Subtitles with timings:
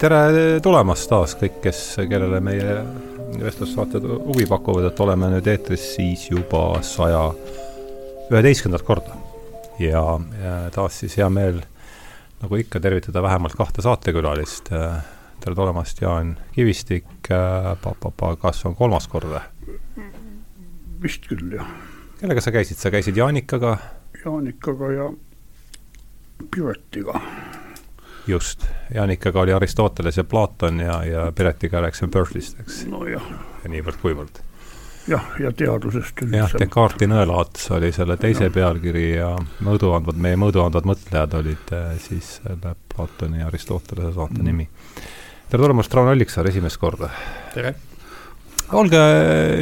[0.00, 2.76] tere tulemast taas kõik, kes, kellele meie
[3.40, 7.26] vestlussaated huvi pakuvad, et oleme nüüd eetris siis juba saja
[8.30, 9.18] üheteistkümnendat korda.
[9.80, 10.02] ja,
[10.72, 11.60] taas siis hea meel,
[12.40, 14.72] nagu ikka, tervitada vähemalt kahte saatekülalist.
[15.40, 19.44] tere tulemast, Jaan Kivistik, kas on kolmas kord või?
[21.00, 21.68] vist küll, jah.
[22.20, 23.76] kellega sa käisid, sa käisid Jaanikaga?
[24.24, 25.12] Jaanikaga ja
[26.50, 27.20] Piretiga
[28.26, 32.86] just, Janikaga oli Aristoteles ja Platon ja, ja Piretiga rääkisime Berkeley'st, eks.
[32.86, 33.22] nojah.
[33.64, 34.40] ja niivõrd-kuivõrd.
[35.08, 36.36] jah, ja teadusest üldse.
[36.36, 38.54] jah, Descartesi nõelaats oli selle teise ja.
[38.54, 39.34] pealkiri ja
[39.66, 44.50] mõõduandvad, meie mõõduandvad mõtlejad olid äh, siis selle Platoni ja Aristotelese saate mm.
[44.50, 44.68] nimi.
[45.50, 47.12] tere tulemast, Rauno Alliksaar, esimest korda!
[47.54, 47.74] tere!
[48.72, 48.98] olge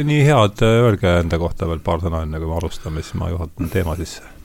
[0.05, 3.71] nii head, öelge enda kohta veel paar sõna, enne kui me alustame, siis ma juhatan
[3.73, 4.38] teema sisse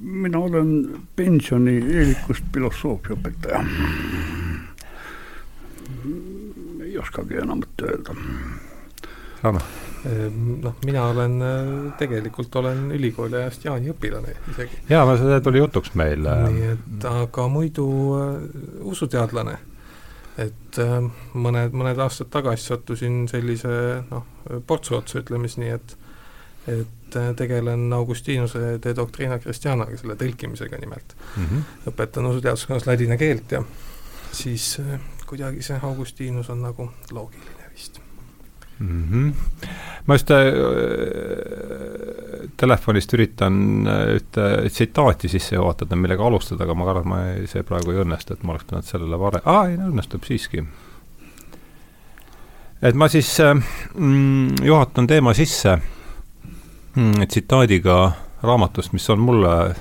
[0.00, 1.76] mina olen pensioni
[6.84, 8.14] ei oskagi enamat öelda.
[9.42, 9.60] Rauno?
[10.06, 14.78] Ehm, noh, mina olen, äh, tegelikult olen ülikooli ajast Jaani õpilane isegi.
[14.88, 16.28] jaa, see tuli jutuks meil.
[16.52, 17.86] nii et aga muidu
[18.18, 18.36] äh,
[18.92, 19.58] usuteadlane.
[20.38, 20.98] et äh,
[21.34, 23.72] mõned, mõned aastad tagasi sattusin sellise
[24.10, 24.26] noh,
[24.66, 25.96] portsu otsa, ütleme siis nii, et
[26.66, 31.44] et äh, tegelen Augustinuse De Doctrina Christianaga, selle tõlkimisega nimelt mm.
[31.44, 31.90] -hmm.
[31.92, 33.62] õpetan usuteaduskonnas ladina keelt ja
[34.32, 38.00] siis äh, kuidagi see Augustinus on nagu loogiline vist
[38.78, 39.04] mm.
[39.12, 39.34] -hmm.
[40.06, 40.36] ma just äh,
[42.56, 47.46] telefonist üritan äh, ühte tsitaati sisse juhatada, millega alustada, aga ma kardan, et ma ei,
[47.46, 50.64] see praegu ei õnnestu, et ma oleks pidanud sellele varem, aa ei, õnnestub siiski.
[52.82, 53.38] et ma siis
[53.94, 55.78] mm, juhatan teema sisse
[57.28, 59.74] tsitaadiga raamatust, mis on mulle,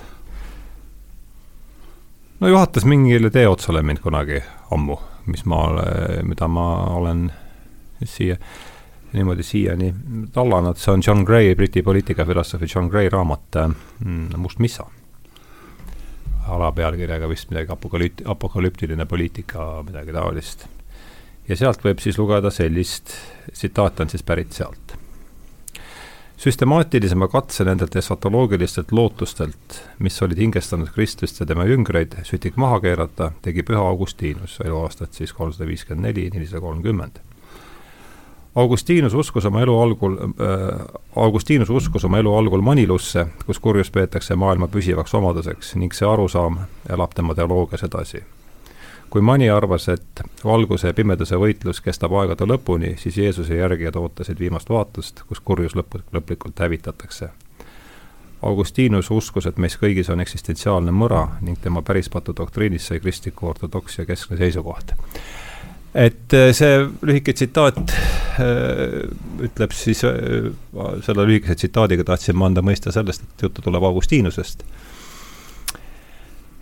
[2.39, 4.41] no juhatas mingile tee otsale mind kunagi
[4.75, 4.97] ammu,
[5.31, 5.62] mis ma,
[6.28, 6.66] mida ma
[6.97, 7.29] olen
[8.03, 8.35] siia,
[9.13, 9.94] niimoodi siiani
[10.35, 14.85] tallanud, see on John Gray, Briti poliitikafilosoofi John Gray raamat mm, Must missa.
[16.47, 20.67] alapealkirjaga vist midagi apokalüpt-, apokalüptiline poliitika, midagi taolist.
[21.47, 23.16] ja sealt võib siis lugeda sellist,
[23.53, 24.84] tsitaat on siis pärit sealt
[26.38, 33.31] süstemaatilisema katse nendelt esotoloogilistelt lootustelt, mis olid hingestanud Kristust ja tema jüngreid, sütik maha keerata,
[33.41, 37.22] tegi püha Augustinus, eluaastat siis kolmsada viiskümmend neli, nelisada kolmkümmend.
[38.56, 40.85] Augustinus uskus oma elu algul äh,,
[41.16, 46.62] Augustinus uskus oma elu algul Manilusse, kus kurjus peetakse maailma püsivaks omaduseks ning see arusaam
[46.90, 48.23] elab tema teoloogias edasi
[49.16, 54.42] kui Mani arvas, et valguse ja pimeduse võitlus kestab aegade lõpuni, siis Jeesuse järgijad ootasid
[54.44, 57.30] viimast vaatust, kus kurjus lõpp, lõplikult hävitatakse.
[58.44, 64.03] Augustinus uskus, et meis kõigis on eksistentsiaalne mõra ning tema pärispatu doktriinis sai kristliku ortodoksia
[64.06, 64.92] keskne seisukoht.
[65.96, 69.08] et äh, see lühike tsitaat äh,
[69.47, 70.52] ütleb siis äh,,
[71.08, 74.68] selle lühikese tsitaadiga tahtsin ma anda mõista sellest, et juttu tuleb Augustinusest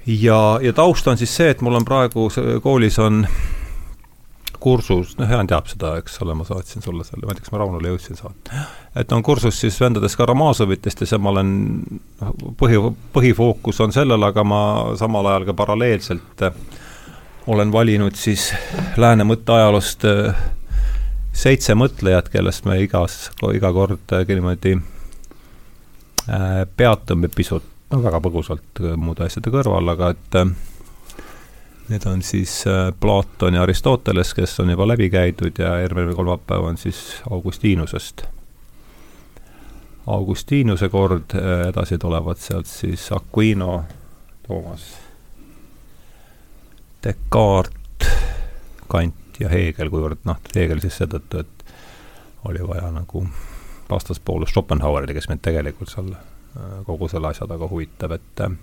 [0.08, 2.30] ja, ja taust on siis see, et mul on praegu
[2.64, 3.26] koolis on
[4.64, 7.52] kursus, noh, Jaan teab seda, eks ole, ma saatsin sulle selle, ma ei tea, kas
[7.52, 8.62] ma Raunole jõudsin saata.
[9.00, 11.52] et on kursus siis vendadest Karamazovitest ja see ma olen,
[12.22, 12.80] noh, põhi,
[13.16, 14.62] põhifookus on sellel, aga ma
[15.00, 16.56] samal ajal ka paralleelselt äh,
[17.52, 18.52] olen valinud siis
[18.98, 20.42] lääne mõtteajaloost äh,
[21.36, 24.78] seitse mõtlejat, kellest me igas, iga kord äh, niimoodi
[26.80, 30.52] peatume pisut no väga põgusalt äh, muude asjade kõrval, aga et äh,
[31.92, 36.72] need on siis äh, Platon ja Aristoteles, kes on juba läbi käidud ja järgmine kolmapäev
[36.72, 38.26] on siis Augustinusest.
[40.14, 41.32] Augustinuse kord,
[41.70, 43.86] edasi tulevad sealt siis Aquino,
[44.44, 44.90] Toomas,
[47.06, 48.10] Descartes,
[48.92, 51.64] Kant ja Hegel, kuivõrd noh, Hegel siis seetõttu, et
[52.52, 53.24] oli vaja nagu
[53.88, 56.12] vastaspoolus Schopenhauerile, kes meid tegelikult seal
[56.86, 58.56] kogu selle asja taga huvitab, et äh,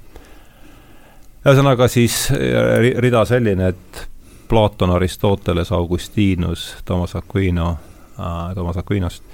[1.45, 4.07] ühesõnaga siis äh, rida selline, et
[4.51, 7.71] Platon, Aristoteles, Augustinus, Toomas Aquino
[8.19, 9.25] äh,, Toomas Aquinost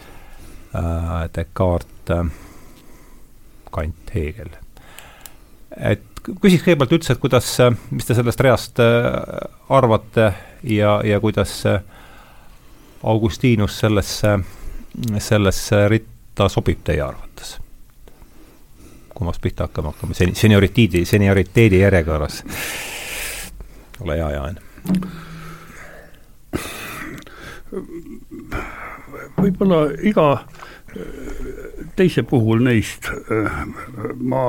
[0.74, 2.32] äh,, Descartes,
[3.70, 4.54] Kant, Hegel.
[5.76, 7.50] et küsiks kõigepealt üldse, et kuidas,
[7.90, 8.80] mis te sellest reast
[9.68, 10.30] arvate
[10.64, 11.60] ja, ja kuidas
[13.04, 14.38] Augustinus sellesse,
[15.22, 17.58] sellesse ritta sobib teie arvates?
[19.16, 22.42] Kummast pihta hakkama hakkame, seni-, senioriteedi, senioriteedi järjekorras.
[24.00, 24.60] ole hea, Jaan.
[29.36, 30.28] võib-olla iga
[31.96, 33.10] teise puhul neist
[34.20, 34.44] ma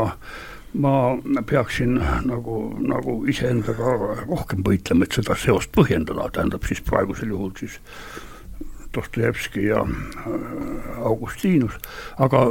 [0.77, 1.17] ma
[1.47, 1.95] peaksin
[2.27, 3.95] nagu, nagu iseendaga
[4.27, 7.79] rohkem võitlema, et seda seost põhjendada, tähendab siis praegusel juhul siis
[8.97, 11.77] Dostojevski ja äh, Augustinus,
[12.17, 12.47] aga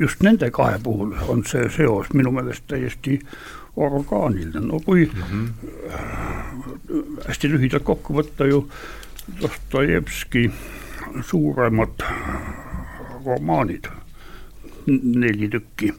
[0.00, 3.18] just nende kahe puhul on see seos minu meelest täiesti
[3.76, 5.46] orgaaniline, no kui mm -hmm.
[7.28, 8.64] hästi lühidalt kokku võtta ju
[9.42, 10.50] Dostojevski
[11.22, 12.02] suuremad
[13.24, 13.86] romaanid,
[14.86, 15.92] neli tükki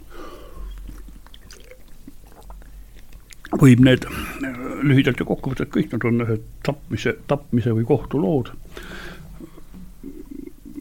[3.62, 4.06] võib need
[4.81, 8.51] lühidalt ja kokkuvõttes kõik nad on ühed tapmise, tapmise või kohtulood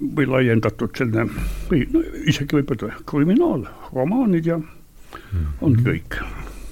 [0.01, 1.27] või laiendatud selline
[1.71, 5.47] või no isegi võib öelda kriminaalromaanid ja mm.
[5.67, 6.21] ongi kõik,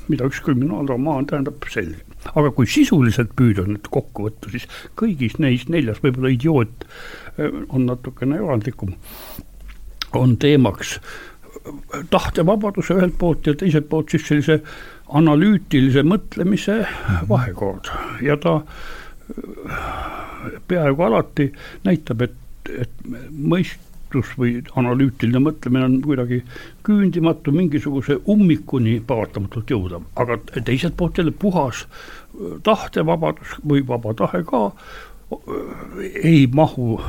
[0.09, 2.01] mida üks kriminaalromaan tähendab, selge.
[2.35, 7.89] aga kui sisuliselt püüda nüüd kokku võtta, siis kõigis neis neljas, võib-olla idioot eh, on
[7.91, 8.97] natukene erandlikum,
[10.17, 10.99] on teemaks
[12.11, 14.61] tahtevabaduse ühelt poolt ja teiselt poolt siis sellise
[15.19, 16.83] analüütilise mõtlemise
[17.29, 17.91] vahekord
[18.25, 18.61] ja ta
[20.69, 21.49] peaaegu alati
[21.85, 22.37] näitab, et,
[22.81, 26.43] et mõistus või analüütiline mõtlemine on kuidagi
[26.87, 31.85] küündimatu, mingisuguse ummikuni paratamatult jõuda, aga teiselt poolt jälle puhas
[32.65, 34.69] tahtevabadus või vaba tahe ka
[36.23, 37.01] ei mahu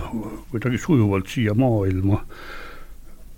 [0.52, 2.24] kuidagi sujuvalt siia maailma.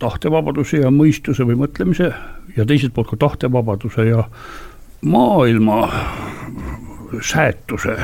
[0.02, 2.08] Tahtevabaduse ja mõistuse või mõtlemise
[2.56, 4.24] ja teiselt poolt ka tahtevabaduse ja
[5.06, 5.84] maailma
[7.22, 7.98] säätuse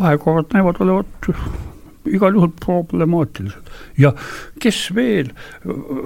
[0.00, 1.30] vahekorrad näevad olevat
[2.06, 3.72] igal juhul problemaatilised.
[3.98, 4.12] ja
[4.60, 5.32] kes veel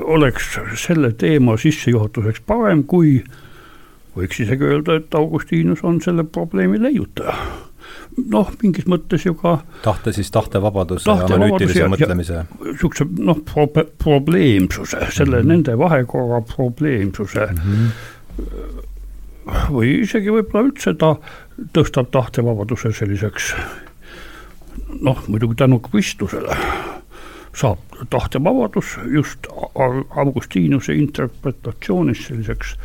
[0.04, 0.56] oleks
[0.86, 3.20] selle teema sissejuhatuseks parem, kui
[4.16, 7.36] võiks isegi öelda, et Augustinus on selle probleemi leiutaja
[8.30, 12.42] noh, mingis mõttes ju ka tahte siis tahtevabaduse tahte ja analüütilise ja, mõtlemise.
[12.64, 15.52] niisuguse noh, pro-, probleemsuse, selle mm -hmm.
[15.52, 17.88] nende vahekorra probleemsuse mm -hmm.
[19.70, 21.16] või isegi võib-olla üldse ta
[21.74, 23.54] tõstab tahtevabaduse selliseks
[25.00, 26.56] noh, muidugi tänu kristlusele
[27.54, 27.78] saab
[28.10, 29.46] tahtevabadus just
[30.16, 32.76] Augustinuse interpretatsioonis selliseks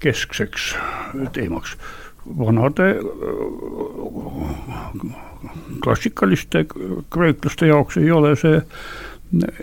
[0.00, 0.74] keskseks
[1.32, 1.76] teemaks
[2.38, 2.96] vanade
[5.84, 6.64] klassikaliste
[7.10, 8.60] kreeklaste jaoks ei ole see,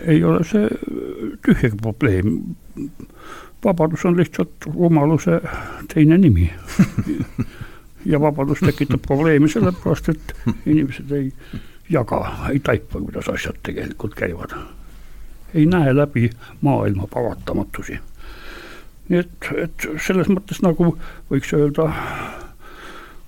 [0.06, 0.68] ei ole see
[1.44, 2.40] tühjagi probleem.
[3.64, 5.40] vabadus on lihtsalt rumaluse
[5.94, 6.50] teine nimi
[8.06, 10.34] ja vabadus tekitab probleemi sellepärast, et
[10.66, 11.32] inimesed ei
[11.90, 12.20] jaga,
[12.52, 14.56] ei taipa, kuidas asjad tegelikult käivad.
[15.54, 16.30] ei näe läbi
[16.60, 17.98] maailma paratamatusi.
[19.08, 20.96] nii et, et selles mõttes nagu
[21.30, 21.90] võiks öelda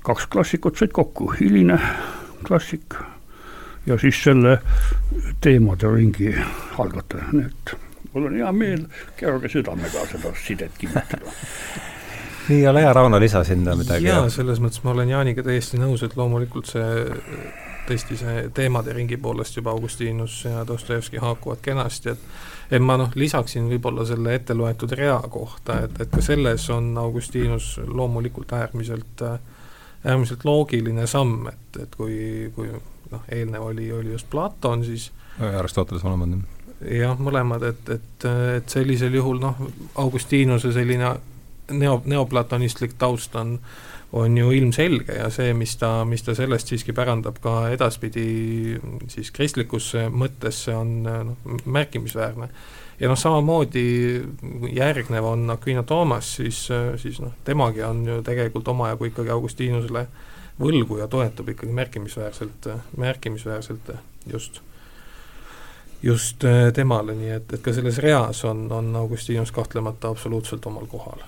[0.02, 1.78] kaks klassikut said kokku, hiline
[2.46, 2.94] klassik
[3.86, 4.58] ja siis selle
[5.40, 6.34] teemade ringi
[6.78, 7.76] algataja, nii et
[8.12, 8.86] mul on hea meel
[9.16, 11.34] kerge südamega seda sidet kinnitada
[12.48, 14.06] nii, ole hea, Rauno, lisa sinna midagi.
[14.08, 17.06] jaa, selles mõttes ma olen Jaaniga täiesti nõus, et loomulikult see
[17.86, 23.12] tõesti see teemade ringi poolest juba Augustinus ja Dostojevski haakuvad kenasti, et et ma noh,
[23.14, 29.22] lisaksin võib-olla selle ette loetud rea kohta, et, et ka selles on Augustinus loomulikult äärmiselt
[29.22, 29.38] äh,
[30.06, 32.68] äärmiselt loogiline samm, et, et kui, kui
[33.10, 36.92] noh, eelnev oli, oli just Platon, siis Aristoteles mõlemad, jah?
[37.00, 38.28] jah, mõlemad, et, et,
[38.58, 39.58] et sellisel juhul noh,
[40.02, 41.14] Augustinuse selline
[41.70, 43.58] neo, neoplatonistlik taust on,
[44.12, 48.78] on ju ilmselge ja see, mis ta, mis ta sellest siiski pärandab ka edaspidi
[49.12, 52.50] siis kristlikusse mõttesse, on noh, märkimisväärne
[53.00, 53.86] ja noh, samamoodi
[54.72, 56.66] järgnev on Aquino Toomas, siis,
[57.02, 60.06] siis noh, temagi on ju tegelikult omajagu ikkagi Augustinusele
[60.60, 63.90] võlgu ja toetub ikkagi märkimisväärselt, märkimisväärselt
[64.32, 64.62] just,
[66.02, 66.44] just
[66.74, 71.24] temale, nii et, et ka selles reas on, on Augustinus kahtlemata absoluutselt omal kohal.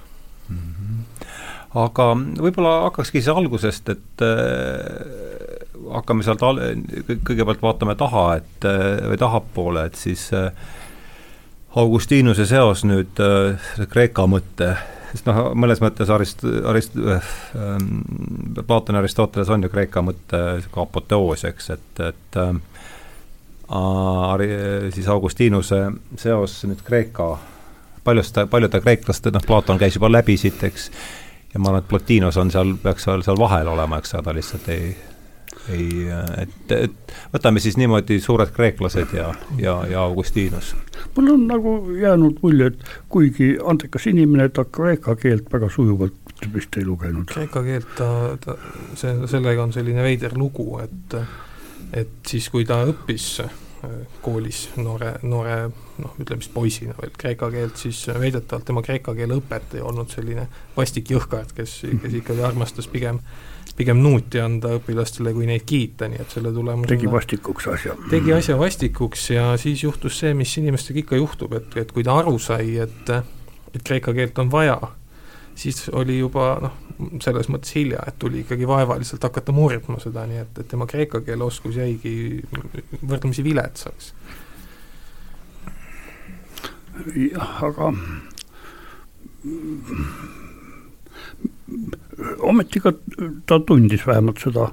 [1.77, 5.39] Aga võib-olla hakkakski siis algusest, et äh,
[5.95, 6.61] hakkame sealt al-,
[7.27, 10.53] kõigepealt vaatame taha, et äh, või tahapoole, et siis äh,
[11.79, 14.73] Augustinuse seos nüüd äh, Kreeka mõtte,
[15.13, 17.29] sest noh, mõnes mõttes Arist-, Arist- äh,,
[18.65, 22.53] Platon ja Aristoteles on ju Kreeka mõtte niisugune apoteoos, eks, et, et äh,
[24.97, 25.85] siis Augustinuse
[26.17, 27.37] seos nüüd Kreeka,
[28.09, 30.89] paljust, paljude kreeklaste, noh, Platon käis juba läbi siit, eks,
[31.53, 34.69] ja ma arvan, et Plotinos on seal, peaks seal, seal vahel olema, eks, ta lihtsalt
[34.75, 34.91] ei
[35.73, 36.07] ei,
[36.43, 39.29] et, et võtame siis niimoodi suured kreeklased ja,
[39.61, 40.75] ja, ja Augustinus.
[41.17, 46.77] mul on nagu jäänud mulje, et kuigi andekas inimene, ta kreeka keelt väga sujuvalt vist
[46.79, 47.29] ei lugenud.
[47.33, 48.11] kreeka keelt ta,
[48.45, 48.57] ta,
[48.97, 51.19] see, sellega on selline veider lugu, et
[51.97, 53.29] et siis, kui ta õppis
[54.23, 55.59] koolis noore, noore
[56.03, 60.49] noh, ütleme siis poisina veel kreeka keelt, siis väidetavalt tema kreeka keele õpetaja olnud selline
[60.77, 63.23] vastik jõhkard, kes, kes ikkagi armastas pigem
[63.79, 67.95] pigem nuuti anda õpilastele, kui neid kiita, nii et selle tulemusena tegi vastikuks asja.
[68.11, 72.17] tegi asja vastikuks ja siis juhtus see, mis inimestega ikka juhtub, et, et kui ta
[72.19, 73.13] aru sai, et
[73.75, 74.79] et kreeka keelt on vaja,
[75.59, 76.75] siis oli juba noh,
[77.23, 81.21] selles mõttes hilja, et tuli ikkagi vaevaliselt hakata murdma seda, nii et, et tema kreeka
[81.27, 82.15] keele oskus jäigi
[83.03, 84.13] võrdlemisi viletsaks.
[87.15, 87.93] jah, aga
[92.51, 92.93] ometi ka
[93.47, 94.73] ta tundis vähemalt seda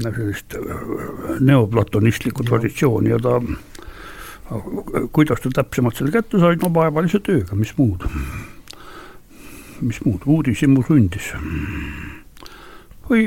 [0.00, 0.56] sellist
[1.44, 3.36] neoplatonistlikku traditsiooni ja ta,
[5.12, 8.08] kuidas ta täpsemalt selle kätte sai, no vaevalise tööga, mis muud,
[9.84, 11.32] mis muud, uudishimu sündis.
[13.08, 13.24] või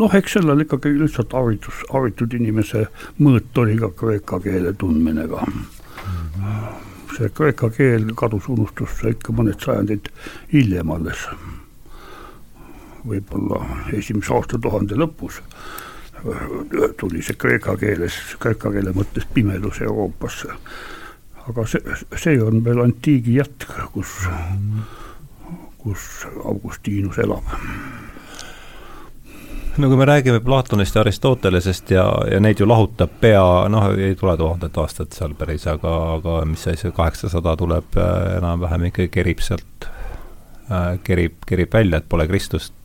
[0.00, 2.86] noh, eks sellel ikkagi lihtsalt haritus, haritud inimese
[3.20, 5.44] mõõt oli ka kreeka keele tundmine ka
[7.12, 10.08] see kreeka keel kadus unustusse ikka mõned sajandid
[10.52, 11.26] hiljem alles
[13.04, 13.60] võib-olla
[13.98, 15.42] esimese aastatuhande lõpus
[17.00, 20.54] tuli see kreeka keeles, kreeka keele mõttes pimedus Euroopasse.
[21.48, 24.12] aga see, see on veel antiigi jätk, kus,
[25.82, 27.52] kus Augustinus elab.
[29.78, 34.14] No kui me räägime Platonist ja Aristotelesest ja, ja neid ju lahutab pea, noh, ei
[34.20, 39.40] tule tuhandet aastat seal päris, aga, aga mis see kaheksasada tuleb äh, enam-vähem ikkagi kerib
[39.40, 39.88] sealt,
[40.68, 42.76] äh, kerib, kerib välja, et pole Kristust.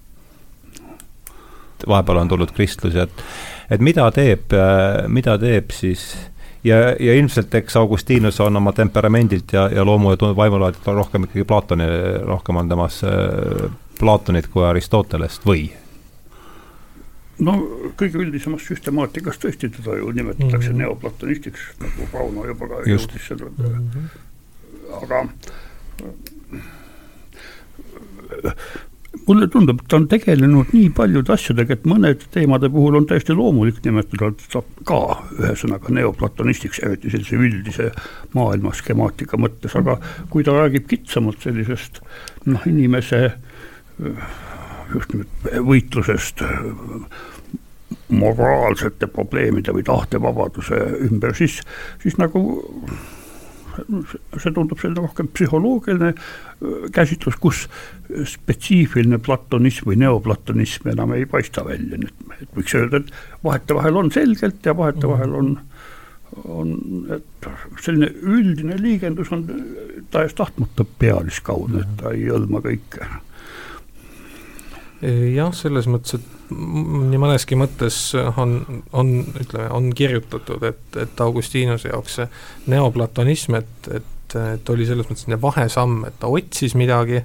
[1.87, 3.25] Vahepeal on tulnud kristlus ja et,
[3.69, 4.55] et mida teeb,
[5.13, 6.07] mida teeb siis
[6.67, 11.43] ja, ja ilmselt eks Augustinus on oma temperamendilt ja, ja loomu ja vaimulaadilt rohkem ikkagi
[11.47, 11.89] Platoni,
[12.25, 13.11] rohkem on temas äh,
[13.99, 15.67] Platonit kui Aristotelest või?
[17.39, 17.57] no
[17.99, 20.79] kõige üldisemas süstemaatikas tõesti teda ju nimetatakse mm -hmm.
[20.83, 23.11] neoplatonistiks, nagu Pauno juba ka Just.
[23.11, 24.05] jõudis selle mm, -hmm.
[25.01, 25.25] aga
[29.27, 33.35] mulle tundub, et ta on tegelenud nii paljude asjadega, et mõned teemade puhul on täiesti
[33.37, 34.99] loomulik nimetada teda ka
[35.37, 37.89] ühesõnaga neoplatonistiks, eriti sellise üldise
[38.37, 39.97] maailma skemaatika mõttes, aga
[40.33, 42.01] kui ta räägib kitsamalt sellisest
[42.45, 43.23] noh, inimese
[44.93, 46.43] just nimelt võitlusest
[48.07, 51.59] moraalsete probleemide või tahtevabaduse ümber, siis,
[52.03, 52.41] siis nagu
[53.77, 57.65] see tundub selline rohkem psühholoogiline äh, käsitlus, kus
[58.33, 64.13] spetsiifiline platonism või neoplatonism enam ei paista välja, nii et võiks öelda, et vahetevahel on
[64.15, 65.57] selgelt ja vahetevahel on
[66.45, 66.73] on,
[67.15, 67.47] et
[67.81, 69.45] selline üldine liigendus on
[70.13, 73.07] tahes-tahtmata pealiskaudne, et ta ei hõlma kõike.
[75.01, 78.59] jah, selles mõttes, et nii mõneski mõttes on,
[78.95, 79.11] on,
[79.41, 82.27] ütleme, on kirjutatud, et, et Augustinuse jaoks see
[82.71, 87.23] neoplatonism, et, et, et oli selles mõttes selline vahesamm, et ta otsis midagi,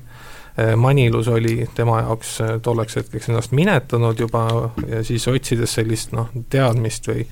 [0.76, 4.43] manilus oli tema jaoks tolleks hetkeks ennast minetanud juba
[4.85, 7.25] ja siis otsides sellist noh, teadmist või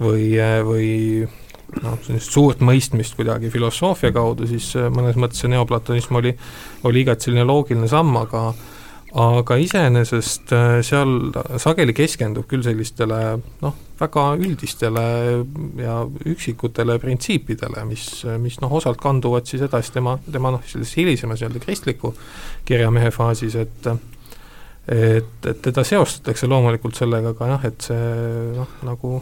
[0.00, 0.30] või,
[0.66, 0.90] või
[1.82, 6.34] noh, sellist suurt mõistmist kuidagi filosoofia kaudu, siis mõnes mõttes see neoplatonism oli,
[6.88, 8.48] oli igati selline loogiline samm, aga
[9.14, 11.30] aga iseenesest äh, seal
[11.62, 13.18] sageli keskendub küll sellistele
[13.62, 15.04] noh, väga üldistele
[15.78, 18.08] ja üksikutele printsiipidele, mis,
[18.42, 22.14] mis noh, osalt kanduvad siis edasi tema, tema noh, selles hilisemas nii-öelda kristliku
[22.66, 23.88] kirjamehe faasis, et
[24.84, 28.10] et, et teda seostatakse loomulikult sellega ka jah, et see
[28.58, 29.16] noh, nagu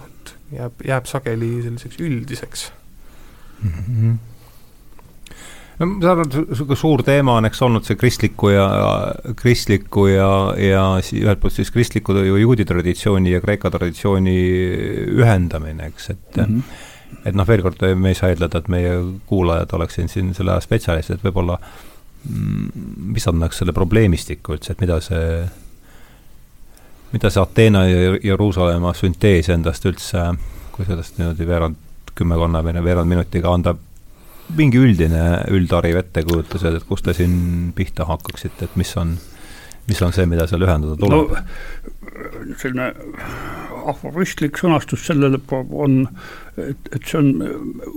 [0.50, 2.68] jääb, jääb sageli selliseks üldiseks
[3.62, 3.72] mm.
[3.78, 4.20] -hmm
[5.82, 8.66] no ma saan aru, niisugune suur teema on eks olnud see kristliku ja,
[9.38, 14.36] kristliku ja, ja ühelt poolt siis kristliku või juudi traditsiooni ja Kreeka traditsiooni
[15.18, 17.24] ühendamine, eks, et mm -hmm.
[17.26, 18.94] et noh, veel kord, me ei saa eeldada, et meie
[19.26, 22.86] kuulajad oleksid siin selle aja spetsialistid, et võib-olla mm,
[23.16, 25.44] mis annaks selle probleemistiku üldse, et mida see,
[27.12, 30.34] mida see Ateena ja Jeruusalemma süntees endast üldse,
[30.72, 33.74] kui sellest niimoodi veerand, kümmekonna või veerand minutiga anda
[34.56, 39.14] mingi üldine, üldhariv ettekujutus, et kust te siin pihta hakkaksite, et mis on,
[39.88, 41.44] mis on see, mida seal ühendada tuleb no,?
[42.60, 42.90] selline
[43.88, 46.02] aforistlik sõnastus sellele on,
[46.60, 47.30] et, et see on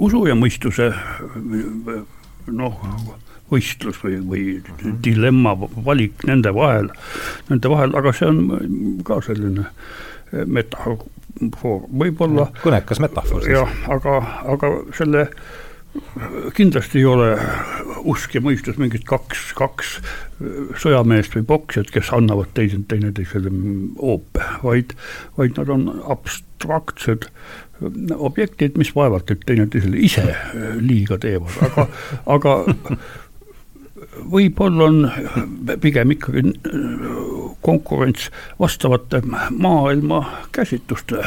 [0.07, 0.91] usu ja mõistuse
[2.55, 2.79] noh,
[3.51, 4.45] võistlus või, või
[5.05, 5.53] dilemma,
[5.85, 6.89] valik nende vahel,
[7.51, 9.67] nende vahel, aga see on ka selline
[10.31, 11.05] metafoor,
[12.01, 12.49] võib-olla.
[12.63, 13.53] kõnekas metafoor siis.
[13.59, 14.17] jah, aga,
[14.55, 15.53] aga selle äh,
[16.55, 17.29] kindlasti ei ole
[18.05, 19.97] usk ja mõistus mingid kaks, kaks
[20.81, 23.51] sõjameest või poksjat, kes annavad teise, teineteisele
[23.99, 24.95] hoope, vaid,
[25.39, 27.29] vaid nad on abstraktsed
[28.15, 30.23] objektid, mis vaevalt et teineteisele ise
[30.79, 31.87] liiga teevad, aga,
[32.37, 32.55] aga
[34.31, 36.43] võib-olla on pigem ikkagi
[37.65, 38.29] konkurents
[38.59, 40.19] vastavate maailma
[40.53, 41.17] käsitluste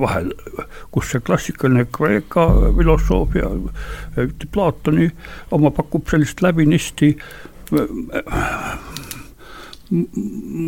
[0.00, 0.32] vahel,
[0.90, 2.48] kus see klassikaline Kreeka
[2.78, 3.52] filosoofia,
[4.52, 5.10] Platoni
[5.54, 7.14] oma pakub sellist läbinisti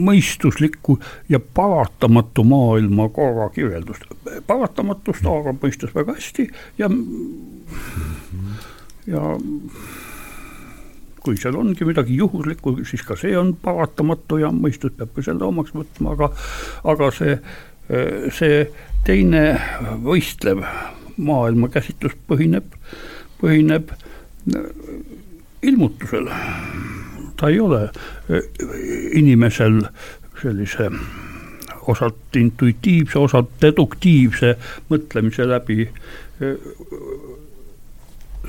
[0.07, 4.05] mõistuslikku ja paratamatu maailma korra kirjeldust.
[4.47, 6.91] paratamatust Aaron mõistis väga hästi ja,
[9.07, 9.23] ja
[11.27, 15.47] kui seal ongi midagi juhuslikku, siis ka see on paratamatu ja mõistus peab ka selle
[15.47, 16.31] omaks võtma, aga,
[16.93, 17.37] aga see,
[18.37, 18.61] see
[19.07, 19.43] teine
[20.07, 20.63] võistlev
[21.17, 22.75] maailmakäsitlus põhineb,
[23.41, 23.93] põhineb
[25.67, 26.31] ilmutusel.
[27.37, 27.83] ta ei ole
[29.19, 29.83] inimesel
[30.41, 30.89] sellise
[31.87, 34.55] osalt intuitiivse, osalt deduktiivse
[34.91, 35.89] mõtlemise läbi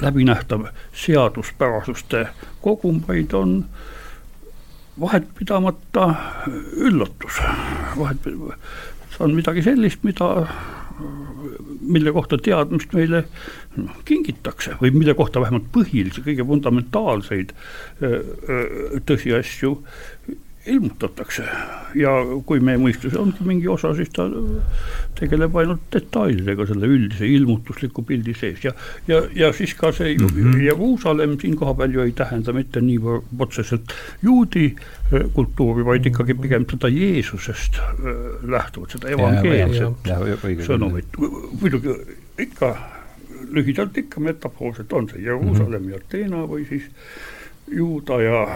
[0.02, 2.28] läbinähtav seaduspärasuste
[2.62, 3.66] kogum, vaid on
[5.00, 6.08] vahetpidamata
[6.78, 7.42] üllatus,
[7.98, 10.48] vahet, see on midagi sellist, mida,
[11.82, 13.24] mille kohta teadmist meile
[14.06, 17.54] kingitakse või mille kohta vähemalt põhilisi, kõige fundamentaalseid
[19.06, 19.76] tõsiasju
[20.68, 21.44] ilmutatakse
[21.98, 22.12] ja
[22.48, 24.26] kui meie mõistusel ongi mingi osa, siis ta
[25.18, 28.74] tegeleb ainult detailidega selle üldise ilmutusliku pildi sees ja,
[29.10, 30.60] ja, ja siis ka see mm -hmm.
[30.66, 33.00] Jeruusalemm siin kohapeal ju ei tähenda mitte nii
[33.40, 37.90] otseselt juudi äh, kultuuri, vaid ikkagi pigem seda Jeesusest äh,
[38.44, 41.18] lähtuvat, seda evangeelset sõnumit,
[41.62, 41.96] muidugi
[42.38, 42.76] ikka
[43.52, 45.92] lühidalt ikka metafoorselt on see Jeruusalemm mm -hmm.
[45.92, 46.84] ja Ateena või siis
[47.68, 48.48] juuda ja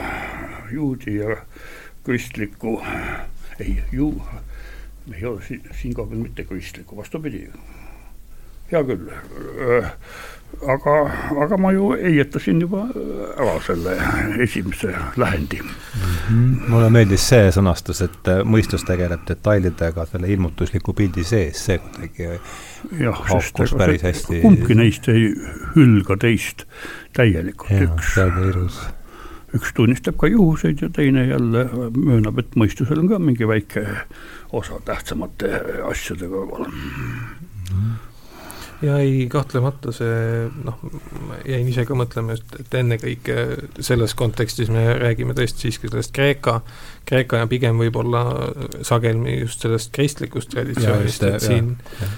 [0.72, 1.38] juudi ja
[2.04, 2.82] kristlikku,
[3.60, 4.14] ei ju,
[5.14, 7.48] ei ole siin, siinkohal mitte kristlikku, vastupidi.
[8.72, 9.10] hea küll,
[10.72, 10.94] aga,
[11.44, 12.86] aga ma ju heietasin juba
[13.36, 13.96] ära selle
[14.44, 15.70] esimese lähendi mm.
[16.30, 16.70] -hmm.
[16.70, 22.30] mulle meeldis see sõnastus, et mõistus tegeleb detailidega selle ilmutusliku pildi sees, see kuidagi
[23.04, 25.30] jah, sest ega see, kumbki neist ei
[25.76, 26.66] hülga teist
[27.14, 28.16] täielikult, üks.
[28.16, 28.82] see on ilus
[29.58, 33.86] üks tunnistab ka juhuseid ja teine jälle möönab, et mõistusel on ka mingi väike
[34.52, 35.52] osa tähtsamate
[35.90, 36.96] asjade kõrval mm.
[37.72, 38.11] -hmm
[38.82, 40.80] ja ei, kahtlemata see noh,
[41.28, 43.36] ma jäin ise ka mõtlema just, et ennekõike
[43.84, 46.60] selles kontekstis me räägime tõesti siiski sellest Kreeka,
[47.08, 48.24] Kreeka ja pigem võib-olla
[48.88, 51.74] sageli just sellest kristlikust traditsioonist, et siin,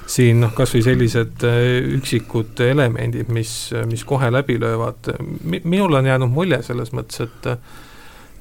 [0.08, 1.62] siin noh, kas või sellised äh,
[2.00, 3.56] üksikud elemendid, mis,
[3.90, 7.56] mis kohe läbi löövad, minul on jäänud mulje selles mõttes, et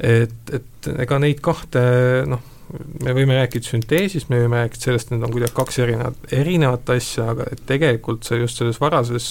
[0.02, 1.82] et, et ega neid kahte
[2.26, 2.40] noh,
[2.72, 6.92] me võime rääkida sünteesist, me võime rääkida sellest, et need on kuidagi kaks erinevat, erinevat
[6.94, 9.28] asja, aga et tegelikult see just selles varases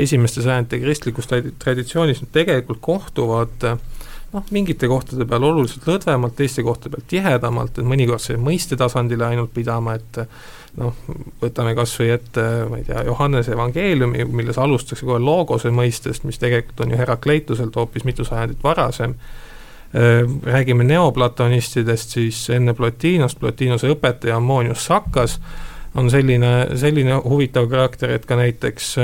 [0.00, 3.68] esimeste sajandite kristlikus traditsioonis tegelikult kohtuvad
[4.34, 9.28] noh, mingite kohtade peal oluliselt lõdvemalt, teiste kohtade peal tihedamalt, et mõnikord see mõiste tasandile
[9.28, 10.20] ainult pidama, et
[10.80, 10.98] noh,
[11.42, 16.42] võtame kas või ette, ma ei tea, Johannese evangeeliumi, milles alustatakse kohe loogose mõistest, mis
[16.42, 19.53] tegelikult on ju Herakleituselt hoopis mitu sajandit varasem Äh,
[20.42, 25.38] räägime neoplatonistidest, siis enne Plotinost, Plotinose õpetaja Ammonius Sakkas
[25.94, 28.96] on selline, selline huvitav karakter, et ka näiteks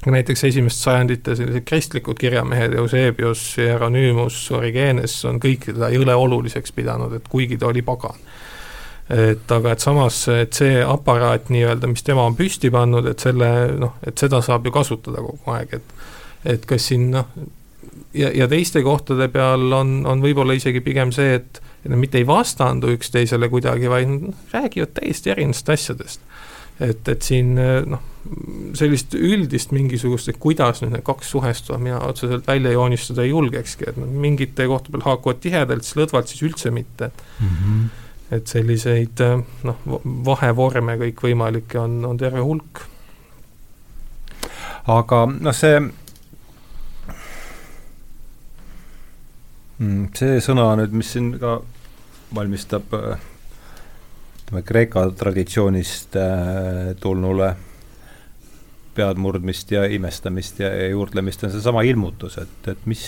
[0.00, 6.72] ka näiteks esimest sajandite sellised kristlikud kirjamehed, Eusebius, Hieronüümus, Origenes on kõik teda jõle oluliseks
[6.72, 8.16] pidanud, et kuigi ta oli pagan.
[9.10, 13.48] et aga et samas, et see aparaat nii-öelda, mis tema on püsti pannud, et selle
[13.74, 17.26] noh, et seda saab ju kasutada kogu aeg, et et kas siin noh,
[18.14, 22.20] ja, ja teiste kohtade peal on, on võib-olla isegi pigem see, et et nad mitte
[22.20, 24.10] ei vastandu üksteisele kuidagi, vaid
[24.52, 26.20] räägivad täiesti erinevatest asjadest.
[26.80, 28.00] et, et siin noh,
[28.76, 33.88] sellist üldist mingisugust, et kuidas nüüd need kaks suhestuvad, mina otseselt välja joonistada ei julgekski,
[33.90, 37.10] et noh, mingite kohtade peal haakuvad tihedalt, siis lõdvalt siis üldse mitte,
[37.40, 37.82] mm -hmm.
[38.36, 39.24] et selliseid
[39.68, 39.84] noh,
[40.30, 42.84] vahevorme kõikvõimalikke on, on terve hulk.
[44.88, 45.80] aga noh, see
[50.16, 51.58] see sõna nüüd, mis siin ka
[52.36, 53.22] valmistab äh,
[54.42, 57.54] ütleme, Kreeka traditsioonist äh, tulnule
[58.94, 63.04] peadmurdmist ja imestamist ja, ja juurdlemist, on seesama ilmutus, et, et mis,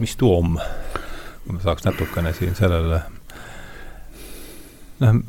[0.00, 0.56] mis tuum,
[1.44, 3.02] kui me saaks natukene siin sellele
[5.04, 5.20] noh,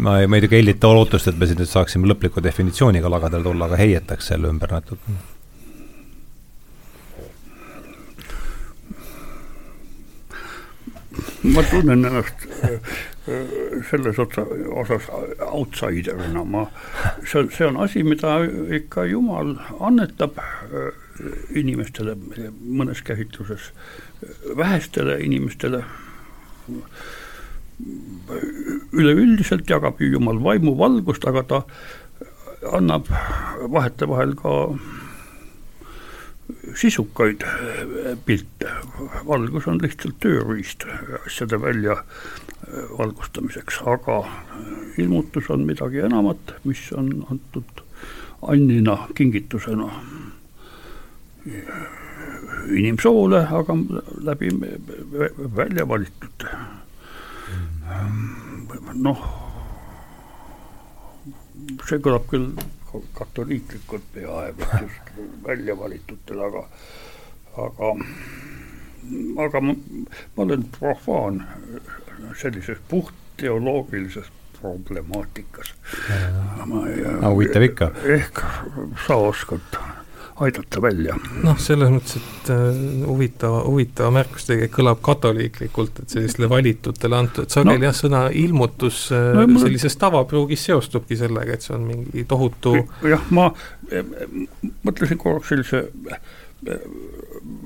[0.00, 3.68] ma ei, muidugi ei hellita lootust, et me siin nüüd saaksime lõpliku definitsiooniga lagadele tulla,
[3.68, 5.20] aga heietaks selle ümber natuke
[11.54, 12.46] ma tunnen ennast
[13.88, 14.44] selles otsa,
[14.76, 15.06] osas
[15.48, 16.66] outsider'ina, ma,
[17.24, 18.36] see on, see on asi, mida
[18.78, 20.40] ikka Jumal annetab
[21.54, 23.70] inimestele mõnes käsitluses,
[24.56, 25.84] vähestele inimestele.
[28.94, 31.62] Üleüldiselt jagab ju Jumal vaimuvalgust, aga ta
[32.74, 33.08] annab
[33.72, 34.52] vahetevahel ka
[36.76, 37.44] sisukaid
[38.24, 38.70] pilte.
[39.26, 40.86] valgus on lihtsalt tööriist
[41.26, 41.96] asjade välja
[42.98, 44.22] valgustamiseks, aga
[44.98, 47.82] ilmutus on midagi enamat, mis on antud
[48.42, 49.90] annina, kingitusena
[52.72, 53.76] inimsoole, aga
[54.24, 54.50] läbi
[55.56, 56.48] välja valitud
[58.94, 59.24] noh,
[61.88, 62.52] see kõlab küll
[63.12, 65.10] katoliiklikult peaaegu, just
[65.46, 66.68] välja valitutel, aga,
[67.56, 67.90] aga,
[69.46, 69.74] aga ma,
[70.36, 71.44] ma olen profaan
[72.40, 74.30] sellises puht teoloogilises
[74.60, 75.74] problemaatikas.
[77.28, 77.90] huvitav ikka.
[78.04, 78.40] ehk
[79.06, 79.78] sa oskad
[80.42, 81.16] aidata välja.
[81.44, 87.50] noh, selles mõttes, et äh, huvitava, huvitava märkus tegelikult kõlab katoliiklikult, et sellistele valitutele antud,
[87.52, 87.88] sageli no.
[87.88, 89.62] jah, sõna ilmutus äh, no, mul...
[89.66, 93.50] sellises tavapruugis seostubki sellega, et see on mingi tohutu jah, ma
[94.86, 96.32] mõtlesin korraks sellise äh,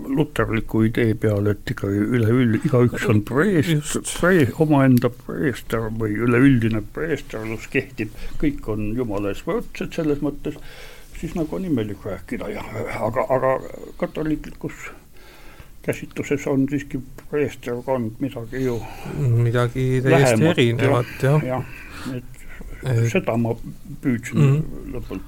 [0.09, 7.69] luterliku idee peale, et ikkagi üleüld-, igaüks on preest, pre-, omaenda preester või üleüldine preesterlus
[7.73, 10.59] kehtib, kõik on jumala ees võrdsed selles mõttes
[11.21, 12.65] siis nagu on imelik rääkida ja
[13.01, 13.53] aga, aga
[13.97, 14.91] katoliiklikus
[15.83, 17.01] käsitluses on siiski
[17.31, 18.83] preesterkond midagi ju
[19.19, 21.45] midagi täiesti lähemat, erinevat, jah.
[21.45, 21.65] jah,
[22.17, 22.25] et
[22.85, 23.55] et seda ma
[24.03, 24.95] püüdsin mm -hmm.
[24.95, 25.23] lõpult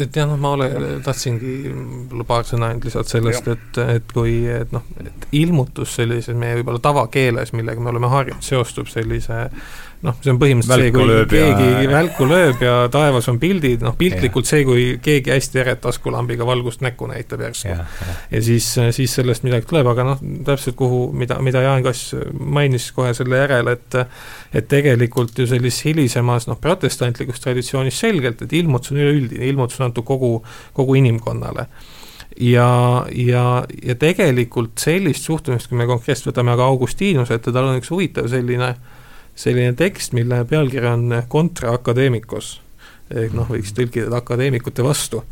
[0.00, 0.68] et jah, noh, ma ole,
[1.04, 1.52] tahtsingi
[2.28, 6.82] paar sõna ainult lisada sellest, et, et kui, et noh, et ilmutus sellises meie võib-olla
[6.84, 9.46] tavakeeles, millega me oleme harjunud, seostub sellise
[10.04, 11.90] noh, see on põhimõtteliselt välku see, kui keegi ja...
[11.90, 16.82] välku lööb ja taevas on pildid, noh piltlikult see, kui keegi hästi eret taskulambiga valgust
[16.84, 17.70] näkku näitab järsku.
[17.72, 18.16] ja, ja.
[18.36, 22.90] ja siis, siis sellest midagi tuleb, aga noh, täpselt kuhu, mida, mida Jaan Kass mainis
[22.96, 24.00] kohe selle järel, et
[24.56, 29.90] et tegelikult ju sellises hilisemas noh, protestantlikus traditsioonis selgelt, et ilmutus on üleüldine, ilmutus on
[29.90, 30.38] antud kogu,
[30.76, 31.66] kogu inimkonnale
[32.40, 32.68] ja,
[33.12, 33.46] ja,
[33.82, 38.28] ja tegelikult sellist suhtumist, kui me konkreetselt võtame aga Augustinuse ette, tal on üks huvitav
[38.32, 38.95] selline äh,
[39.36, 42.56] selline tekst, mille pealkiri on Contra Academicos
[43.14, 45.22] ehk noh, võiks tõlkida akadeemikute vastu.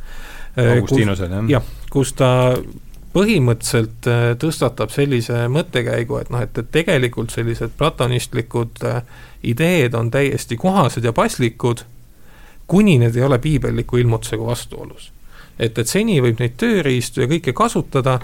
[0.54, 1.48] Augustinusel, jah?
[1.56, 2.28] jah, kus ta
[3.14, 9.02] põhimõtteliselt äh, tõstatab sellise mõttekäigu, et noh, et, et tegelikult sellised platonistlikud äh,
[9.50, 11.84] ideed on täiesti kohased ja paslikud,
[12.70, 15.10] kuni need ei ole piibelliku ilmutusega vastuolus.
[15.58, 18.18] et, et seni võib neid tööriistu ja kõike kasutada,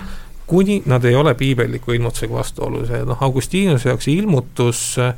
[0.50, 5.14] kuni nad ei ole piibelliku ilmutusega vastuolus ja noh, Augustinuse jaoks ilmutus äh,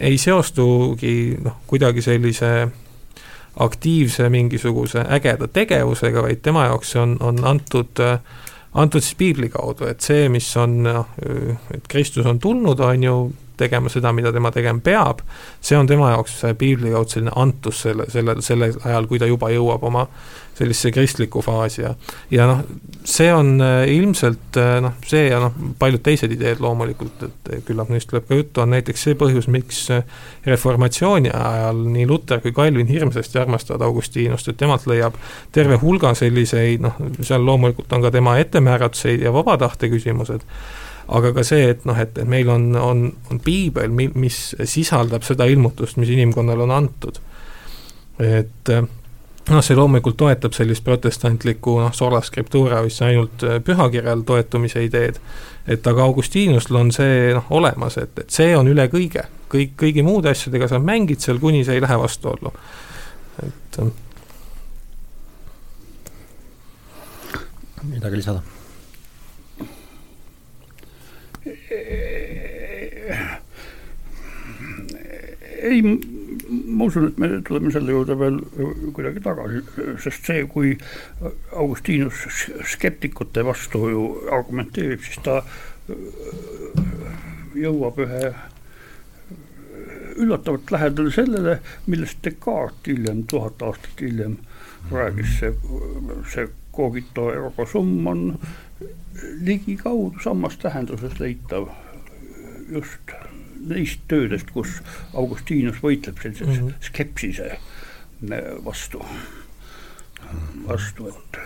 [0.00, 2.68] ei seostugi noh, kuidagi sellise
[3.58, 8.02] aktiivse mingisuguse ägeda tegevusega, vaid tema jaoks on, on antud,
[8.74, 11.14] antud siis piibli kaudu, et see, mis on noh,
[11.74, 13.16] et Kristus on tulnud, on ju,
[13.58, 15.22] tegema seda, mida tema tegema peab,
[15.60, 19.52] see on tema jaoks piibli kaudu selline antus selle, selle, sellel ajal, kui ta juba
[19.54, 20.06] jõuab oma
[20.58, 21.94] sellisesse kristlikku faasi ja
[22.30, 22.62] ja noh,
[23.04, 27.92] see on äh, ilmselt äh, noh, see ja noh, paljud teised ideed loomulikult, et küllap
[27.92, 29.84] neist tuleb ka juttu, on näiteks see põhjus, miks
[30.46, 35.16] reformatsiooni ajal nii Luter kui Calvin hirmsasti armastavad Augustinust, et temalt leiab
[35.54, 40.44] terve hulga selliseid noh, seal loomulikult on ka tema ettemääratused ja vaba tahte küsimused,
[41.08, 45.46] aga ka see, et noh, et, et meil on, on, on piibel, mis sisaldab seda
[45.48, 47.20] ilmutust, mis inimkonnale on antud.
[48.18, 48.72] et
[49.48, 55.20] noh, see loomulikult toetab sellist protestantlikku noh, sola scriptura, mis ainult äh, pühakirjal toetumise ideed,
[55.68, 60.04] et aga Augustinusel on see noh, olemas, et, et see on üle kõige, kõik, kõigi
[60.06, 62.52] muude asjadega sa mängid seal, kuni see ei lähe vastuollu,
[63.46, 63.90] et äh.
[67.88, 68.57] midagi lisada?
[75.68, 75.82] Ei
[76.48, 78.38] ma usun, et me tuleme selle juurde veel
[78.96, 79.62] kuidagi tagasi,
[80.02, 80.74] sest see, kui
[81.52, 84.04] Augustinus skeptikute vastu ju
[84.34, 85.42] argumenteerib, siis ta
[87.58, 88.22] jõuab ühe
[90.18, 94.38] üllatavalt lähedale sellele, millest Descartes hiljem, tuhat aastat hiljem
[94.90, 95.52] rääkis, see,
[96.32, 98.24] see cogito ergo sum on
[99.40, 101.68] ligikaudu samas tähenduses leitav
[102.70, 103.14] just
[103.68, 104.78] neist töödest, kus
[105.14, 106.74] Augustinus võitleb sellise mm -hmm.
[106.80, 109.02] skepsise äh, vastu,
[110.68, 111.40] vastu, et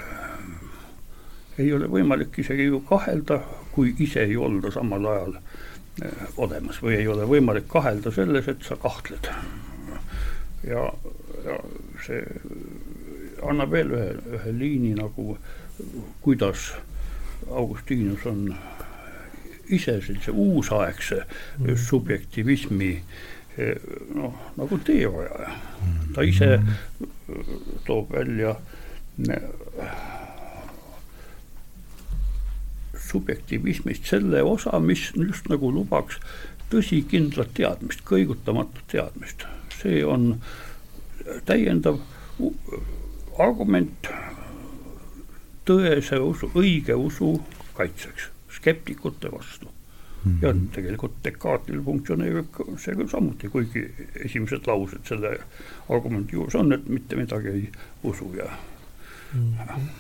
[1.59, 3.41] ei ole võimalik isegi ju kahelda,
[3.73, 8.63] kui ise ei olda samal ajal eh, olemas või ei ole võimalik kahelda selles, et
[8.63, 9.29] sa kahtled.
[10.65, 10.87] ja,
[11.45, 11.59] ja
[12.07, 12.23] see
[13.43, 15.37] annab veel ühe, ühe liini nagu,
[16.21, 16.73] kuidas
[17.53, 18.55] Augustinus on
[19.69, 21.77] ise sellise uusaegse mm.
[21.77, 22.93] subjektivismi
[24.15, 25.51] noh, nagu teehoiaja.
[26.15, 26.59] ta ise
[27.87, 28.55] toob välja
[33.13, 36.21] subjektivismist selle osa, mis just nagu lubaks
[36.73, 39.45] tõsikindlat teadmist, kõigutamatut teadmist.
[39.83, 40.37] see on
[41.45, 41.99] täiendav
[43.39, 44.09] argument
[45.69, 47.35] tõese usu, õige usu
[47.77, 50.33] kaitseks, skeptikute vastu mm.
[50.33, 50.43] -hmm.
[50.43, 53.87] ja tegelikult Descartesil funktsioneerib see küll samuti, kuigi
[54.25, 55.37] esimesed laused selle
[55.89, 57.69] argumendi juures on, et mitte midagi ei
[58.03, 58.49] usu ja
[59.35, 59.53] mm.
[59.59, 59.91] -hmm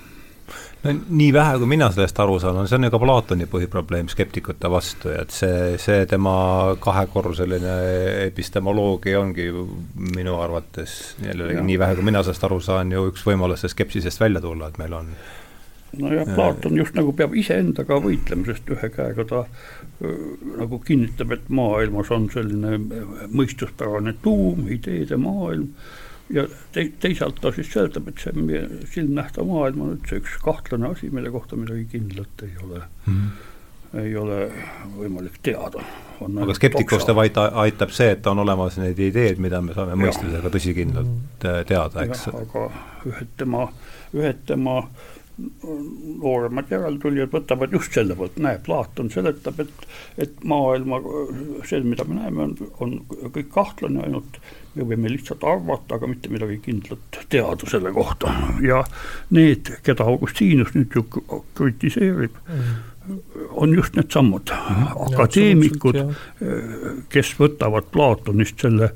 [0.83, 4.09] no nii vähe, kui mina sellest aru saan, on see on ju ka Platoni põhiprobleem
[4.13, 6.35] skeptikute vastu ja et see, see tema
[6.83, 7.77] kahekorruseline
[8.27, 9.49] epistemoloogia ongi
[10.17, 14.43] minu arvates jällegi nii vähe, kui mina sellest aru saan, ju üks võimalus skepsisest välja
[14.45, 15.15] tulla, et meil on
[15.99, 19.43] nojah, Platon just nagu peab iseendaga võitlema, sest ühe käega ta
[20.59, 22.79] nagu kinnitab, et maailmas on selline
[23.31, 25.69] mõistuspärane tuum, ideede maailm
[26.33, 30.91] ja te, teisalt ta siis seletab, et see meie silmnähtav maailm on üldse üks kahtlane
[30.95, 33.17] asi, mille kohta midagi kindlat ei ole mm.
[33.17, 33.49] -hmm
[33.93, 34.47] ei ole
[34.97, 35.83] võimalik teada.
[36.23, 41.11] aga skeptikust vaid aitab see, et on olemas need ideed, mida me saame mõistusega tõsikindlalt
[41.11, 41.67] mhm.
[41.69, 42.29] teada, eks.
[42.33, 42.67] aga
[43.11, 43.67] ühed tema,
[44.17, 44.79] ühed tema
[46.23, 49.87] nooremad järeltulijad võtavad just selle poolt, näe, Platon seletab, et,
[50.27, 51.01] et maailma,
[51.69, 54.39] see, mida me näeme, on, on kõik kahtlane, ainult
[54.75, 58.33] me võime lihtsalt arvata, aga mitte midagi kindlat teada selle kohta.
[58.65, 58.83] ja
[59.35, 61.05] need, keda Augustinus nüüd ju
[61.59, 62.81] kritiseerib mm.,
[63.59, 64.53] on just needsamad
[65.09, 65.97] akadeemikud,
[67.11, 68.93] kes võtavad Platonist selle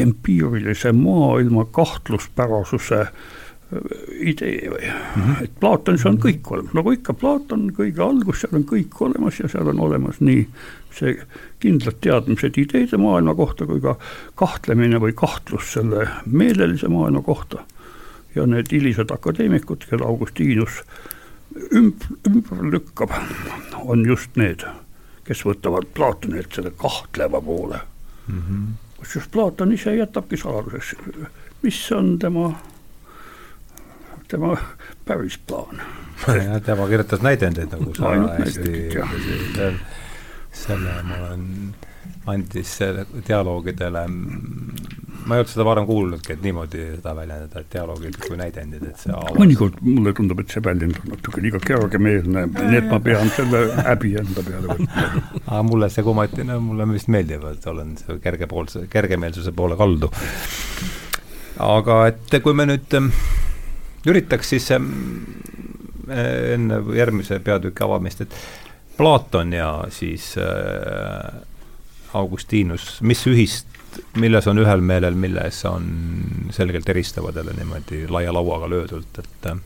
[0.00, 3.12] empiirilise maailma kahtluspärasuse äh,
[4.20, 5.44] idee või mm, -hmm.
[5.44, 9.48] et Platonis on kõik olemas, nagu ikka, Platon kõige algus, seal on kõik olemas ja
[9.48, 10.46] seal on olemas nii
[10.92, 11.14] see
[11.62, 13.96] kindlad teadmised ideede maailma kohta kui ka
[14.38, 17.64] kahtlemine või kahtlus selle meelelise maailma kohta.
[18.34, 20.78] ja need hilised akadeemikud, keda Augustinus
[21.76, 23.12] ümb-, ümber lükkab,
[23.84, 24.64] on just need,
[25.24, 27.80] kes võtavad Platonilt selle kahtleva poole
[28.26, 28.66] mm -hmm..
[28.98, 30.94] kusjuures Platon ise jätabki saladuseks,
[31.62, 32.54] mis on tema
[34.32, 34.56] tema
[35.04, 35.82] päris plaan.
[36.64, 38.90] tema kirjutas näidendeid nagu sa hästi,
[40.52, 41.42] selle ma olen,
[42.32, 42.72] andis
[43.26, 48.86] dialoogidele, ma ei olnud seda varem kuulnudki, et niimoodi seda väljendada, et dialoogid kui näidendid,
[48.88, 49.36] et see avas.
[49.36, 53.64] mõnikord mulle tundub, et see väljend on natuke liiga kergemeelne, nii et ma pean selle
[53.90, 55.08] häbi enda peale võtma.
[55.42, 60.12] aga mulle see kumati, no mulle vist meeldib, et olen kergepoolse, kergemeelsuse poole kaldu.
[61.72, 63.02] aga et kui me nüüd
[64.06, 64.90] üritaks siis ähm,
[66.10, 68.36] äh, enne järgmise peatüki avamist, et
[68.96, 71.42] Platon ja siis äh,
[72.14, 73.66] Augustinus, mis ühist,
[74.20, 75.88] milles on ühel meelel, milles on
[76.52, 79.60] selgelt eristavad jälle niimoodi laia lauaga löödult, et äh,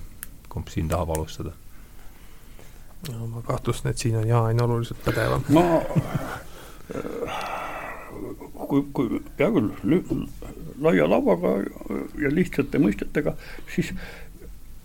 [0.49, 1.55] kumb siin tahab alustada?
[3.13, 5.45] no ma kahtlustan, et siin on Jaan oluliselt pädevam.
[5.49, 5.63] ma
[8.67, 9.71] kui, kui hea küll,
[10.83, 11.57] laia lauaga
[12.21, 13.35] ja lihtsate mõistetega,
[13.75, 13.93] siis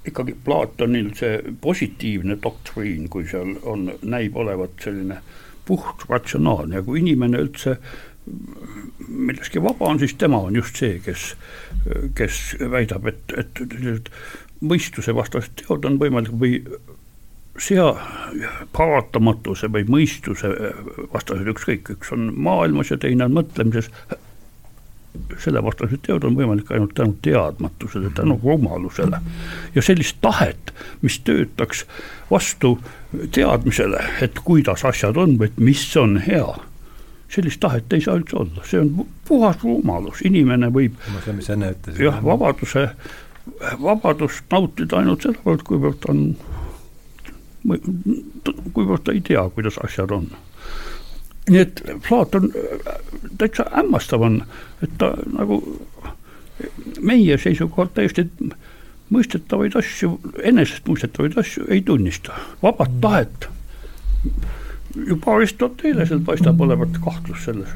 [0.07, 5.21] ikkagi Platonil see positiivne doktriin, kui seal on, näib olevat selline
[5.65, 7.77] puht ratsionaalne ja kui inimene üldse
[9.07, 11.33] milleski vaba on, siis tema on just see, kes,
[12.17, 12.39] kes
[12.71, 14.11] väidab, et, et sellised
[14.61, 16.59] mõistusevastased teod on võimalik või
[17.61, 17.91] sea
[18.73, 20.49] paratamatuse või mõistuse
[21.13, 23.89] vastased, ükskõik, üks on maailmas ja teine on mõtlemises
[25.39, 29.19] sellevastased teod on võimalik ainult tänu teadmatusele, tänu rumalusele.
[29.75, 31.85] ja sellist tahet, mis töötaks
[32.31, 32.77] vastu
[33.31, 36.47] teadmisele, et kuidas asjad on või et mis on hea,
[37.31, 40.95] sellist tahet ei saa üldse olla, see on puhas rumalus, inimene võib
[41.99, 42.87] jah, vabaduse,
[43.81, 46.23] vabadust nautida ainult sedavõrd, kuivõrd on,
[48.73, 50.31] kuivõrd ta ei tea, kuidas asjad on
[51.49, 52.51] nii et Platon
[53.37, 54.43] täitsa hämmastav on,
[54.83, 55.61] et ta nagu
[57.01, 58.27] meie seisukohalt täiesti
[59.11, 63.01] mõistetavaid asju, enesestmõistetavaid asju ei tunnista, vabat mm.
[63.01, 63.49] tahet.
[65.07, 67.69] juba Aristotelesel paistab olevat kahtlus selles.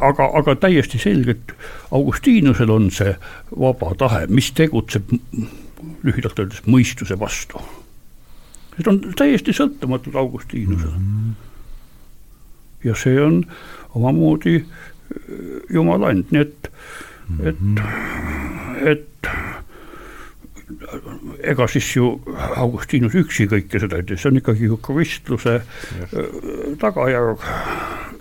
[0.00, 1.52] aga, aga täiesti selgelt
[1.90, 3.14] Augustinusel on see
[3.58, 5.12] vaba tahe, mis tegutseb
[6.02, 7.62] lühidalt öeldes mõistuse vastu.
[8.76, 11.08] Need on täiesti sõltumatud Augustinusele mm.
[11.08, 11.51] -hmm.
[12.84, 13.42] Ja see on
[13.94, 14.66] omamoodi äh,
[15.70, 16.70] jumala and, nii et
[17.28, 18.86] mm, -hmm.
[18.86, 19.08] et, et
[21.52, 22.20] ega siis ju
[22.56, 26.14] Augustinus üksi kõike seda ei tee, see on ikkagi ju kristluse yes.
[26.80, 27.44] tagajärg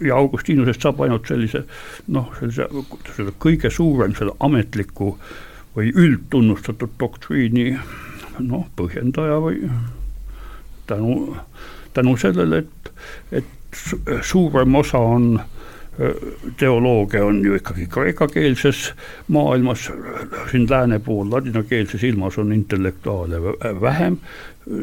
[0.02, 1.64] ja Augustinusest saab ainult sellise
[2.08, 2.68] noh, sellise,
[3.16, 5.16] selle kõige suurem selle ametliku
[5.76, 7.72] või üldtunnustatud doktriini
[8.40, 9.62] noh, põhjendaja või
[10.90, 11.38] tänu,
[11.94, 12.92] tänu sellele, et,
[13.32, 13.58] et
[14.22, 15.50] suurem osa on äh,
[16.58, 18.94] teoloogia on ju ikkagi kreekakeelses
[19.28, 19.92] maailmas,
[20.52, 23.42] siin lääne pool ladinakeelses ilmas on intellektuaale
[23.82, 24.18] vähem,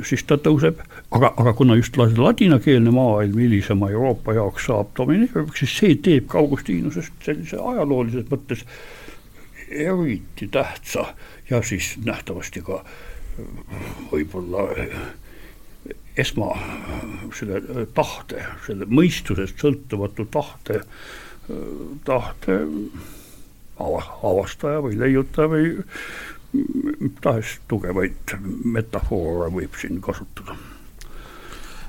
[0.05, 5.77] siis ta tõuseb, aga, aga kuna just ladinakeelne maailm hilisema Euroopa jaoks saab domineerivaks, siis
[5.81, 8.65] see teeb ka Augustinusest sellise ajaloolises mõttes
[9.69, 11.15] eriti tähtsa
[11.51, 12.83] ja siis nähtavasti ka
[14.13, 14.69] võib-olla
[16.19, 16.53] esma
[17.37, 21.61] selle äh, tahte, selle mõistusest sõltumatu tahte, äh,
[22.09, 22.61] tahte
[23.79, 25.69] avastaja või leiutaja või
[26.53, 30.57] mis tahes tugevaid metafoore võib siin kasutada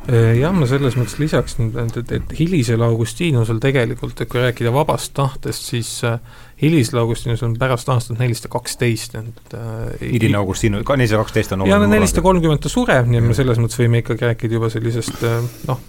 [0.08, 4.72] jah, ma selles mõttes lisaks nüüd, et, et, et hilisel Augustinusel tegelikult, et kui rääkida
[4.74, 6.18] vabast tahtest, siis äh,
[6.62, 11.66] hilisel Augustinusel on pärast aastat nelisada kaksteist, et äh, hiline Augustinus, ka nelisada kaksteist on
[11.66, 15.28] no nelisada kolmkümmend ta sureb, nii et me selles mõttes võime ikkagi rääkida juba sellisest
[15.28, 15.84] äh, noh,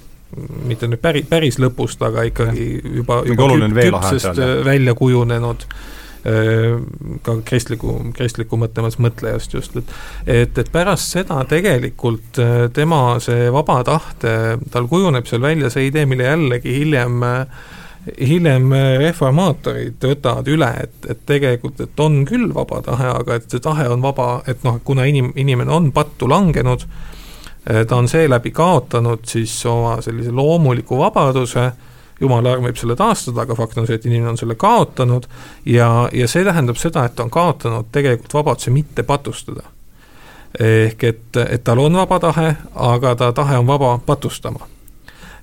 [0.69, 2.69] mitte nüüd päri, päris lõpust, aga ikkagi
[3.01, 5.67] juba, juba küpsest välja kujunenud.
[5.67, 9.93] äh, Äh, ka kristliku, kristliku mõtlemas mõtlejast just, et
[10.27, 14.35] et, et pärast seda tegelikult äh, tema see vaba tahte,
[14.71, 17.23] tal kujuneb seal välja see idee, mille jällegi hiljem
[18.17, 23.61] hiljem reformaatorid võtavad üle, et, et tegelikult, et on küll vaba tahe, aga et see
[23.61, 26.87] tahe on vaba, et noh, kuna inim-, inimene on pattu langenud,
[27.69, 31.71] äh, ta on seeläbi kaotanud siis oma sellise loomuliku vabaduse
[32.21, 35.29] jumala arm võib selle taastada, aga fakt on see, et inimene on selle kaotanud
[35.67, 39.63] ja, ja see tähendab seda, et ta on kaotanud tegelikult vabaduse mitte patustada.
[40.59, 44.67] ehk et, et tal on vaba tahe, aga ta tahe on vaba patustama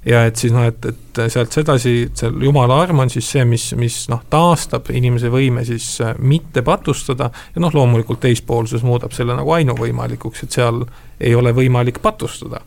[0.05, 3.69] ja et siis noh, et, et sealt sedasi, seal jumala arm on siis see, mis,
[3.79, 9.35] mis noh, taastab inimese võime siis äh, mitte patustada ja noh, loomulikult teispoolsus muudab selle
[9.37, 10.83] nagu ainuvõimalikuks, et seal
[11.19, 12.61] ei ole võimalik patustada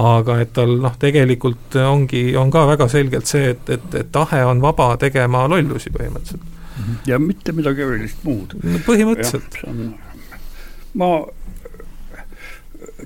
[0.00, 4.40] aga et tal noh, tegelikult ongi, on ka väga selgelt see, et, et, et tahe
[4.48, 6.48] on vaba tegema lollusi põhimõtteliselt.
[6.72, 6.94] Mhm.
[7.06, 8.78] ja mitte midagi erilist muud no,.
[8.86, 9.58] põhimõtteliselt.
[10.94, 11.10] ma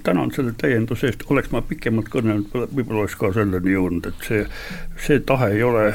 [0.06, 4.46] tänan selle täienduse eest, oleks ma pikemalt kõnelenud, võib-olla oleks ka selleni jõudnud, et see,
[5.02, 5.88] see tahe ei ole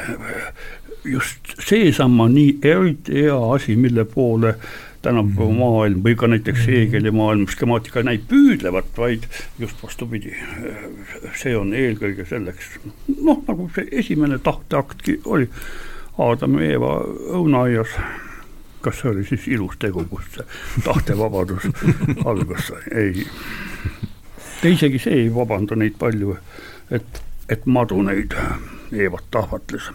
[1.08, 5.58] just seesama nii eriti hea asi, mille poole äh, tänapäeva mhm.
[5.58, 9.26] maailm või ka näiteks Heegeli maailm, skemaatika näib püüdlevat, vaid
[9.58, 10.34] just vastupidi,
[11.38, 12.76] see on eelkõige selleks,
[13.18, 15.48] noh, nagu see esimene tahteaktki oli,
[16.20, 16.92] Aadam ja Eeva
[17.38, 17.94] õunaaias,
[18.84, 21.70] kas see oli siis ilus tegu, kust see tahtevabadus
[22.28, 23.26] algas, ei.
[24.68, 26.36] isegi see ei vabanda neid palju,
[26.90, 28.36] et, et madu neid
[28.92, 29.88] Eevat tahvatles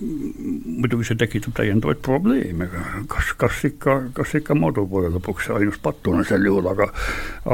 [0.00, 2.68] muidugi see tekitab täiendavaid probleeme,
[3.10, 6.88] kas, kas ikka, kas ikka madu pole lõpuks ainus patune sel juhul, aga,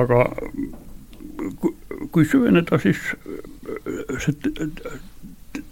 [0.03, 0.23] aga
[2.13, 3.03] kui, süveneda, siis
[4.23, 4.37] see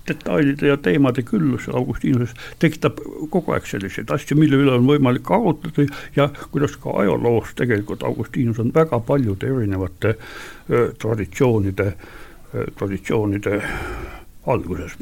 [0.09, 2.99] detailide ja teemade küllus Augustinuses tekitab
[3.33, 8.61] kogu aeg selliseid asju, mille üle on võimalik arutleda ja kuidas ka ajaloos tegelikult Augustinus
[8.61, 11.95] on väga paljude erinevate öö, traditsioonide,
[12.79, 13.63] traditsioonide
[14.47, 14.99] alguses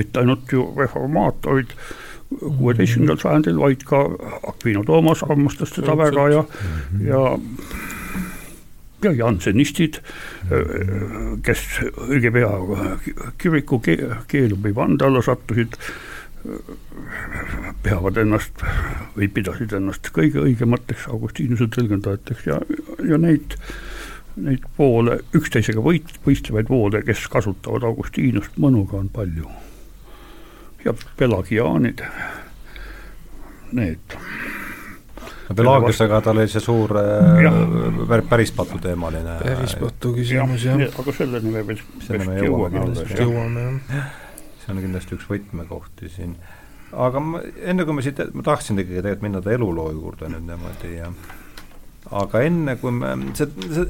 [0.00, 1.76] mitte ainult ju reformaatorid
[2.40, 4.04] kuueteistkümnendal sajandil, vaid ka
[4.48, 6.44] Aquino Toomas armastas teda väga ja,
[7.04, 7.24] ja
[9.04, 10.00] ja jansenistid,
[11.44, 11.62] kes
[12.08, 12.50] õige pea
[13.40, 15.78] kiriku keelu või vande alla sattusid,
[17.84, 18.64] peavad ennast
[19.16, 22.60] või pidasid ennast kõige õigemateks Augustiinuse tõlgendajateks ja,
[23.08, 23.56] ja neid,
[24.40, 29.48] neid poole, üksteisega võit-, võistlevaid poole, kes kasutavad Augustiinust mõnuga, on palju
[30.84, 32.02] ja pelagiaanid,
[33.72, 34.16] need.
[35.56, 39.34] Pelagiusega tal oli see suur äh, pärispatu teemaline.
[39.42, 40.86] pärispatu küsimus jah ja,.
[41.02, 41.80] aga selleni me veel
[42.22, 43.18] me jõuame kindlasti.
[43.18, 44.12] jõuame jah.
[44.62, 46.36] see on kindlasti üks võtmekohti siin.
[46.94, 47.42] aga ma,
[47.72, 51.10] enne kui me siit, ma tahtsin ikkagi tegelikult minna ta eluloo juurde nüüd niimoodi ja
[52.22, 53.88] aga enne kui me, see, see,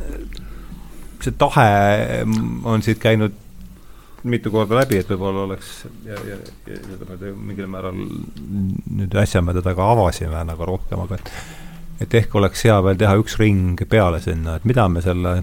[1.21, 1.69] see tahe
[2.65, 3.37] on siit käinud
[4.25, 5.71] mitu korda läbi, et võib-olla oleks
[6.05, 6.37] ja, ja,
[6.69, 11.33] ja ütleme, et mingil määral nüüd äsja me teda ka avasime nagu rohkem, aga et
[12.01, 15.35] et ehk oleks hea veel teha üks ring peale sinna, et mida me selle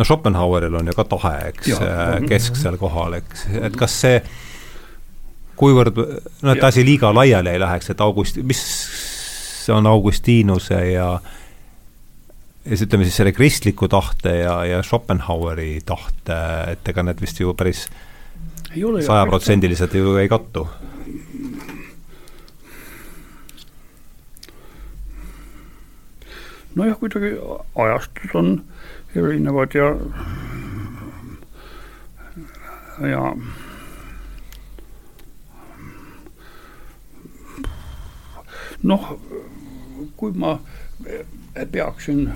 [0.00, 1.72] no Schopenhaueril on ju ka tahe, eks,
[2.28, 4.22] kesksel kohal, eks, et kas see,
[5.60, 6.00] kuivõrd,
[6.44, 8.62] no et asi liiga laiali ei läheks, et August, mis
[9.70, 11.20] on Augustinuse ja ja
[12.68, 16.38] siis ütleme siis selle kristliku tahte ja, ja Schopenhaueri tahte,
[16.74, 17.86] et ega need vist ju päris
[18.70, 20.66] sajaprotsendiliselt ju ei kattu.
[26.74, 27.32] Nojah, kuidagi
[27.74, 28.52] ajastud on
[29.16, 29.88] erinevad ja,
[33.10, 33.24] ja
[38.86, 39.10] noh,
[40.16, 40.54] kui ma
[41.66, 42.28] peaksin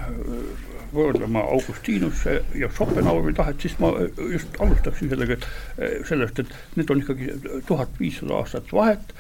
[0.95, 3.91] võrdlema Augustinusse ja Schopenhaueri tahet, siis ma
[4.31, 7.31] just alustaksin sellega, et sellest, et need on ikkagi
[7.67, 9.15] tuhat viissada aastat vahet,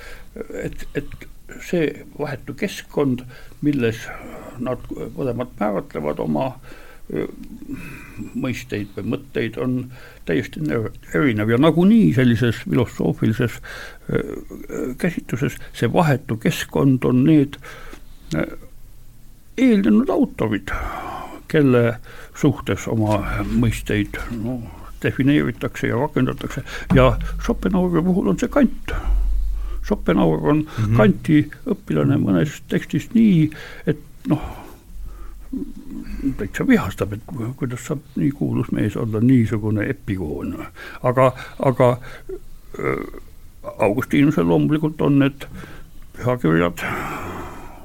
[0.63, 1.29] et, et
[1.65, 3.25] see vahetu keskkond,
[3.65, 4.07] milles
[4.63, 4.81] nad
[5.17, 6.55] mõlemad määratlevad oma
[8.35, 9.75] mõisteid või mõtteid, on
[10.25, 10.63] täiesti
[11.13, 11.51] erinev.
[11.53, 13.59] Ja nagunii sellises filosoofilises
[14.99, 17.59] käsitluses see vahetu keskkond on need
[19.59, 20.73] eelnenud autorid,
[21.49, 21.99] kelle
[22.35, 24.59] suhtes oma mõisteid no,
[25.03, 27.13] defineeritakse ja rakendatakse ja
[27.45, 28.95] Schopenhaueri puhul on see Kant
[29.85, 30.97] Schopenhauer on mm -hmm.
[30.97, 33.51] Kanti õpilane mõnes tekstis nii,
[33.87, 33.99] et
[34.29, 34.43] noh,
[36.37, 37.21] täitsa vihastab, et
[37.57, 40.67] kuidas saab nii kuulus mees olla niisugune epigoon.
[41.03, 43.21] aga, aga äh,
[43.79, 45.47] Augustinusel loomulikult on need
[46.17, 46.79] pühakirjad,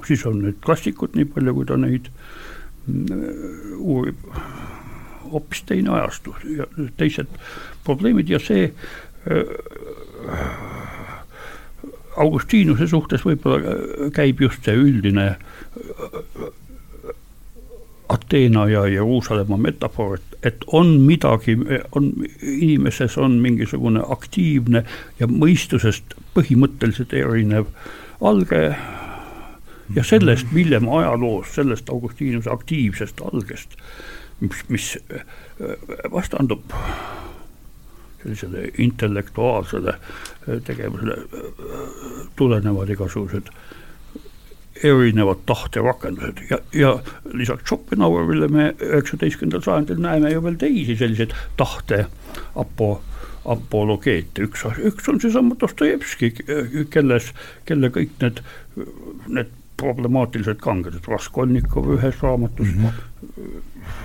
[0.09, 2.13] siis on need klassikud, nii palju kui ta neid äh,
[3.77, 4.25] uurib,
[5.29, 7.29] hoopis teine ajastu ja teised
[7.85, 9.43] probleemid ja see äh,
[12.19, 15.29] Augustinuse suhtes võib-olla käib just see üldine
[18.09, 21.53] Ateena ja Jeruusalemma metafoor, et, et on midagi,
[21.95, 22.09] on
[22.41, 24.81] inimeses on mingisugune aktiivne
[25.19, 27.69] ja mõistusest põhimõtteliselt erinev
[28.25, 28.63] alge
[29.95, 33.75] ja sellest hiljem ajaloos, sellest Augustinuse aktiivsest algest,
[34.39, 34.97] mis, mis
[36.11, 36.73] vastandub
[38.23, 39.93] sellisele intellektuaalsele
[40.65, 41.17] tegevusele
[42.35, 43.51] tulenevad igasugused
[44.83, 46.99] erinevad tahterakendused ja, ja
[47.33, 52.05] lisaks Schopenhauerile me üheksateistkümnendal sajandil näeme ju veel teisi selliseid tahte
[52.55, 52.89] apo,
[53.45, 56.31] apologeete, üks, üks on seesama Dostojevski,
[56.93, 57.33] kelles,
[57.67, 58.43] kelle kõik need,
[59.27, 63.97] need problemaatilised kangelased, Raskolnikov ühes raamatus mm, -hmm.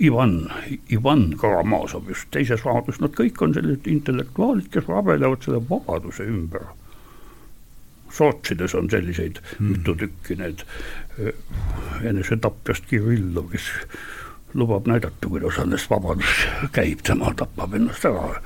[0.00, 0.50] Ivan,
[0.88, 6.70] Ivan Karamazov just teises raamatus, nad kõik on sellised intellektuaalid, kes rabelevad selle vabaduse ümber
[8.10, 9.66] Sootsides on selliseid mm.
[9.66, 10.64] mitu tükki, need
[11.20, 11.34] äh,
[12.10, 13.68] enesetapjast Kirillov, kes
[14.54, 16.46] lubab näidata, kuidas alles vabadus
[16.76, 18.40] käib, tema tapab ennast ära,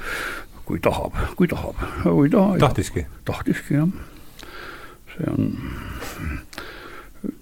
[0.65, 2.59] kui tahab, kui tahab, kui ei taha.
[2.67, 3.07] tahtiski?
[3.25, 3.89] tahtiski, jah.
[5.15, 5.51] See on,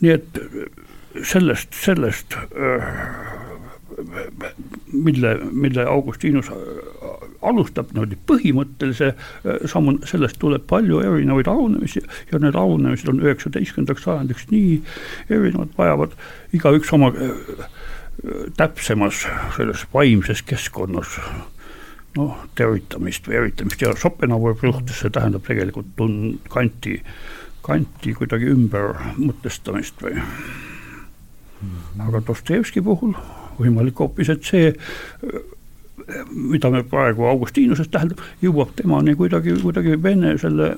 [0.00, 0.42] nii et
[1.28, 2.88] sellest, sellest äh,
[4.92, 6.50] mille, mille Augustinus
[7.42, 12.02] alustab niimoodi põhimõttelise äh, sammu, sellest tuleb palju erinevaid rahunemisi
[12.32, 14.76] ja need rahunemised on üheksateistkümnendaks sajandiks nii
[15.30, 16.16] erinevad, vajavad
[16.56, 17.32] igaüks oma äh,
[18.56, 19.24] täpsemas
[19.56, 21.18] selles vaimses keskkonnas
[22.16, 23.82] noh, tervitamist või eritamist.
[23.82, 26.98] Ja Schopenhaueri suhtes see tähendab tegelikult tun-, kanti,
[27.62, 30.18] kanti kuidagi ümber mõtestamist või?
[32.02, 33.14] Aga Dostojevski puhul
[33.60, 34.72] võimalik hoopis, et see
[36.30, 40.72] mida me praegu Augustinusest tähendab, jõuab temani kuidagi, kuidagi vene selle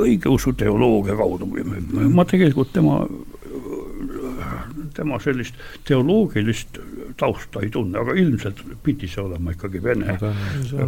[0.00, 1.48] õigeusu teoloogia kaudu.
[2.12, 2.98] ma tegelikult tema,
[4.94, 5.54] tema sellist
[5.88, 6.80] teoloogilist
[7.16, 10.18] tausta ei tunne, aga ilmselt pidi see olema ikkagi vene,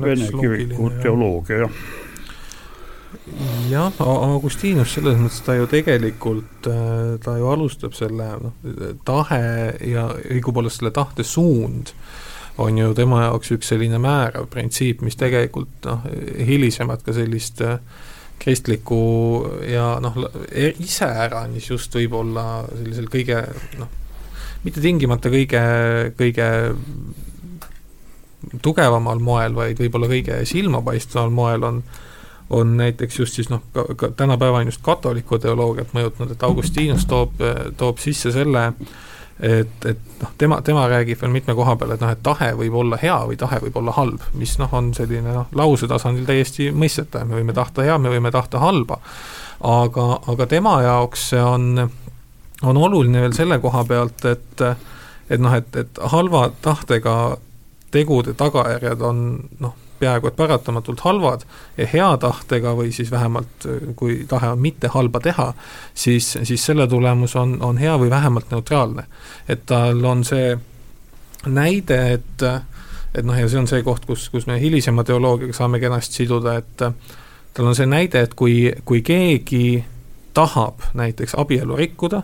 [0.04, 1.80] vene kiriku teoloogia, jah
[3.70, 8.56] jah, Augustinus selles mõttes ta ju tegelikult, äh, ta ju alustab selle noh,
[9.08, 9.42] tahe
[9.88, 11.94] ja õigupoolest selle tahte suund
[12.58, 16.06] on ju tema jaoks üks selline määrav printsiip, mis tegelikult noh,
[16.48, 17.78] hilisemalt ka sellist äh,
[18.38, 19.00] kristlikku
[19.68, 20.18] ja noh,
[20.50, 23.40] e-, iseäranis just võib-olla sellisel kõige
[23.78, 23.94] noh,
[24.64, 25.62] mitte tingimata kõige,
[26.18, 26.50] kõige
[28.62, 31.82] tugevamal moel, vaid võib-olla kõige silmapaistvamal moel on
[32.50, 37.36] on näiteks just siis noh, ka, ka tänapäevani just katoliku teoloogiat mõjutanud, et Augustinus toob,
[37.76, 38.70] toob sisse selle
[39.40, 42.74] et, et noh, tema, tema räägib veel mitme koha peal, et noh, et tahe võib
[42.80, 46.70] olla hea või tahe võib olla halb, mis noh, on selline noh, lause tasandil täiesti
[46.74, 48.98] mõistetav, me võime tahta hea, me võime tahta halba,
[49.60, 51.88] aga, aga tema jaoks see on,
[52.62, 54.64] on oluline veel selle koha pealt, et
[55.28, 57.14] et noh, et, et halva tahtega
[57.92, 59.20] tegude tagajärjed on
[59.60, 61.44] noh, peaaegu et paratamatult halvad
[61.76, 65.52] ja hea tahtega või siis vähemalt kui tahe on mitte halba teha,
[65.94, 69.04] siis, siis selle tulemus on, on hea või vähemalt neutraalne.
[69.48, 70.58] et tal on see
[71.46, 72.48] näide, et
[73.14, 76.58] et noh, ja see on see koht, kus, kus me hilisema teoloogiaga saame kenasti siduda,
[76.60, 79.84] et tal on see näide, et kui, kui keegi
[80.36, 82.22] tahab näiteks abielu rikkuda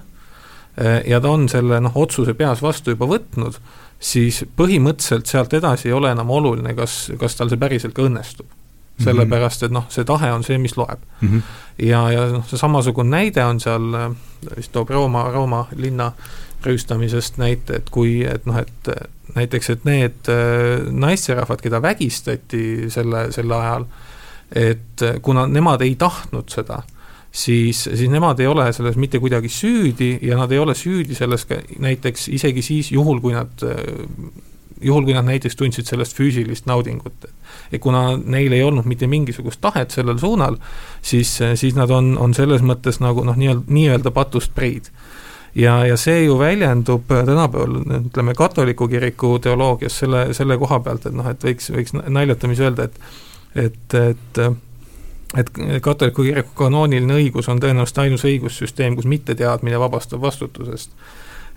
[1.06, 3.58] ja ta on selle noh, otsuse peas vastu juba võtnud,
[4.00, 8.46] siis põhimõtteliselt sealt edasi ei ole enam oluline, kas, kas tal see päriselt ka õnnestub.
[8.94, 11.28] sellepärast, et noh, see tahe on see, mis loeb mm.
[11.28, 11.42] -hmm.
[11.82, 13.88] ja, ja noh, see samasugune näide on seal,
[14.56, 16.12] vist toob Rooma, Rooma linna
[16.64, 18.90] rüüstamisest näite, et kui, et noh, et
[19.34, 23.86] näiteks, et need äh, naisterahvad, keda vägistati selle, selle ajal,
[24.54, 26.82] et kuna nemad ei tahtnud seda
[27.34, 31.44] siis, siis nemad ei ole selles mitte kuidagi süüdi ja nad ei ole süüdi selles
[31.50, 33.64] ka näiteks isegi siis, juhul kui nad,
[34.80, 37.26] juhul kui nad näiteks tundsid sellest füüsilist naudingut.
[37.72, 40.56] et kuna neil ei olnud mitte mingisugust tahet sellel suunal,
[41.02, 44.92] siis, siis nad on, on selles mõttes nagu noh, nii-öelda, nii-öelda patust preid
[45.54, 51.18] ja, ja see ju väljendub tänapäeval, ütleme, katoliku kiriku teoloogias selle, selle koha pealt, et
[51.18, 53.00] noh, et võiks, võiks naljatamisi öelda, et
[53.54, 54.38] et, et
[55.36, 55.50] et
[55.82, 60.90] katoliku kiriku kanooniline õigus on tõenäoliselt ainus õigussüsteem, kus mitteteadmine vabastab vastutusest.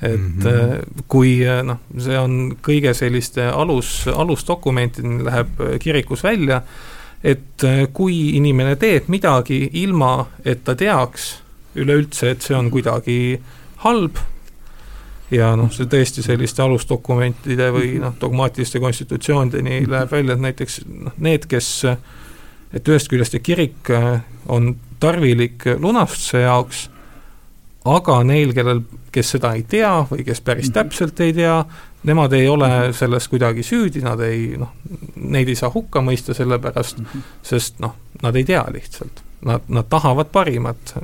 [0.02, 1.04] et mm -hmm.
[1.08, 6.62] kui äh, noh, see on kõige selliste alus, alusdokumentideni läheb äh, kirikus välja,
[7.24, 7.64] et
[7.94, 11.42] kui inimene teeb midagi ilma, et ta teaks
[11.76, 13.42] üleüldse, et see on kuidagi
[13.76, 14.18] halb,
[15.32, 21.18] ja noh, see tõesti selliste alusdokumentide või noh, dogmaatiliste konstitutsioonideni läheb välja, et näiteks noh,
[21.18, 21.98] need, kes äh,
[22.74, 26.88] et ühest küljest see kirik äh, on tarvilik lunastuse jaoks,
[27.88, 28.82] aga neil, kellel,
[29.14, 30.76] kes seda ei tea või kes päris mhm.
[30.80, 31.62] täpselt ei tea,
[32.08, 34.74] nemad ei ole selles kuidagi süüdi, nad ei noh,
[35.16, 37.26] neid ei saa hukka mõista selle pärast, mhm.
[37.46, 39.24] sest noh, nad ei tea lihtsalt.
[39.48, 40.96] Nad, nad tahavad parimat,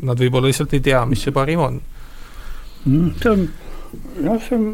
[0.00, 1.80] nad võib-olla lihtsalt ei tea, mis see parim on.
[2.86, 3.42] see on,
[4.24, 4.64] jah, see on,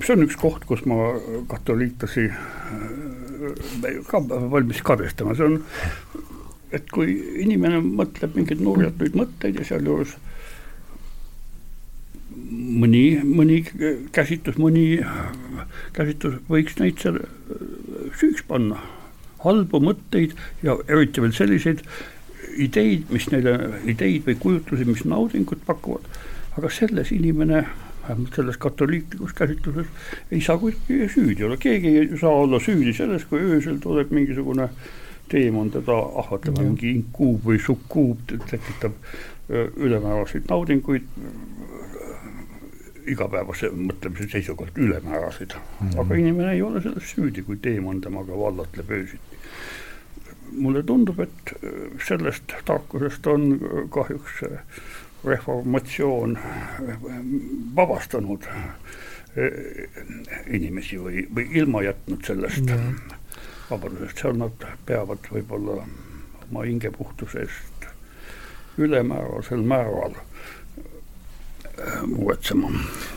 [0.00, 1.12] see on üks koht, kus ma
[1.52, 2.26] katoliiklasi
[4.08, 5.58] ka valmis kadestama, see on,
[6.74, 7.14] et kui
[7.44, 10.16] inimene mõtleb mingeid nurjatuid mõtteid ja sealjuures
[12.34, 13.60] mõni, mõni
[14.14, 14.98] käsitlus, mõni
[15.96, 17.20] käsitlus võiks neid seal
[18.18, 18.80] süüks panna.
[19.44, 20.32] halbu mõtteid
[20.64, 21.82] ja eriti veel selliseid
[22.56, 26.06] ideid, mis neile, ideid või kujutlusi, mis naudingut pakuvad,
[26.56, 27.64] aga selles inimene
[28.08, 29.86] vähemalt selles katoliiklikus käsitluses
[30.30, 34.68] ei saa kuidagi süüdi olla, keegi ei saa olla süüdi selles, kui öösel tuleb mingisugune
[35.28, 38.92] teemon teda ahvatlema, mingi inkuub või sukkuub, tekitab
[39.76, 41.08] ülemääraseid naudinguid,
[43.10, 46.00] igapäevase mõtlemise seisukohalt ülemääraseid mm, -hmm.
[46.00, 49.40] aga inimene ei ole selles süüdi, kui teemon temaga vallatleb öösiti.
[50.56, 51.52] mulle tundub, et
[52.06, 53.58] sellest tarkusest on
[53.90, 54.44] kahjuks
[55.24, 56.38] reformatsioon
[57.76, 59.50] vabastanud eh,
[60.46, 63.18] inimesi või, või ilma jätnud sellest mm.
[63.70, 65.80] vabadusest, seal nad peavad võib-olla
[66.44, 67.88] oma hingepuhtuse eest
[68.78, 70.16] ülemäärasel määral
[71.78, 72.70] eh, muretsema.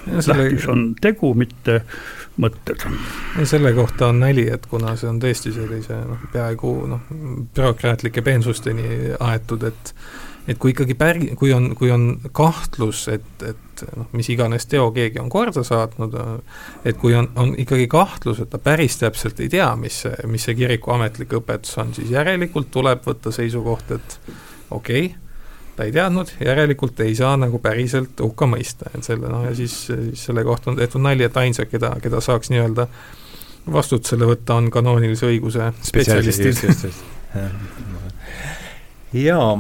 [0.05, 1.81] tähtis on tegu, mitte
[2.37, 2.85] mõtted.
[3.43, 7.11] selle kohta on nali, et kuna see on tõesti sellise noh, peaaegu noh,
[7.55, 9.93] bürokraatlike peensusteni aetud, et
[10.47, 14.89] et kui ikkagi päri-, kui on, kui on kahtlus, et, et noh, mis iganes teo
[14.95, 16.15] keegi on korda saatnud,
[16.87, 20.47] et kui on, on ikkagi kahtlus, et ta päris täpselt ei tea, mis see, mis
[20.47, 24.19] see kiriku ametlik õpetus on, siis järelikult tuleb võtta seisukoht, et
[24.71, 25.15] okei okay,,
[25.77, 29.75] ta ei teadnud, järelikult ei saa nagu päriselt hukka mõista, et selle noh, ja siis,
[29.91, 32.87] siis selle kohta on tehtud nali, et ainsad, keda, keda saaks nii-öelda
[33.71, 36.87] vastutusele võtta, on kanoonilise õiguse spetsialistid
[39.13, 39.53] jaa,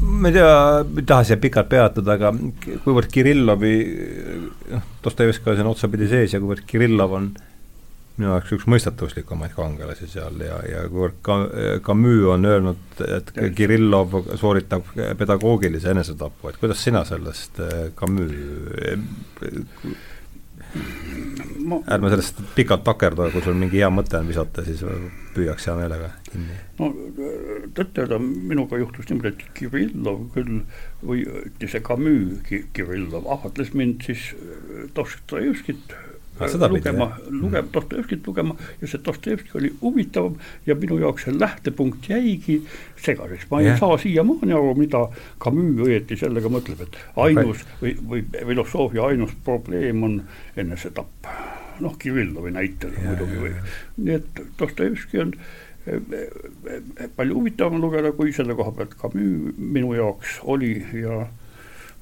[0.00, 2.32] ma ei tea, ei taha siia pikalt peatuda, aga
[2.84, 3.72] kuivõrd Kirillovi,
[4.74, 7.32] noh, Dostojevski on otsapidi sees ja kuivõrd Kirillov on
[8.18, 11.38] minu jaoks üks mõistatuslikumaid kangelasi seal ja, ja kuivõrd ka
[11.86, 17.62] Camus on öelnud, et Kirillov sooritab pedagoogilise enesetapu, et kuidas sina sellest
[17.96, 18.36] Camus
[21.64, 21.78] ma...
[21.94, 24.82] ärme sellest pikalt takerdu, kui sul mingi hea mõte on visata, siis
[25.36, 26.58] püüaks hea meelega kinni.
[26.80, 26.90] no
[27.76, 30.62] tõtt-öelda minuga juhtus niimoodi, et Kirillov küll
[31.02, 31.26] või
[31.60, 32.42] see Camus
[32.76, 34.32] Kirillov ahvatles mind siis
[34.96, 35.96] Dostojevskit
[36.40, 42.62] lugema, lugema, Dostojevskit lugema ja see Dostojevski oli huvitavam ja minu jaoks see lähtepunkt jäigi
[42.96, 43.74] segaseks, ma yeah.
[43.74, 45.02] ei saa siiamaani aru, mida
[45.42, 50.22] Camus õieti sellega mõtleb, et ainus või, või filosoofia ainus probleem on
[50.56, 51.28] enesetapp.
[51.80, 53.52] noh, Kirillovi näitel yeah, muidugi või,
[53.98, 55.36] nii et Dostojevski on
[55.86, 61.26] eh, eh, palju huvitavam lugeda, kui selle koha pealt Camus minu jaoks oli ja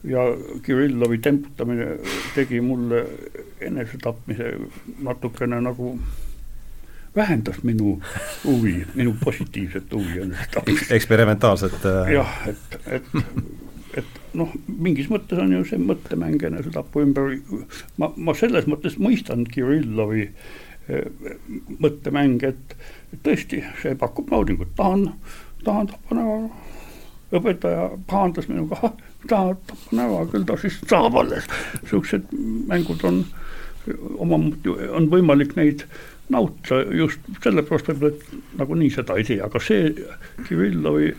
[0.04, 0.24] ja
[0.62, 1.86] Kirillovi temputamine
[2.34, 3.04] tegi mulle
[3.60, 4.54] enesetapmise
[5.02, 5.94] natukene nagu
[7.16, 8.00] vähendas minu
[8.44, 10.92] huvi, minu positiivset huvi enesetapmist.
[10.92, 12.12] eksperimentaalset äh...
[12.12, 13.04] jah, et, et,
[13.98, 17.34] et noh, mingis mõttes on ju see mõttemäng enesetapu ümber,
[17.98, 21.30] ma, ma selles mõttes mõistan Kirillovi eh,
[21.82, 22.76] mõttemänge, et
[23.26, 25.08] tõesti, see pakub naudingut, tahan,
[25.64, 26.36] tahan tappa näo
[27.34, 28.92] õpetaja pahandas minuga,
[29.28, 31.48] tahad tappa näo, küll ta siis saab alles.
[31.82, 32.30] niisugused
[32.70, 33.24] mängud on
[34.18, 35.84] omamoodi, on võimalik neid
[36.30, 39.90] nautida just sellepärast võib-olla, et nagunii seda ei tea, aga see
[40.46, 41.10] Kirillovi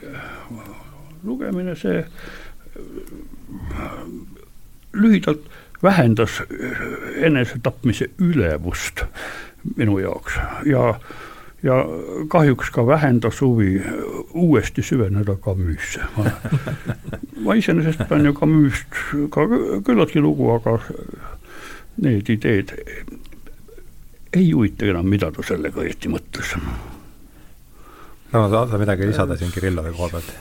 [1.27, 2.05] lugemine, see
[4.93, 5.43] lühidalt
[5.83, 6.41] vähendas
[7.15, 9.03] enesetapmise ülevust
[9.75, 10.37] minu jaoks
[10.69, 10.93] ja
[11.63, 11.77] ja
[12.27, 13.81] kahjuks ka vähendas huvi
[14.33, 16.05] uuesti süveneda Camus'e.
[17.45, 19.01] ma iseenesest pean ju Camus'st
[19.33, 19.47] ka
[19.85, 20.79] küllaltki lugu, aga
[22.01, 22.73] need ideed
[24.33, 26.55] ei huvita enam, mida ta sellega õieti mõtles.
[28.31, 30.33] no sa midagi lisada siin Kirillovi koha pealt?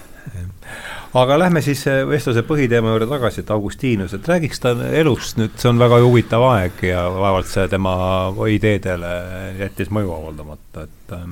[1.19, 5.57] Aga lähme siis äh, vestluse põhiteema juurde tagasi, et Augustinus, et räägiks ta elust nüüd,
[5.59, 7.95] see on väga huvitav aeg ja vaevalt see tema
[8.51, 9.15] ideedele
[9.59, 11.25] jättis mõju avaldamata, et äh,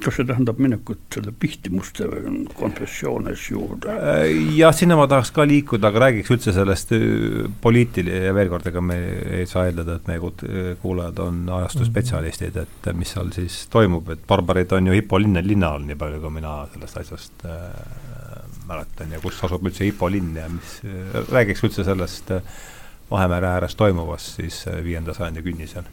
[0.00, 2.08] kas see tähendab minekut selle Pihtimuste
[2.56, 3.92] konfessioones juurde?
[3.92, 4.24] Äh,
[4.56, 6.96] jah, sinna ma tahaks ka liikuda, aga räägiks üldse sellest
[7.60, 8.98] poliitil- ja veel kord, ega me
[9.42, 14.72] ei saa eeldada, et meie kuulajad on ajastuspetsialistid, et mis seal siis toimub, et barbarid
[14.76, 17.50] on ju Hippo linna, linna all, nii palju kui mina sellest asjast
[18.68, 20.80] mäletan ja kus asub üldse Ipo linn ja mis,
[21.30, 22.56] räägiks üldse sellest äh,
[23.10, 25.86] Vahemere ääres toimuvast siis äh, viienda sajandi künnisel?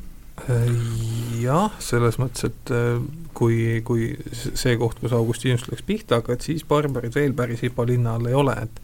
[0.50, 0.70] Äh,
[1.44, 2.74] jah, selles mõttes, et
[3.38, 7.86] kui, kui see koht, kus Augustinus läks pihta, aga et siis barbarid veel päris Hipo
[7.86, 8.82] linna all ei ole, et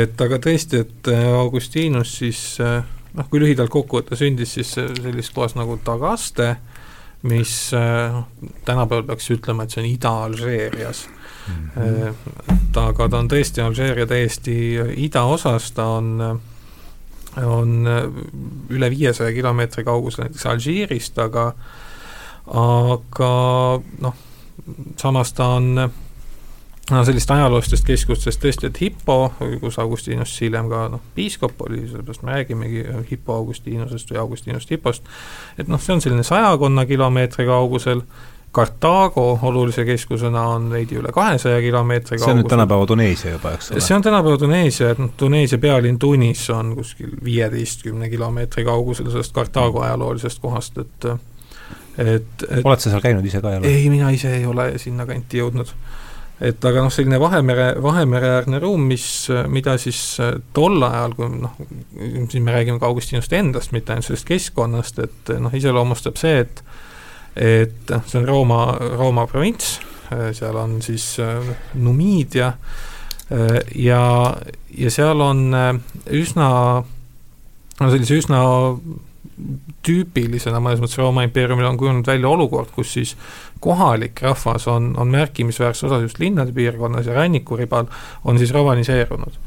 [0.00, 5.56] et aga tõesti, et Augustinus siis noh, kui lühidalt kokku võtta, sündis siis sellises kohas
[5.58, 6.52] nagu Tagaste,
[7.30, 8.26] mis noh,
[8.66, 11.06] tänapäeval peaks ütlema, et see on Ida-Alžeerias
[11.48, 11.70] mm.
[11.76, 12.14] -hmm.
[12.54, 14.56] et aga ta on tõesti Alžeeria täiesti
[14.96, 16.40] idaosas, ta on,
[17.36, 17.88] on
[18.70, 21.52] üle viiesaja kilomeetri kaugusel näiteks Alžiirist, aga,
[22.46, 23.32] aga
[24.00, 24.14] noh,
[24.96, 25.90] samas ta on
[26.90, 29.18] no sellist ajaloolistest keskustest tõesti, et Hippo,
[29.60, 35.06] kus Augustinus hiljem ka noh, piiskop oli, sellepärast me räägimegi Hippo Augustinusest või Augustinust Hippost,
[35.58, 38.02] et noh, see on selline sajakonna kilomeetri kaugusel
[38.52, 42.24] Kartaago olulise keskusena on veidi üle kahesaja kilomeetri kaugusel.
[42.26, 43.82] see on nüüd tänapäeva Tuneesia juba, eks ole?
[43.86, 49.36] see on tänapäeva Tuneesia, et noh, Tuneesia pealinn Tunis on kuskil viieteistkümne kilomeetri kaugusel sellest
[49.36, 51.06] Kartaago ajaloolisest kohast, et
[51.98, 53.70] et, et oled sa seal käinud ise ka jälle?
[53.70, 55.70] ei, mina ise ei ole sinnakanti jõudnud.
[56.40, 60.02] et aga noh, selline Vahemere, Vahemereäärne ruum, mis, mida siis
[60.56, 61.54] tol ajal, kui noh,
[62.32, 66.64] siin me räägime ka Augustinust endast, mitte ainult sellest keskkonnast, et noh, iseloomustab see, et
[67.40, 68.64] et see on Rooma,
[68.98, 69.78] Rooma provints,
[70.36, 72.52] seal on siis äh, Numiidia
[73.32, 74.36] äh, ja,
[74.76, 75.74] ja seal on äh,
[76.20, 76.48] üsna,
[77.80, 78.42] no sellise üsna
[79.86, 83.14] tüüpilisena mõnes mõttes Rooma impeeriumil on kujunenud välja olukord, kus siis
[83.64, 87.88] kohalik rahvas on, on märkimisväärses osas just linnade piirkonnas ja rannikuribal
[88.24, 89.38] on siis romaniseerunud.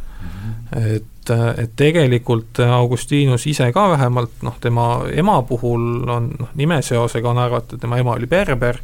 [0.76, 7.38] Et et, tegelikult Augustinus ise ka vähemalt noh, tema ema puhul on noh, nimeseosega on
[7.38, 8.80] arvatud, tema ema oli berber,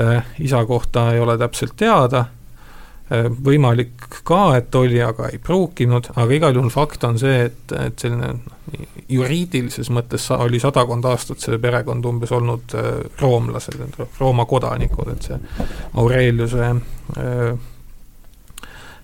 [0.00, 2.26] äh, isa kohta ei ole täpselt teada,
[3.12, 7.76] äh, võimalik ka, et oli, aga ei pruukinud, aga igal juhul fakt on see, et,
[7.80, 8.52] et selline noh,
[9.08, 12.92] juriidilises mõttes oli sadakond aastat see perekond umbes olnud äh,
[13.22, 13.80] roomlased,
[14.20, 15.40] Rooma kodanikud, et see
[15.94, 16.74] Aureliuse
[17.16, 17.54] Äh,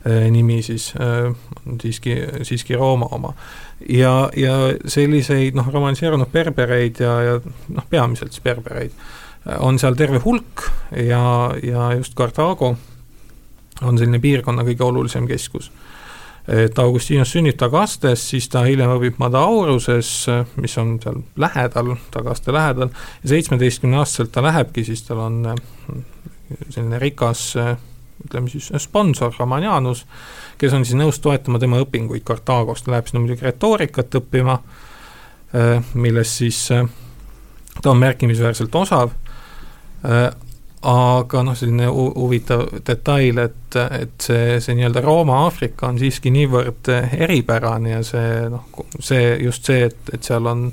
[0.04, 1.34] nimi siis äh,
[1.66, 3.34] on siiski, siiski Rooma oma.
[3.88, 4.54] ja, ja
[4.86, 7.36] selliseid noh, romaniseerunud berbereid ja, ja
[7.68, 12.76] noh, peamiselt siis berbereid äh, on seal terve hulk ja, ja just Carthago
[13.82, 15.70] on selline piirkonna kõige olulisem keskus.
[16.48, 20.10] et Augustinus sünnib Tagastes, siis ta hiljem õpib Madauruses,
[20.58, 22.90] mis on seal lähedal, Tagaste lähedal,
[23.22, 25.40] ja seitsmeteistkümne aastaselt ta lähebki, siis tal on
[26.68, 27.52] selline rikas
[28.26, 30.04] ütleme siis sponsor Romanianus,
[30.58, 32.24] kes on siis nõus toetama tema õpinguid.
[32.26, 34.58] Kartaagost, ta läheb sinna muidugi retoorikat õppima,
[35.56, 36.86] äh, milles siis äh,
[37.82, 39.12] ta on märkimisväärselt osav
[40.04, 40.30] äh,,
[40.82, 46.90] aga noh, selline huvitav detail, et, et see, see nii-öelda Rooma-Aafrika on siiski niivõrd
[47.22, 48.66] eripärane ja see noh,
[48.98, 50.64] see, just see, et, et seal on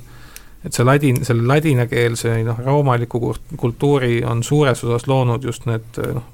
[0.65, 6.25] et see ladin, selle ladinakeelse noh, roomaliku kultuuri on suures osas loonud just need noh,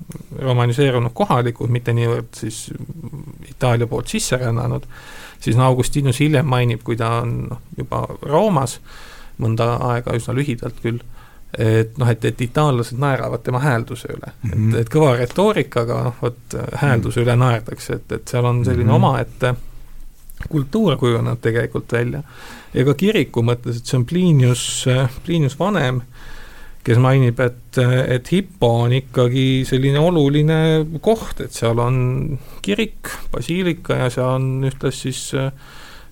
[0.41, 2.69] romaniseerunud kohalikud, mitte niivõrd siis
[3.49, 4.87] Itaalia poolt sisse rännanud,
[5.39, 8.79] siis no Augustinus hiljem mainib, kui ta on noh, juba Roomas,
[9.37, 11.03] mõnda aega üsna lühidalt küll
[11.57, 14.51] et noh, et, et itaallased naeravad tema häälduse üle mm, -hmm.
[14.51, 14.75] et, mhm.
[14.81, 18.95] et kõva retoorikaga, noh vot häälduse üle naerdakse, et, et seal on selline mm -hmm.
[18.95, 19.55] omaette
[20.49, 22.23] kultuur kujunenud tegelikult välja.
[22.75, 24.63] Ja ka kiriku mõttes, et see on Plinius,
[25.25, 26.01] Plinius vanem,
[26.85, 27.79] kes mainib, et,
[28.13, 30.59] et Hippo on ikkagi selline oluline
[31.01, 31.97] koht, et seal on
[32.65, 35.49] kirik, basiilika ja seal on ühtlasi siis äh,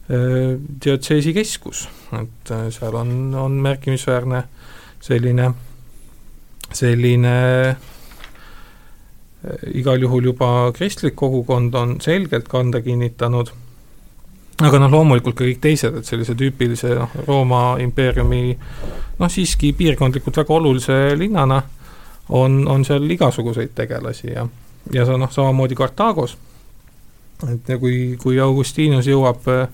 [0.08, 1.86] diotseesi keskus,
[2.18, 4.64] et äh, seal on, on märkimisväärne äh,
[5.04, 5.52] selline,
[6.72, 7.36] selline
[7.70, 7.76] äh,
[9.76, 13.52] igal juhul juba kristlik kogukond on selgelt kanda kinnitanud,
[14.62, 18.44] aga noh, loomulikult ka kõik teised, et sellise tüüpilise noh, Rooma impeeriumi
[19.20, 21.62] noh, siiski piirkondlikult väga olulise linnana
[22.30, 24.48] on, on seal igasuguseid tegelasi ja,
[24.94, 26.38] ja see noh, samamoodi Kartaagos,
[27.50, 29.68] et ja kui, kui Augustinus jõuab äh,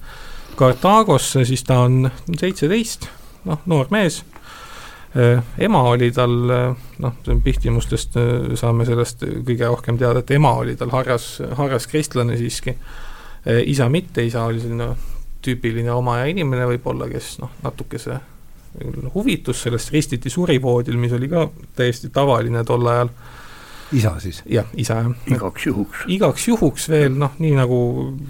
[0.60, 2.10] Kartaagosse, siis ta on
[2.40, 3.10] seitseteist,
[3.48, 4.24] noh, noor mees
[5.18, 7.14] Äh, ema oli tal, äh, noh,
[7.44, 12.76] pihtimustest äh, saame sellest kõige rohkem teada, et ema oli tal harras, harras kristlane siiski.
[13.66, 14.90] Isa mitte, isa oli selline
[15.46, 18.20] tüüpiline omaja inimene võib-olla, kes noh, natukese
[19.14, 23.10] huvitus sellest ristiti surivoodil, mis oli ka täiesti tavaline tol ajal.
[23.92, 24.44] isa siis?
[24.46, 25.16] jah, isa jah.
[25.28, 26.04] igaks juhuks.
[26.08, 27.80] igaks juhuks veel noh, nii nagu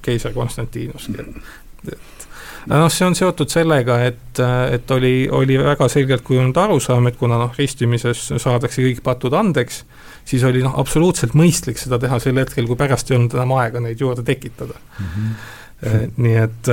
[0.01, 2.28] keiser Konstantinuski, et, et
[2.72, 4.41] noh, see on seotud sellega, et,
[4.72, 9.84] et oli, oli väga selgelt kujunenud arusaam, et kuna noh, ristimises saadakse kõik patud andeks,
[10.30, 13.82] siis oli noh, absoluutselt mõistlik seda teha sel hetkel, kui pärast ei olnud enam aega
[13.82, 15.08] neid juurde tekitada mm.
[15.16, 16.12] -hmm.
[16.18, 16.72] nii et,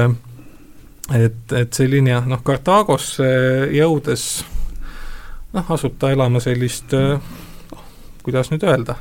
[1.16, 3.28] et, et selline jah, noh, Kartaagosse
[3.72, 4.26] jõudes
[5.56, 7.84] noh, asub ta elama sellist noh,
[8.26, 8.98] kuidas nüüd öelda,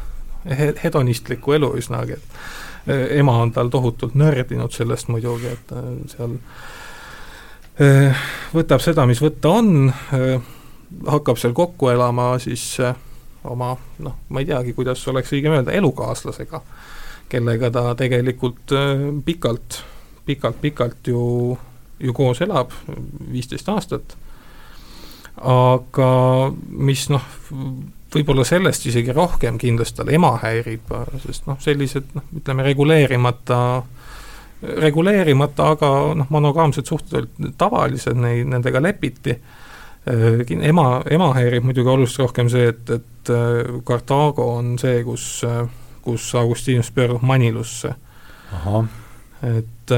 [0.84, 5.72] hedonistlikku elu üsnagi, et ema on tal tohutult nördinud sellest muidugi, et
[6.14, 6.38] seal
[8.54, 9.90] võtab seda, mis võtta on,
[11.10, 12.94] hakkab seal kokku elama siis äh,
[13.52, 13.74] oma
[14.04, 16.62] noh, ma ei teagi, kuidas oleks õigem öelda, elukaaslasega,
[17.30, 18.74] kellega ta tegelikult
[19.26, 19.82] pikalt,
[20.26, 21.24] pikalt, pikalt ju,
[22.00, 22.74] ju koos elab,
[23.32, 24.16] viisteist aastat,
[25.42, 26.10] aga
[26.70, 27.26] mis noh,
[28.16, 30.94] võib-olla sellest isegi rohkem kindlasti tal ema häirib,
[31.26, 33.96] sest noh, sellised noh, ütleme reguleerimata äh,
[34.62, 39.36] reguleerimata, aga noh, monogaamsed suhted olid tavalised, neid, nendega lepiti.
[40.06, 45.26] Äh, ema, ema häirib muidugi oluliselt rohkem see, et, et äh, Kartaago on see, kus,
[45.48, 45.64] äh,
[46.06, 47.96] kus Augustinus pöördub Manilusse.
[49.44, 49.92] et,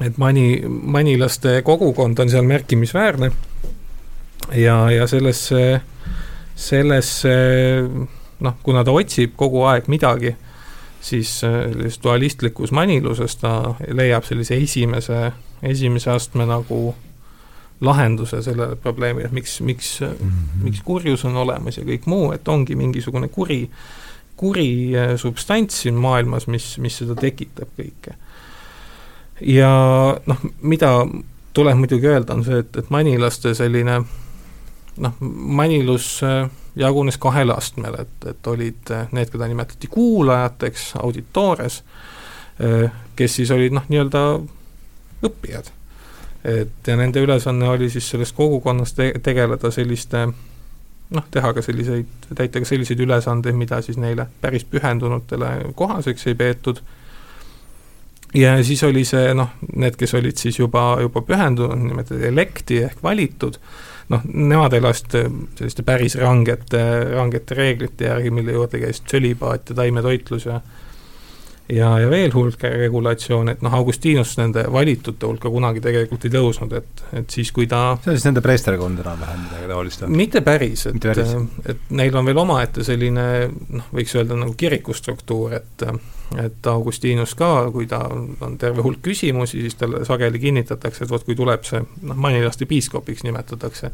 [0.00, 3.30] et mani, manilaste kogukond on seal märkimisväärne
[4.54, 5.80] ja, ja sellesse,
[6.54, 7.34] sellesse
[8.40, 10.36] noh, kuna ta otsib kogu aeg midagi
[11.00, 15.32] siis äh, sellises dualistlikus maniluses ta leiab sellise esimese,
[15.62, 16.94] esimese astme nagu
[17.80, 20.64] lahenduse sellele probleemile, et miks, miks mm, -hmm.
[20.64, 23.70] miks kurjus on olemas ja kõik muu, et ongi mingisugune kuri,
[24.36, 28.14] kuri äh, substants siin maailmas, mis, mis seda tekitab kõike.
[29.40, 29.70] ja
[30.26, 31.06] noh, mida
[31.52, 34.04] tuleb muidugi öelda, on see, et, et manilaste selline
[34.96, 41.82] noh, manilus äh, jagunes kahele astmele, et, et olid eh, need, keda nimetati kuulajateks, auditoores,
[43.16, 44.20] kes siis olid noh, nii-öelda
[45.28, 45.68] õppijad.
[46.46, 52.28] Et ja nende ülesanne oli siis selles kogukonnas te tegeleda selliste noh, teha ka selliseid,
[52.34, 56.80] täita ka selliseid ülesandeid, mida siis neile päris pühendunutele kohaseks ei peetud,
[58.34, 63.02] ja siis oli see noh, need, kes olid siis juba, juba pühendunud, nimetati elekti ehk
[63.04, 63.58] valitud,
[64.12, 65.28] noh, nemad elasid äh,
[65.58, 66.82] selliste päris rangete,
[67.14, 70.60] rangete reeglite järgi, mille juurde käis tsölibaat ja taimetoitlus ja
[71.68, 76.74] ja, ja veel hulk regulatsioone, et noh, Augustinus nende valitute hulka kunagi tegelikult ei tõusnud,
[76.78, 80.86] et, et siis, kui ta see on siis nende preesterkond enam-vähem midagi taolist mitte päris,
[80.90, 81.08] et,
[81.72, 85.88] et neil on veel omaette selline noh, võiks öelda nagu kirikustruktuur, et
[86.42, 91.22] et Augustinus ka, kui ta on terve hulk küsimusi, siis talle sageli kinnitatakse, et vot
[91.22, 93.92] kui tuleb see, noh, manilaste piiskopiks nimetatakse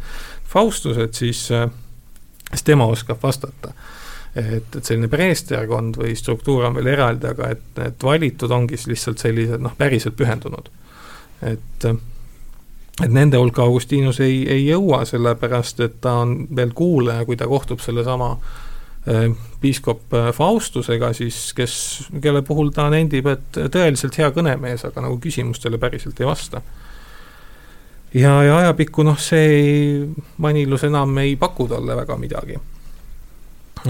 [0.49, 3.75] Faustus, et siis, siis tema oskab vastata.
[4.37, 8.95] Et, et selline preesterkond või struktuur on veel eraldi, aga et, et valitud ongi siis
[8.95, 10.71] lihtsalt sellised noh, päriselt pühendunud.
[11.43, 11.93] et
[13.01, 17.49] et nende hulka Augustinus ei, ei jõua, sellepärast et ta on veel kuulaja, kui ta
[17.49, 21.75] kohtub sellesama äh, piiskop äh, Faustusega siis, kes,
[22.23, 26.63] kelle puhul ta nendib, et tõeliselt hea kõnemees, aga nagu küsimustele päriselt ei vasta.
[28.15, 30.05] ja, ja ajapikku noh, see
[30.37, 32.61] Manilus enam ei paku talle väga midagi.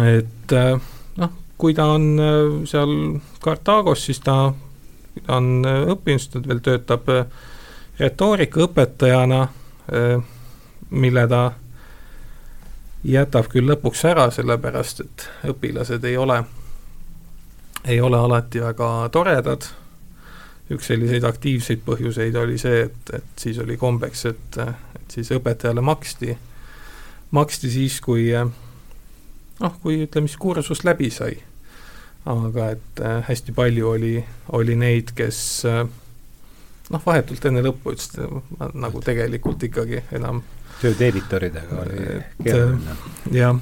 [0.01, 2.07] Et äh, noh, kui ta on
[2.67, 2.95] seal
[3.43, 4.53] Kartaagos, siis ta
[5.29, 7.11] on õppinud, ta veel töötab
[8.01, 9.41] retoorikaõpetajana,
[10.91, 11.43] mille ta
[13.05, 16.39] jätab küll lõpuks ära, sellepärast et õpilased ei ole,
[17.85, 19.67] ei ole alati väga toredad,
[20.73, 24.59] üks selliseid aktiivseid põhjuseid oli see, et, et siis oli kombeks, et,
[24.97, 26.37] et siis õpetajale maksti,
[27.35, 28.31] maksti siis, kui
[29.63, 31.37] noh, kui ütleme siis kursus läbi sai.
[32.27, 34.17] aga et hästi palju oli,
[34.59, 35.85] oli neid, kes äh,
[36.91, 40.43] noh, vahetult enne lõppu ütles, et nagu tegelikult ikkagi enam
[40.83, 42.05] tööd editoridega oli
[42.43, 42.97] keeruline.
[43.35, 43.59] jah,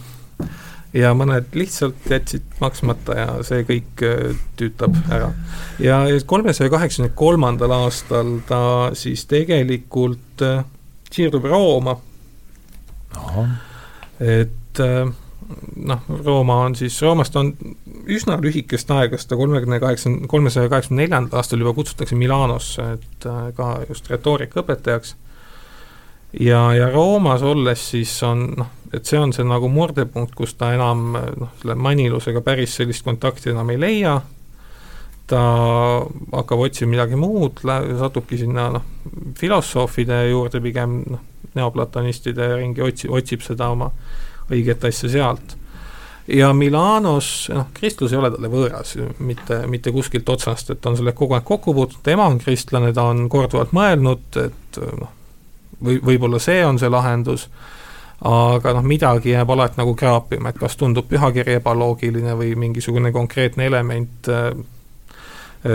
[0.97, 5.31] ja mõned lihtsalt jätsid maksmata ja see kõik äh, tüütab ära.
[5.83, 8.63] ja kolmesaja kaheksakümne kolmandal aastal ta
[8.99, 10.65] siis tegelikult äh,
[11.11, 11.99] siirdub Rooma.
[14.21, 15.13] et äh,
[15.77, 17.53] noh, Rooma on siis, Roomast on
[18.11, 23.29] üsna lühikest aega, sest ta kolmekümne kaheksa, kolmesaja kaheksakümne neljandal aastal juba kutsutakse Milanosse, et
[23.29, 25.15] äh, ka just retoorika õpetajaks.
[26.41, 30.73] ja, ja Roomas olles siis on noh, et see on see nagu murdepunkt, kus ta
[30.75, 34.21] enam noh, selle manilusega päris sellist kontakti enam ei leia,
[35.31, 35.43] ta
[36.33, 37.63] hakkab otsima midagi muud,
[37.99, 38.87] satubki sinna noh,
[39.39, 41.23] filosoofide juurde pigem noh,
[41.55, 43.91] neoplatonistide ringi, otsi-, otsib seda oma
[44.51, 45.57] õiget asja sealt.
[46.31, 50.99] ja Milanos, noh, kristlus ei ole talle võõras, mitte, mitte kuskilt otsast, et ta on
[50.99, 55.11] sellega kogu aeg kokku puutunud, tema on kristlane, ta on korduvalt mõelnud, et noh,
[55.83, 57.49] või, võib-olla see on see lahendus,
[58.27, 63.67] aga noh, midagi jääb alati nagu kraapima, et kas tundub pühakiri ebaloogiline või mingisugune konkreetne
[63.67, 64.53] element äh,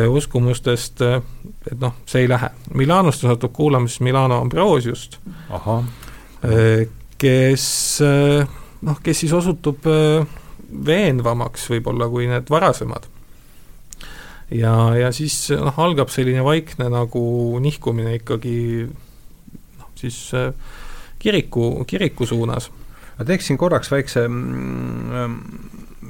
[0.10, 2.50] uskumustest, et noh, see ei lähe.
[2.74, 5.20] Milanos ta satub kuulama siis Milano Ambrosiust,
[7.18, 7.68] kes
[8.82, 10.26] noh, kes siis osutub äh,
[10.86, 13.08] veenvamaks võib-olla kui need varasemad.
[14.52, 17.26] ja, ja siis noh, algab selline vaikne nagu
[17.62, 18.58] nihkumine ikkagi
[18.88, 20.52] noh, siis äh,
[21.20, 22.70] kiriku, kiriku suunas.
[23.18, 25.40] ma teeksin korraks väikse mm,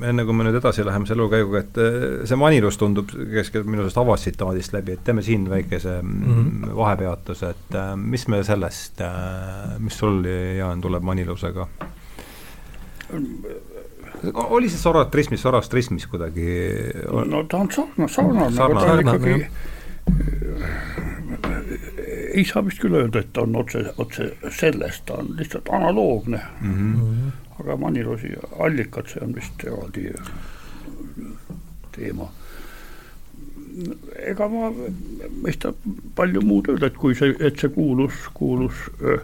[0.04, 3.86] enne kui me nüüd edasi läheme selle elukäiguga, et äh, see Manilus tundub, kes minu
[3.86, 6.74] arust avas tsitaadist läbi, et teeme siin väikese mm -hmm.
[6.76, 9.02] vahepeatuse, et mis me sellest,
[9.80, 10.26] mis sul,
[10.58, 11.68] Jaan, tuleb Manilusega?
[14.34, 16.50] Oli see soratrismis, sorastrismis kuidagi?
[17.12, 19.36] no ta on sarnane, sarnane, aga ta on ikkagi
[22.36, 26.40] ei saa vist küll öelda, et ta on otse, otse sellest, ta on lihtsalt analoogne
[26.62, 26.96] mm.
[26.96, 27.32] -hmm.
[27.60, 30.12] aga Manilosi allikad, see on vist eraldi
[31.96, 32.28] teema.
[34.16, 34.72] ega ma
[35.48, 35.74] ei saa
[36.16, 39.18] palju muud öelda, et kui see, et see kuulus, kuulus öö,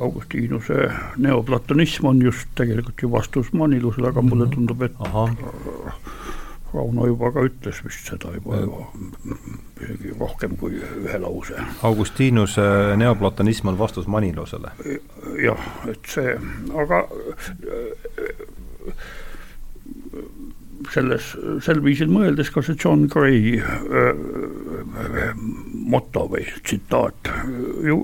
[0.00, 4.54] Augustinuse neoplatonism on just tegelikult ju vastus Manilusele, aga mulle mhm.
[4.54, 5.28] tundub, et Aha.
[6.72, 8.86] Rauno juba ka ütles vist seda juba, juba
[9.82, 11.58] isegi rohkem kui ühe lause.
[11.84, 12.64] Augustinuse
[12.96, 14.72] neoplatonism on vastus Manilusele?
[15.42, 16.32] jah, et see,
[16.80, 17.02] aga
[20.90, 21.32] selles,
[21.64, 25.34] sel viisil mõeldes ka see John Gray äh,
[25.92, 27.30] moto või tsitaat
[27.84, 28.00] ju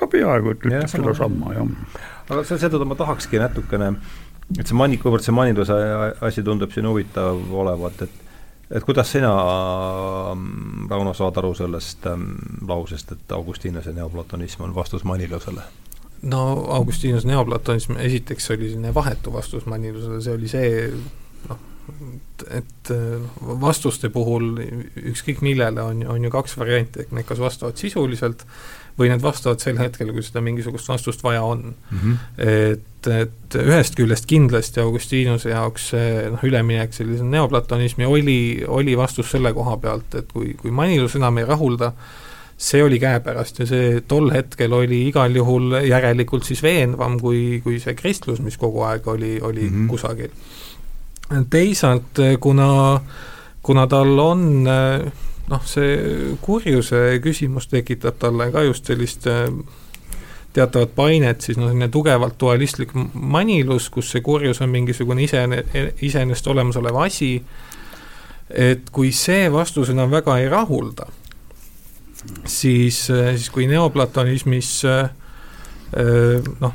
[0.00, 2.00] ka peaaegu ütleb ja, sedasama, jah.
[2.30, 3.92] aga seetõttu ma tahakski natukene,
[4.56, 5.76] et see mani-, kuivõrd see maninduse
[6.26, 8.26] asi tundub siin huvitav olevat, et
[8.70, 9.30] et kuidas sina,
[10.90, 12.28] Rauno, saad aru sellest ähm,
[12.68, 15.64] lausest, et Augustinuse neoplatonism on vastus manilusele?
[16.22, 16.42] no
[16.76, 20.70] Augustinuse neoplatonism esiteks oli selline vahetu vastus manilusele, see oli see
[21.48, 21.62] noh,
[22.50, 22.92] et
[23.62, 24.52] vastuste puhul
[25.12, 28.44] ükskõik millele on, on ju kaks varianti, et need kas vastavad sisuliselt
[29.00, 31.98] või need vastavad sel hetkel, kui seda mingisugust vastust vaja on mm.
[31.98, 32.16] -hmm.
[32.46, 39.30] et, et ühest küljest kindlasti Augustinuse jaoks see noh, üleminek sellise neoplatonismi oli, oli vastus
[39.30, 41.92] selle koha pealt, et kui, kui Manilus enam ei rahulda,
[42.60, 47.80] see oli käepärast ja see tol hetkel oli igal juhul järelikult siis veenvam kui, kui
[47.80, 49.88] see kristlus, mis kogu aeg oli, oli mm -hmm.
[49.88, 50.30] kusagil.
[51.50, 53.00] teisalt, kuna,
[53.62, 54.66] kuna tal on
[55.50, 59.48] noh, see kurjuse küsimus tekitab talle ka just sellist äh,
[60.54, 65.62] teatavat painet, siis noh, selline tugevalt dualistlik manilus, kus see kurjus on mingisugune isene,
[66.02, 67.32] iseenesest olemasolev asi,
[68.50, 71.06] et kui see vastus enam väga ei rahulda,
[72.44, 74.72] siis, siis kui neoplatonismis
[76.60, 76.74] noh,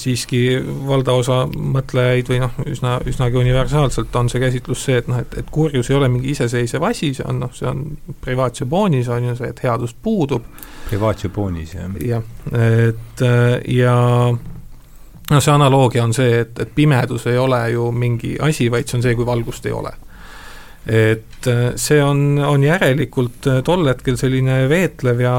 [0.00, 0.40] siiski
[0.88, 5.50] valdaosa mõtlejaid või noh, üsna, üsnagi universaalselt on see käsitlus see, et noh, et, et
[5.52, 7.84] kurjus ei ole mingi iseseisev asi, see on noh, see on
[8.24, 10.46] privaatse boonis, on ju see, et headust puudub.
[10.88, 11.98] privaatse boonis, jah.
[12.06, 13.26] jah, et
[13.72, 13.96] ja
[15.30, 18.98] no see analoogia on see, et, et pimedus ei ole ju mingi asi, vaid see
[18.98, 19.92] on see, kui valgust ei ole.
[20.86, 25.34] et see on, on järelikult tol hetkel selline veetlev ja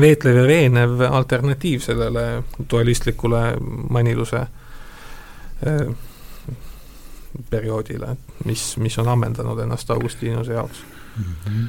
[0.00, 3.42] veetlev ja veenev alternatiiv sellele dualistlikule
[3.90, 4.40] maniluse
[5.66, 5.94] äh,
[7.50, 10.84] perioodile, mis, mis on ammendanud ennast Augustinuse jaoks
[11.16, 11.24] mm.
[11.24, 11.66] -hmm.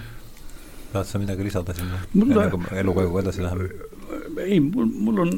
[0.94, 3.70] tahad sa midagi lisada sinna, enne kui elukäiguga edasi läheme?
[4.38, 5.32] ei, mul, mul on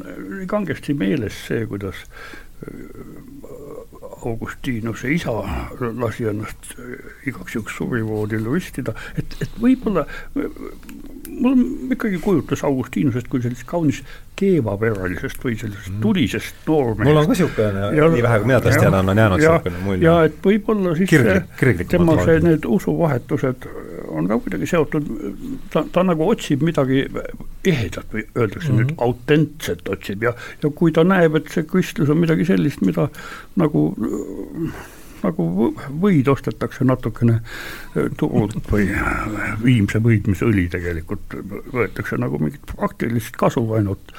[0.46, 1.94] kangesti meeles see, kuidas
[4.18, 5.34] Augustinuse isa
[6.00, 6.72] lasi ennast
[7.26, 10.06] igaks juhuks suvivoodil ristida, et, et võib-olla
[11.38, 14.00] mul on ikkagi kujutlus Augustinusest kui sellisest kaunis
[14.38, 16.00] keevaperalisest või sellisest mm.
[16.02, 17.08] tulisest noormehest.
[17.08, 20.06] mul on ka niisugune, nii vähe kui mina tast tean, on jäänud niisugune mulje.
[20.06, 23.68] ja et võib-olla siis Kirglik, see, tema see, need usuvahetused
[24.08, 25.08] on ka kuidagi seotud,
[25.72, 27.04] ta, ta nagu otsib midagi
[27.64, 28.84] ehedat või öeldakse mm -hmm.
[28.84, 33.08] nüüd autentset otsib ja, ja kui ta näeb, et see kristlus on midagi sellist, mida
[33.56, 33.90] nagu
[35.22, 37.40] nagu võid ostetakse natukene
[38.20, 38.86] turult või
[39.62, 41.38] viimse võidmisõli tegelikult
[41.72, 44.14] võetakse nagu mingit praktilist kasu ainult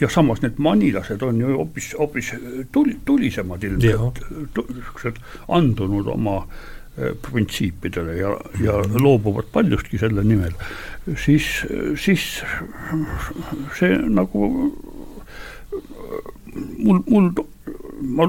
[0.00, 2.34] ja samas need manilased on ju hoopis, hoopis
[2.72, 4.20] tuli, tulisemad ilmselt,
[4.54, 6.79] niisugused andunud oma äh,
[7.24, 10.54] printsiipidele ja, ja loobuvad paljustki selle nimel,
[11.24, 11.48] siis,
[12.00, 12.26] siis
[13.78, 14.50] see nagu
[16.78, 17.32] mul, mul
[18.00, 18.28] ma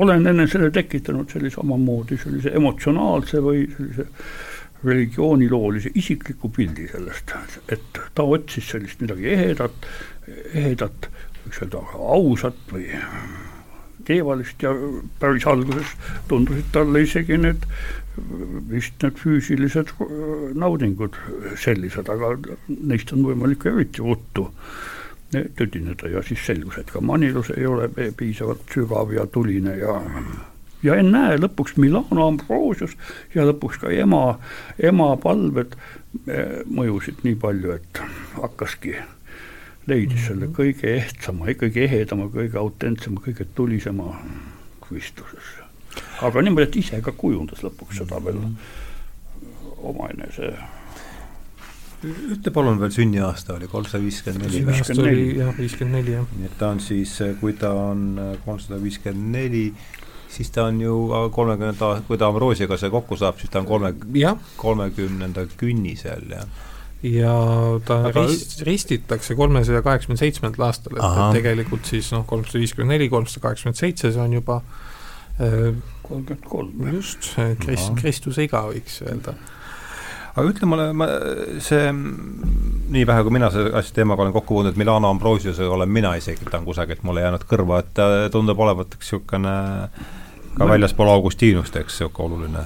[0.00, 4.06] olen enesele tekitanud sellise omamoodi sellise emotsionaalse või sellise
[4.84, 7.34] religiooniloolise isikliku pildi sellest,
[7.68, 9.88] et ta otsis sellist midagi ehedat,
[10.56, 11.10] ehedat,
[11.44, 11.82] võiks öelda
[12.16, 12.86] ausat või
[14.10, 14.74] keevalist ja
[15.22, 15.96] päris alguses
[16.28, 17.66] tundusid talle isegi need
[18.70, 19.94] vist need füüsilised
[20.58, 21.16] naudingud
[21.60, 22.34] sellised, aga
[22.68, 24.50] neist on võimalik eriti ruttu
[25.30, 27.86] tüdineda ja siis selgus, et ka manilus ei ole
[28.18, 30.00] piisavalt sügav ja tuline ja
[30.82, 32.96] ja ennäe, lõpuks Milano Ambrosius
[33.34, 34.38] ja lõpuks ka ema,
[34.80, 35.76] ema palved
[36.26, 38.02] eh, mõjusid nii palju, et
[38.40, 38.96] hakkaski,
[39.88, 40.54] leidis selle mhm.
[40.56, 44.12] kõige ehtsama, kõige ehedama, kõige autentsema, kõige tulisema
[44.84, 45.56] Kristuses.
[46.22, 48.54] aga niimoodi, et ise ka kujundas lõpuks seda veel mhm.
[49.92, 50.52] omaenese
[52.00, 54.60] ütle palun veel sünniaasta oli kolmsada viiskümmend neli.
[54.62, 56.28] sünniaasta oli jah, viiskümmend neli jah.
[56.38, 58.06] nii et ta on siis, kui ta on
[58.44, 59.66] kolmsada viiskümmend neli,
[60.30, 60.96] siis ta on ju
[61.34, 63.92] kolmekümnenda, kui ta Ambrosiaga see kokku saab, siis ta on kolme,
[64.56, 66.44] kolmekümnenda künnisel ja
[67.02, 67.34] ja
[67.86, 68.24] ta Aga...
[68.26, 73.46] rist, ristitakse kolmesaja kaheksakümne seitsmendal aastal, et, et tegelikult siis noh, kolmsada viiskümmend neli, kolmsada
[73.46, 74.60] kaheksakümmend seitse, see on juba
[75.40, 75.70] äh,
[76.10, 76.92] kolmkümmend kolm.
[76.94, 77.32] just,
[77.64, 79.36] Krist-, Kristuse iga, võiks öelda.
[80.30, 81.06] Aga ütle mulle, ma,
[81.62, 81.88] see,
[82.94, 86.46] nii vähe kui mina selle asja teemaga olen kokku puutunud, Milano Ambrosiusega olen mina isegi,
[86.46, 89.54] ta on kusagilt mulle jäänud kõrva, et ta tundub olevat üks niisugune
[90.54, 92.64] ka väljaspool Augustinust, eks, niisugune oluline,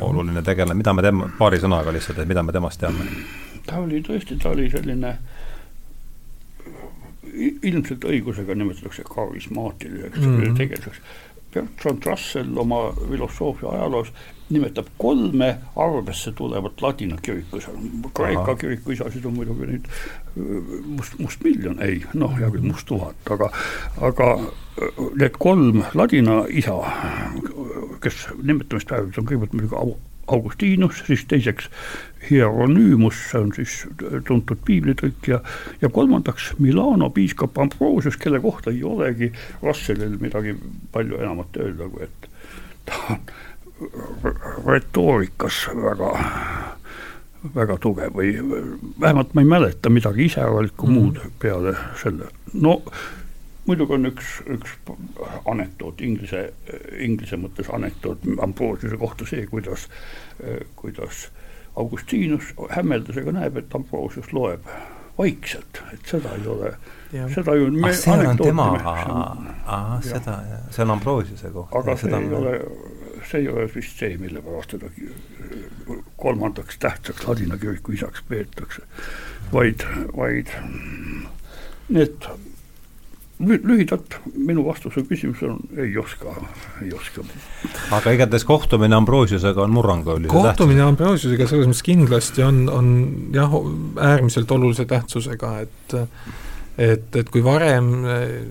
[0.00, 3.06] oluline tegelane, mida me tema, paari sõnaga lihtsalt, et mida me temast teame?
[3.66, 5.14] ta oli tõesti, ta oli selline
[7.62, 10.56] ilmselt õigusega nimetatakse karismaatiliseks mm -hmm.
[10.58, 11.00] tegelaseks.
[11.54, 14.12] Bertrand Russell oma filosoofia ajaloos
[14.50, 17.70] nimetab kolme arvesse tulevat ladina kirikuisa,
[18.14, 23.50] Kreeka kirikuisasid on muidugi nüüd äh, must, mustmiljon, ei noh, hea küll, musttuhat, aga,
[24.10, 26.76] aga äh, need kolm ladina isa,
[28.04, 29.98] kes nimetamist väärivad, on kõigepealt muidugi
[30.30, 31.66] Augustinus, siis teiseks
[32.28, 33.80] Hieronüümus, see on siis
[34.28, 35.40] tuntud piiblitõlkija,
[35.82, 40.54] ja kolmandaks Milano piiskop Ambrosius, kelle kohta ei olegi Russellil midagi
[40.92, 42.30] palju enamat öelda, kui et
[42.86, 43.24] ta on
[44.66, 46.12] retoorikas väga,
[47.54, 48.34] väga tugev või
[49.00, 50.92] vähemalt ma ei mäleta midagi iseäralikku mm.
[50.92, 52.28] muud peale selle.
[52.52, 52.80] no
[53.66, 54.76] muidugi on üks, üks
[55.48, 56.46] anekdoot, inglise,
[56.98, 59.86] inglise mõttes anekdoot Ambrosiuse kohta see, kuidas,
[60.76, 61.28] kuidas
[61.78, 64.66] Augustinus hämmeldusega näeb, et Ambrosius loeb
[65.20, 66.72] vaikselt, et seda ei ole,
[67.34, 68.68] seda ju ah, see on tema,
[70.06, 70.38] seda,
[70.72, 71.82] see on Ambrosiuse kohta.
[71.82, 72.54] aga see ei ole
[73.30, 74.90] see ei ole vist see, mille pärast teda
[76.20, 78.82] kolmandaks tähtsaks ladina kiriku isaks peetakse,
[79.52, 80.52] vaid, vaid
[81.88, 82.30] need
[83.40, 86.34] lühidalt minu vastuse küsimusele on ei oska,
[86.82, 87.24] ei oska.
[87.96, 92.92] aga igatahes kohtumine Ambrosiusega on murrangulise kohtumine Ambrosiusega selles mõttes kindlasti on, on
[93.34, 93.56] jah,
[94.10, 95.96] äärmiselt olulise tähtsusega, et
[96.80, 97.90] et, et kui varem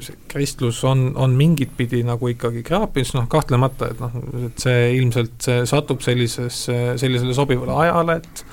[0.06, 4.18] see kristlus on, on mingit pidi nagu ikkagi kraapis, noh kahtlemata, et noh,
[4.50, 8.44] et see ilmselt see satub sellisesse, sellisele sobivale ajale, et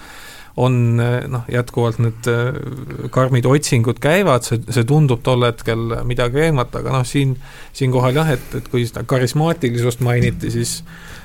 [0.56, 0.96] on
[1.28, 2.54] noh, jätkuvalt need äh,
[3.12, 7.36] karmid otsingud käivad, see, see tundub tol hetkel midagi veenvat, aga noh, siin,
[7.76, 10.78] siinkohal jah, et, et kui seda karismaatilisust mainiti, siis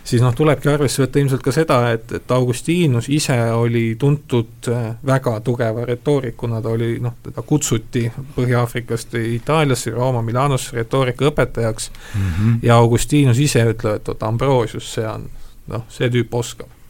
[0.04, 4.90] siis noh, tulebki arvesse võtta ilmselt ka seda, et, et Augustinus ise oli tuntud äh,
[5.06, 12.28] väga tugeva retoorikuna, ta oli noh, teda kutsuti Põhja-Aafrikast Itaaliasse, Rooma, Milanosse retoorika õpetajaks mm
[12.28, 12.60] -hmm.
[12.64, 15.30] ja Augustinus ise ütleb, et vot Ambrosius, see on
[15.68, 16.81] noh, see tüüp oskab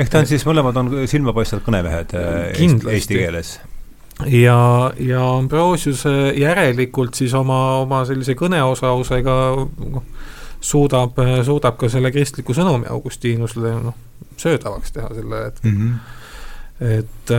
[0.00, 2.96] ehk ta on siis, mõlemad on silmapaistvad kõnemehed äh, Kindlasti.
[2.96, 3.54] eesti keeles?
[4.26, 4.58] ja,
[5.00, 9.38] ja Ambrosiuse järelikult siis oma, oma sellise kõneosausega
[9.94, 10.04] noh,
[10.60, 13.96] suudab, suudab ka selle kristliku sõnumi Augustinusele noh,
[14.40, 15.90] söödavaks teha selle hetkel mm.
[15.90, 16.94] -hmm.
[16.98, 17.36] et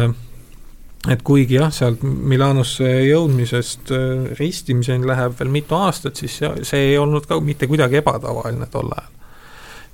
[1.09, 6.91] et kuigi jah, sealt Milanosse jõudmisest äh, ristimiseni läheb veel mitu aastat, siis see, see
[6.91, 9.09] ei olnud ka mitte kuidagi ebatavaline tol ajal.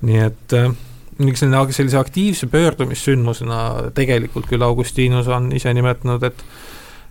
[0.07, 0.73] nii et äh,
[1.17, 6.43] selline, sellise aktiivse pöördumissündmusena tegelikult küll Augustinus on ise nimetanud, et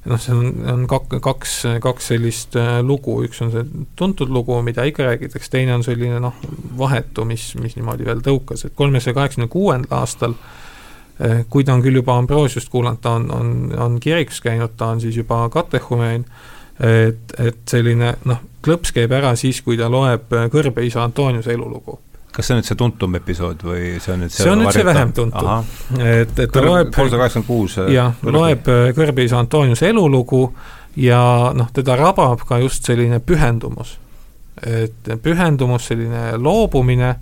[0.06, 3.64] noh, see on, on kak-, kaks, kaks sellist äh, lugu, üks on see
[3.98, 6.36] tuntud lugu, mida ikka räägitakse, teine on selline noh,
[6.78, 11.84] vahetu, mis, mis niimoodi veel tõukas, et kolmesaja kaheksakümne kuuendal aastal äh, kui ta on
[11.84, 13.54] küll juba Ambrosiust kuulanud, ta on, on,
[13.88, 16.26] on kirikus käinud, ta on siis juba katehumeen,
[16.80, 22.00] et, et selline noh, klõps käib ära siis, kui ta loeb kõrbeisa Antoniuse elulugu
[22.36, 24.76] kas see on nüüd see tuntum episood või see on nüüd see, see on nüüd
[24.76, 25.68] see vähem tuntum.
[25.96, 30.42] et, et ta loeb kolmsada kaheksakümmend kuus äh, jah, loeb äh, kõrbeisa Antoniuse elulugu
[31.00, 31.20] ja
[31.56, 33.96] noh, teda rabab ka just selline pühendumus.
[34.62, 37.14] et pühendumus, selline loobumine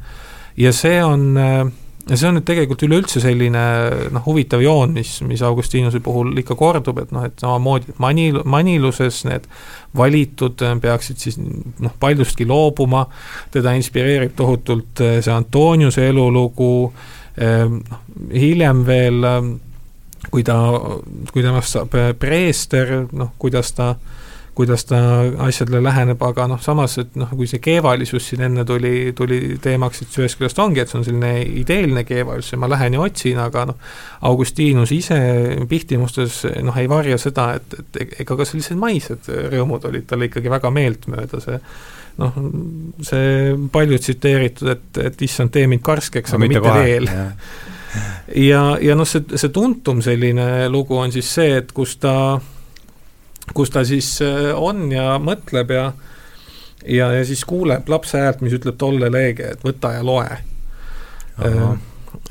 [0.57, 1.63] ja see on äh,
[2.09, 3.65] ja see on nüüd tegelikult üleüldse selline
[4.13, 9.23] noh, huvitav joon, mis, mis Augustinuse puhul ikka kordub, et noh, et samamoodi manil-, maniluses
[9.29, 9.49] need
[9.97, 13.07] valitud peaksid siis noh, paljustki loobuma,
[13.55, 16.75] teda inspireerib tohutult eh, see Antoniuse elulugu,
[17.41, 19.31] ehm, noh, hiljem veel
[20.31, 20.59] kui ta,
[21.33, 24.21] kui temast saab eh, preester, noh, kuidas ta äh,
[24.55, 24.99] kuidas ta
[25.47, 30.05] asjadele läheneb, aga noh, samas, et noh, kui see keevalisus siin enne tuli, tuli teemaks,
[30.05, 31.33] et ühest küljest ongi, et see on selline
[31.63, 33.91] ideeline keevalisus ja ma lähen ja otsin, aga noh,
[34.31, 35.19] Augustinus ise
[35.71, 40.53] pihtimustes noh, ei varja seda, et, et ega ka sellised maised rõõmud olid talle ikkagi
[40.53, 41.61] väga meeltmööda, see
[42.23, 42.41] noh,
[43.03, 47.11] see palju tsiteeritud, et, et issand, tee mind karskeks, aga mitte, mitte veel.
[48.45, 52.15] ja, ja noh, see, see tuntum selline lugu on siis see, et kus ta
[53.53, 55.87] kus ta siis äh, on ja mõtleb ja
[56.85, 60.39] ja, ja siis kuuleb lapse häält, mis ütleb tolle leege, et võta ja loe.
[61.45, 61.61] Äh,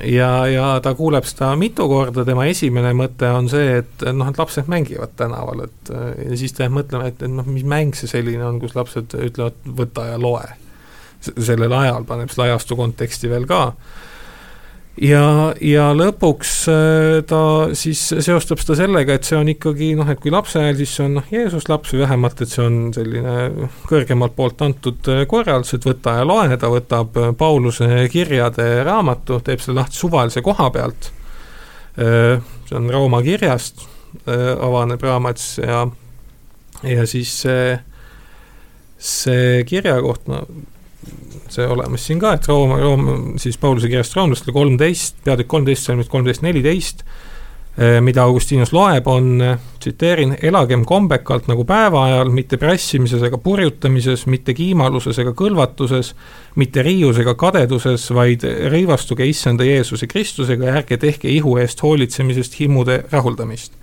[0.07, 4.39] ja, ja ta kuuleb seda mitu korda, tema esimene mõte on see, et noh, et
[4.39, 7.97] lapsed mängivad tänaval, et äh, ja siis ta jääb mõtlema, et, et noh, mis mäng
[7.97, 10.59] see selline on, kus lapsed ütlevad võta ja loe.
[11.23, 13.69] sellel ajal paneb seda ajastu konteksti veel ka
[15.01, 17.41] ja, ja lõpuks äh, ta
[17.77, 21.07] siis seostab seda sellega, et see on ikkagi noh, et kui lapse hääl, siis see
[21.07, 25.73] on noh, Jeesus laps või vähemalt, et see on selline kõrgemalt poolt antud äh, korraldus,
[25.77, 30.69] et võta ja loe, ta võtab äh, Pauluse kirjade raamatu, teeb selle lahti suvalise koha
[30.73, 31.11] pealt.
[31.93, 33.83] see on Rooma kirjast,
[34.25, 35.83] avaneb raamat ja,
[36.89, 37.75] ja siis see,
[38.97, 40.41] see kirjakoht, no
[41.53, 46.09] see olemas siin ka, et Rooma, Rooma, siis Pauluse kirjast roomlastele kolmteist, peatükk kolmteist, salmid
[46.11, 47.03] kolmteist, neliteist,
[47.77, 53.37] eh, mida Augustinus loeb, on, eh, tsiteerin, elagem kombekalt nagu päeva ajal, mitte prässimises ega
[53.37, 56.13] purjutamises, mitte kiimaluses ega kõlvatuses,
[56.55, 58.43] mitte riius ega kadeduses, vaid
[58.73, 63.73] rõivastuge issanda Jeesuse Kristusega ja ärge tehke ihu eest hoolitsemisest himude rahuldamist.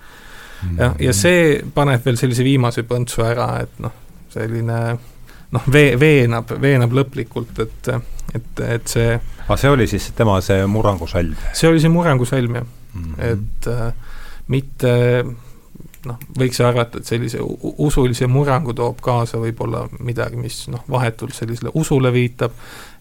[0.76, 3.92] ja, ja see paneb veel sellise viimase põntsu ära, et noh,
[4.28, 4.98] selline
[5.52, 7.92] noh, vee-, veenab, veenab lõplikult, et,
[8.34, 9.14] et, et see
[9.50, 11.36] aga see oli siis tema see murrangusalm?
[11.52, 13.14] see oli see murrangusalm, jah mm.
[13.14, 13.24] -hmm.
[13.32, 13.92] et äh,
[14.48, 15.24] mitte
[16.06, 21.72] noh, võiks arvata, et sellise usulise murrangu toob kaasa võib-olla midagi, mis noh, vahetult sellisele
[21.74, 22.54] usule viitab,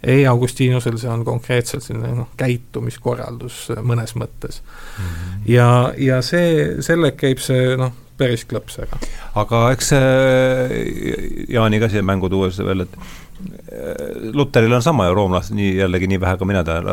[0.04, 5.06] ei, Augustinusel see on konkreetselt selline noh, käitumiskorraldus mõnes mõttes mm.
[5.06, 5.42] -hmm.
[5.54, 9.00] ja, ja see, selle käib see noh, päris klõps ära.
[9.42, 15.18] aga eks see Jaani ka siia mängu tuues veel, et äh, Luteril on sama ju
[15.18, 16.88] roomlast, nii jällegi nii vähe, kui mina tean,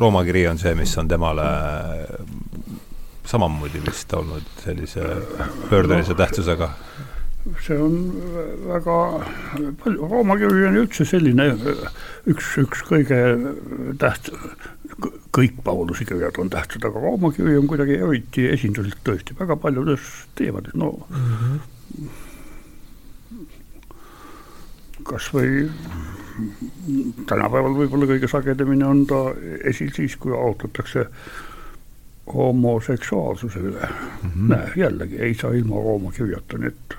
[0.00, 1.48] Rooma kiri on see, mis on temale
[3.24, 5.04] samamoodi vist olnud sellise
[5.70, 6.74] pöördelise tähtsusega
[7.60, 7.96] see on
[8.68, 8.98] väga
[9.82, 11.50] palju, Rooma kiri on üldse selline
[12.30, 13.20] üks, üks kõige
[14.00, 14.32] täht-,
[15.34, 20.00] kõik Pauluse kirjad on tähtsad, aga Rooma kiri on kuidagi eriti esinduselt tõesti väga paljudes
[20.38, 21.56] teemades, no mm -hmm.
[25.02, 25.50] kas või
[27.26, 29.20] tänapäeval võib-olla kõige sagedamini on ta
[29.64, 31.06] esil siis, kui arutatakse
[32.34, 34.30] homoseksuaalsuse üle mm.
[34.30, 34.48] -hmm.
[34.48, 36.96] näe, jällegi ei saa ilma Rooma kirjata, nii et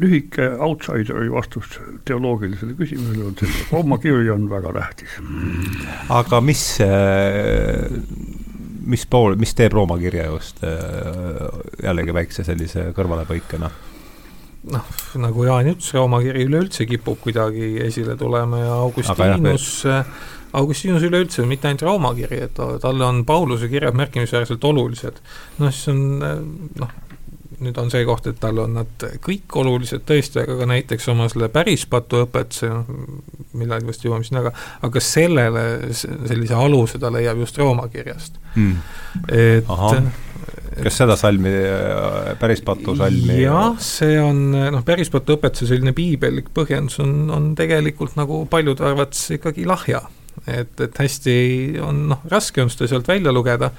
[0.00, 5.16] lühike outsideri vastus teoloogilisele küsimusele on see, et Rooma kiri on väga tähtis.
[6.10, 7.88] aga mis, äh,
[8.86, 11.48] mis pool, mis teeb Rooma kirja just äh,
[11.82, 13.70] jällegi väikse sellise kõrvalepõikena?
[14.74, 20.06] noh, nagu Jaan ütles, Rooma kiri üleüldse kipub kuidagi esile tulema ja Augustinus äh,
[20.54, 25.18] Augustinus üleüldse, mitte ainult Rooma kiri, et talle on Pauluse kirjad märkimisväärselt olulised.
[25.58, 26.04] noh, siis on
[26.78, 26.92] noh,
[27.64, 31.28] nüüd on see koht, et tal on nad kõik olulised tõesti, aga ka näiteks oma
[31.32, 32.70] selle pärispatu õpetuse,
[33.58, 34.54] millal vist jõuame sinna, aga
[34.88, 35.64] aga sellele,
[35.94, 38.78] sellise aluse ta leiab just Rooma kirjast hmm..
[39.28, 39.92] et Aha.
[40.84, 41.52] kas seda salmi,
[42.40, 43.38] pärispatu salmi?
[43.42, 49.30] jah, see on noh, pärispatu õpetuse selline piibellik põhjendus on, on tegelikult nagu paljude arvates
[49.38, 50.04] ikkagi lahja
[50.46, 51.36] et, et hästi
[51.84, 53.70] on noh, raske on seda sealt välja lugeda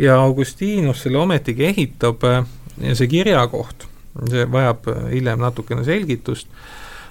[0.00, 2.24] ja Augustinus selle ometigi ehitab
[2.80, 3.86] ja see kirjakoht,
[4.30, 6.48] see vajab hiljem natukene selgitust,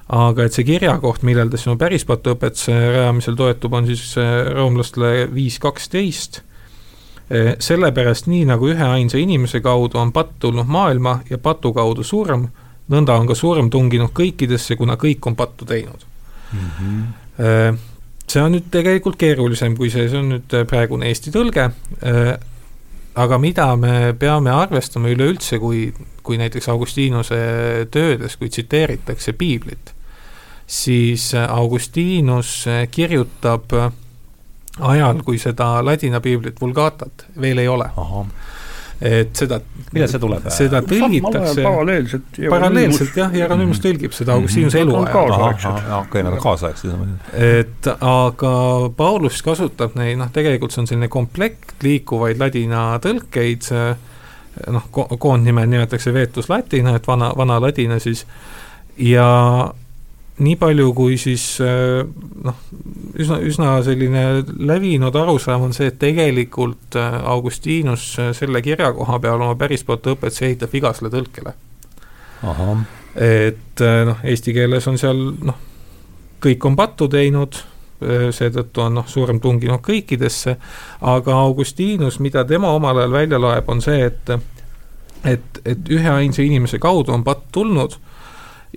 [0.10, 5.28] aga et see kirjakoht, millel ta sinu pärispatu õpetuse rajamisel toetub, on siis äh, roomlastele
[5.34, 6.42] viis kaksteist,
[7.30, 12.50] äh, sellepärast nii, nagu üheainsa inimese kaudu on patt tulnud maailma ja patu kaudu surm,
[12.90, 16.06] nõnda on ka surm tunginud kõikidesse, kuna kõik on pattu teinud
[16.54, 16.70] mm.
[16.80, 17.78] -hmm.
[18.30, 21.64] See on nüüd tegelikult keerulisem kui see, see on nüüd praegune Eesti tõlge,
[23.16, 25.90] aga mida me peame arvestama üleüldse, kui,
[26.24, 27.40] kui näiteks Augustinuse
[27.92, 29.94] töödes, kui tsiteeritakse piiblit,
[30.68, 33.74] siis Augustinus kirjutab
[34.80, 37.90] ajal, kui seda ladina piiblit Vulgatat veel ei ole
[39.02, 39.62] et seda
[39.94, 40.48] millal see tuleb?
[40.52, 45.10] seda tõlgitakse paralleelselt paralleelselt jah, Hieronymus tõlgib seda Augustinuse mm -hmm.
[45.16, 46.00] eluajal.
[46.02, 46.90] okei, nad on kaasaegsed.
[47.34, 48.54] et aga
[48.98, 53.72] Paulus kasutab neid, noh, tegelikult see on selline komplekt liikuvaid ladina tõlkeid,
[54.68, 58.26] noh, koondnimel nimetatakse Veetus Latina, et vana, vana ladina siis,
[58.98, 59.74] ja
[60.40, 62.04] nii palju, kui siis äh,
[62.44, 62.60] noh,
[63.20, 64.24] üsna, üsna selline
[64.58, 70.12] levinud arusaam on see, et tegelikult äh, Augustinus äh, selle kirja koha peal oma pärispoolt
[70.14, 71.56] õpetuse ehitab igasele tõlkele.
[73.20, 75.58] et noh, eesti keeles on seal noh,
[76.40, 77.58] kõik on pattu teinud,
[78.00, 80.54] seetõttu on noh, suurem tunginud kõikidesse,
[81.04, 84.32] aga Augustinus, mida tema omal ajal välja loeb, on see, et
[85.28, 87.98] et, et üheainsa inimese kaudu on patt tulnud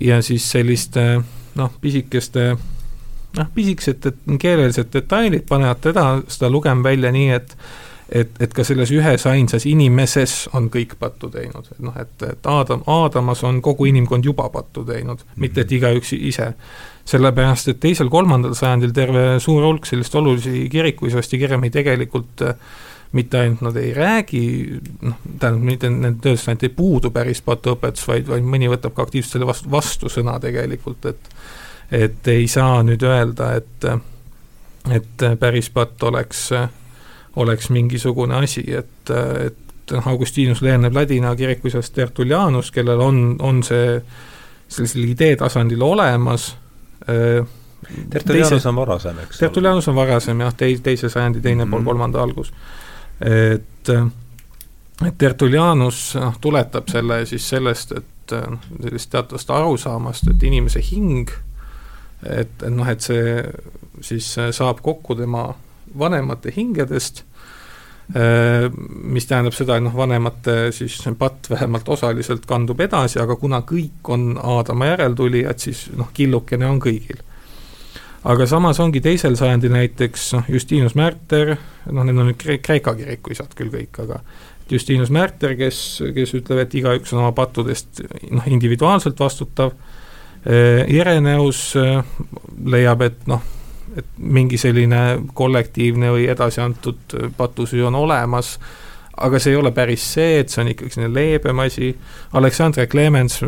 [0.01, 1.23] ja siis selliste äh,
[1.59, 2.53] noh, pisikeste
[3.39, 4.11] noh, pisikesed
[4.41, 7.57] keelelised detailid panevad teda, seda lugema välja nii, et
[8.13, 12.49] et, et ka selles ühes ainsas inimeses on kõik pattu teinud, et noh, et, et
[12.51, 16.53] Aadam, Aadamas on kogu inimkond juba pattu teinud mitte et igaüks ise.
[17.09, 22.55] sellepärast, et teisel-kolmandal sajandil terve suur hulk sellist olulisi kirikuisasti kirjami tegelikult äh,
[23.13, 24.45] mitte ainult nad ei räägi,
[25.03, 29.05] noh, tähendab, mitte nende tööst ainult ei puudu päris patuõpetus, vaid, vaid mõni võtab ka
[29.07, 31.35] aktiivselt selle vastu, vastusõna tegelikult, et
[31.93, 33.85] et ei saa nüüd öelda, et,
[34.97, 36.47] et päris patt oleks,
[37.37, 43.99] oleks mingisugune asi, et, et noh, Augustinus leeneb ladina kirikusest Tertullianus, kellel on, on see
[44.73, 46.55] sellisel idee tasandil olemas
[48.11, 49.39] Tertullianus on varasem, eks?
[49.39, 51.71] Tertullianus on varasem jah, tei-, teise sajandi teine mm -hmm.
[51.71, 52.53] pool, kolmanda algus.
[53.23, 53.91] Et,
[55.07, 61.31] et Tertullianus noh, tuletab selle siis sellest, et noh, sellist teatavast arusaamast, et inimese hing
[62.23, 63.43] et, et noh, et see
[64.03, 65.49] siis saab kokku tema
[65.99, 67.23] vanemate hingedest,
[68.17, 73.63] äh, mis tähendab seda, et noh, vanemate siis patt vähemalt osaliselt kandub edasi, aga kuna
[73.69, 77.23] kõik on Aadama järeltulijad, siis noh, killukene on kõigil.
[78.25, 81.57] Aga samas ongi teisel sajandil näiteks noh, Justinus Märter,
[81.91, 84.21] noh, need on nüüd Kreeka kiriku isad küll kõik, aga
[84.71, 89.75] Justinus Märter, kes, kes ütleb, et igaüks on oma pattudest noh, individuaalselt vastutav
[90.47, 92.03] Äh, Ireneus äh,
[92.67, 93.43] leiab, et noh,
[93.95, 98.57] et mingi selline kollektiivne või edasiantud patusüü on olemas,
[99.23, 101.93] aga see ei ole päris see, et see on ikkagi selline leebem asi,
[102.35, 103.39] Aleksandr Clemens,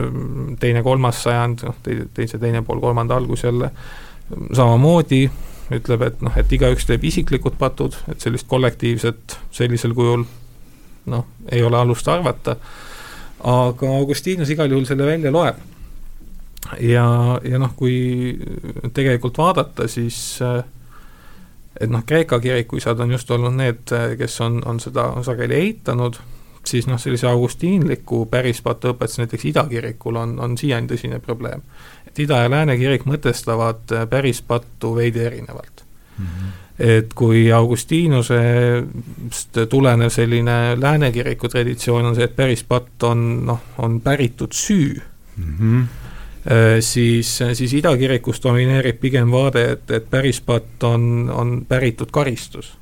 [0.63, 1.81] teine-kolmas sajand, noh,
[2.15, 3.73] teise teine pool kolmanda algus jälle,
[4.53, 5.27] samamoodi
[5.75, 10.27] ütleb, et noh, et igaüks teeb isiklikud patud, et sellist kollektiivset sellisel kujul
[11.11, 12.57] noh, ei ole alust arvata
[13.45, 15.57] aga Augustinus igal juhul selle välja loeb.
[16.81, 17.07] ja,
[17.45, 18.39] ja noh, kui
[18.97, 25.11] tegelikult vaadata, siis et noh, Kreeka kirikuisad on just olnud need, kes on, on seda
[25.27, 26.17] sageli eitanud,
[26.65, 31.61] siis noh, sellise augustiinliku pärispatu õpetuse näiteks idakirikul on, on siiani tõsine probleem.
[32.15, 35.83] Et ida- ja lääne kirik mõtestavad pärispattu veidi erinevalt
[36.19, 36.27] mm.
[36.27, 43.47] -hmm et kui Augustinusest tulenev selline lääne kiriku traditsioon on see, et päris patt on
[43.47, 45.01] noh, on päritud süü
[45.37, 45.85] mm, -hmm.
[46.81, 52.79] siis, siis idakirikus domineerib pigem vaade, et, et päris patt on, on päritud karistus.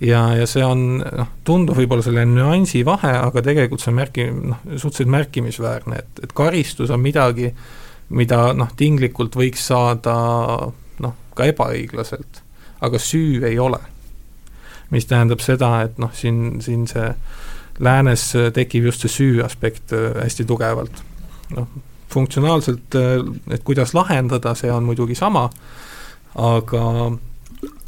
[0.00, 4.30] ja, ja see on noh, tundub võib-olla selle nüansi vahe, aga tegelikult see on märki-,
[4.32, 7.54] noh, suhteliselt märkimisväärne, et, et karistus on midagi,
[8.08, 10.16] mida noh, tinglikult võiks saada
[11.02, 12.46] noh, ka ebaõiglaselt
[12.80, 13.80] aga süü ei ole.
[14.90, 17.08] mis tähendab seda, et noh, siin, siin see
[17.82, 21.02] läänes tekib just see süü aspekt äh, hästi tugevalt.
[21.56, 21.66] noh,
[22.10, 25.50] funktsionaalselt, äh, et kuidas lahendada, see on muidugi sama,
[26.34, 26.84] aga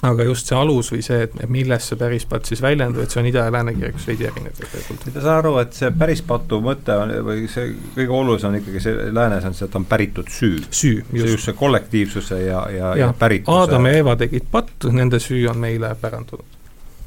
[0.03, 3.29] aga just see alus või see, et millest see pärispatt siis väljendub, et see on
[3.31, 5.07] ida- ja lääne kirikus veidi erinev tegelikult.
[5.15, 9.09] ma saan aru, et see pärispatu mõte on, või see kõige olulisem on ikkagi see
[9.15, 10.61] läänes on see, et on päritud süü.
[10.71, 11.25] süü, just.
[11.25, 15.19] see just see kollektiivsuse ja, ja, ja, ja pärituse Aadam ja Eeva tegid pattu, nende
[15.23, 16.57] süü on meile pärandunud.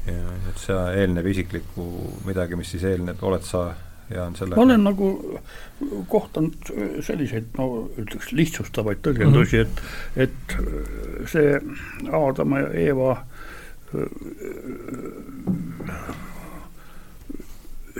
[0.06, 1.88] ja, et see eelneb isiklikku
[2.28, 3.70] midagi, mis siis eelneb, oled sa
[4.14, 5.10] ja on selle ma olen nagu
[6.08, 6.72] kohtanud
[7.04, 10.22] selliseid, no ütleks lihtsustavaid tõlgendusi mm, -hmm.
[10.22, 11.60] et, et see
[12.12, 13.16] Aadama ja Eeva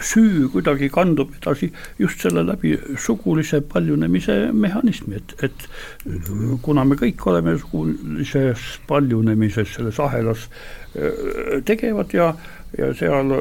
[0.01, 1.69] süü kuidagi kandub edasi
[1.99, 5.69] just selle läbi sugulise paljunemise mehhanismi, et, et
[6.07, 6.57] mhm.
[6.63, 10.49] kuna me kõik oleme sugulises paljunemises selles ahelas
[11.69, 12.33] tegevad ja,
[12.79, 13.35] ja seal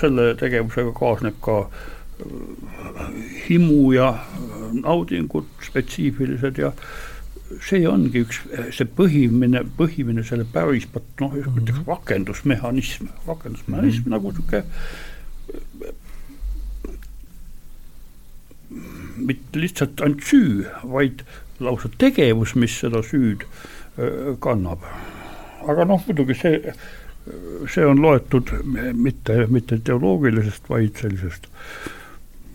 [0.00, 1.56] selle tegevusega kaasneb ka
[3.48, 4.12] himu ja
[4.72, 6.72] naudingud spetsiifilised ja
[7.60, 8.38] see ongi üks,
[8.72, 10.86] see põhimine, põhimine selle päris,
[11.20, 11.88] noh, ütleks mm -hmm.
[11.88, 14.10] rakendusmehhanism, rakendusmehhanism mm -hmm.
[14.10, 14.64] nagu niisugune
[19.16, 21.24] mitte lihtsalt ainult süü, vaid
[21.60, 23.44] lausa tegevus, mis seda süüd
[24.40, 24.78] kannab.
[25.68, 26.74] aga noh, muidugi see,
[27.70, 28.50] see on loetud
[28.92, 31.48] mitte, mitte teoloogilisest, vaid sellisest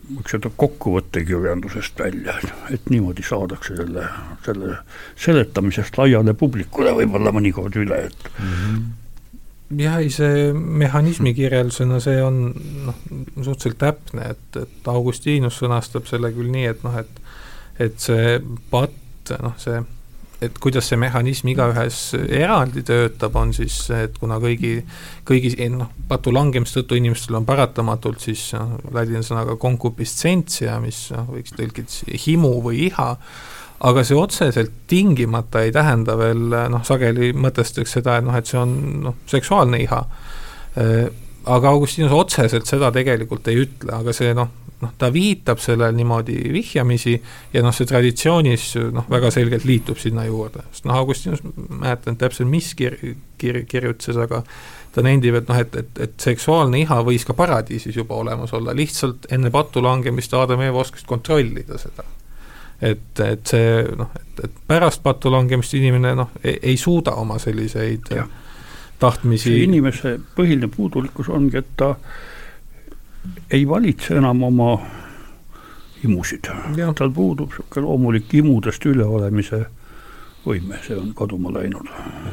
[0.07, 2.37] võiks öelda kokkuvõttekirjandusest välja,
[2.71, 4.05] et niimoodi saadakse selle,
[4.45, 4.77] selle
[5.19, 8.87] seletamisest laiale publikule võib-olla mõnikord üle, et mm -hmm
[9.75, 12.37] jah, ei see mehhanismi kirjeldusena, see on
[12.87, 12.99] noh,
[13.43, 17.23] suhteliselt täpne, et, et Augustinus sõnastab selle küll nii, et noh, et
[17.79, 18.39] et see
[18.71, 19.81] patt, noh see,
[20.41, 24.75] et kuidas see mehhanism igaühes eraldi töötab, on siis et kuna kõigi,
[25.25, 31.25] kõigi noh, patu langemise tõttu inimestel on paratamatult siis noh, ladina sõnaga concupiscentia, mis noh,
[31.33, 33.09] võiks tõlkida himu või iha,
[33.87, 38.61] aga see otseselt tingimata ei tähenda veel noh, sageli mõtestatakse seda, et noh, et see
[38.61, 38.77] on
[39.09, 40.03] noh, seksuaalne iha.
[41.47, 44.51] Aga Augustinus otseselt seda tegelikult ei ütle, aga see noh,
[44.81, 47.15] noh, ta viitab sellele niimoodi vihjamisi
[47.53, 52.49] ja noh, see traditsioonis noh, väga selgelt liitub sinna juurde, sest noh, Augustinus, mäletan täpselt,
[52.51, 52.99] mis kir-,
[53.41, 54.43] kir-, kirjutas, aga
[54.93, 58.75] ta nendib, et noh, et, et, et seksuaalne iha võis ka paradiisis juba olemas olla,
[58.77, 62.05] lihtsalt enne patu langemist Adam Eva oskasid kontrollida seda
[62.81, 68.11] et, et see noh, et, et pärast pattu langemist inimene noh, ei suuda oma selliseid
[68.13, 68.27] ja.
[69.01, 71.95] tahtmisi see inimese põhiline puudulikkus ongi, et ta
[73.51, 74.71] ei valitse enam oma
[76.03, 76.49] imusid.
[76.95, 79.65] tal puudub niisugune loomulik imudest üleolemise
[80.45, 81.89] võime, see on kaduma läinud.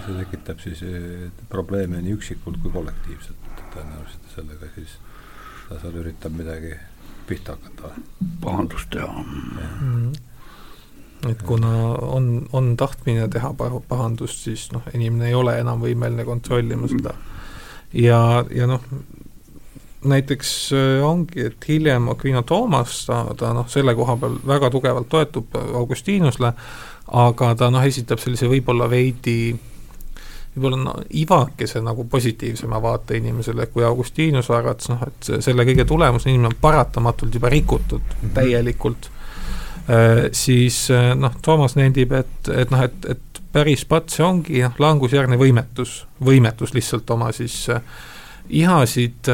[0.06, 0.84] see tekitab siis
[1.48, 4.98] probleeme nii üksikult kui kollektiivselt, tõenäoliselt sellega siis
[5.68, 6.74] ta seal üritab midagi
[7.26, 7.94] pihta hakata.
[8.40, 9.24] pahandust teha.
[9.24, 10.32] Mm -hmm
[11.30, 11.68] et kuna
[12.04, 13.54] on, on tahtmine teha
[13.88, 17.14] pahandust, siis noh, inimene ei ole enam võimeline kontrollima seda.
[17.92, 18.82] ja, ja noh,
[20.10, 25.08] näiteks äh, ongi, et hiljem Aquino Toomas, ta, ta noh, selle koha peal väga tugevalt
[25.08, 26.52] toetub Augustinusele,
[27.20, 29.54] aga ta noh, esitab sellise võib-olla veidi
[30.54, 36.32] võib-olla no, ivakese nagu positiivsema vaate inimesele, kui Augustinus arvates noh, et selle kõige tulemusena
[36.32, 38.34] inimene on paratamatult juba rikutud mm -hmm.
[38.34, 39.10] täielikult
[39.90, 44.62] Äh, siis äh, noh, Toomas nendib, et, et noh, et, et päris patt see ongi
[44.64, 47.82] noh, langusjärgne võimetus, võimetus lihtsalt oma siis äh,
[48.48, 49.30] ihasid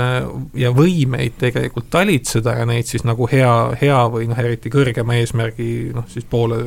[0.55, 5.91] ja võimeid tegelikult talitseda ja neid siis nagu hea, hea või noh, eriti kõrgema eesmärgi
[5.95, 6.61] noh, siis poole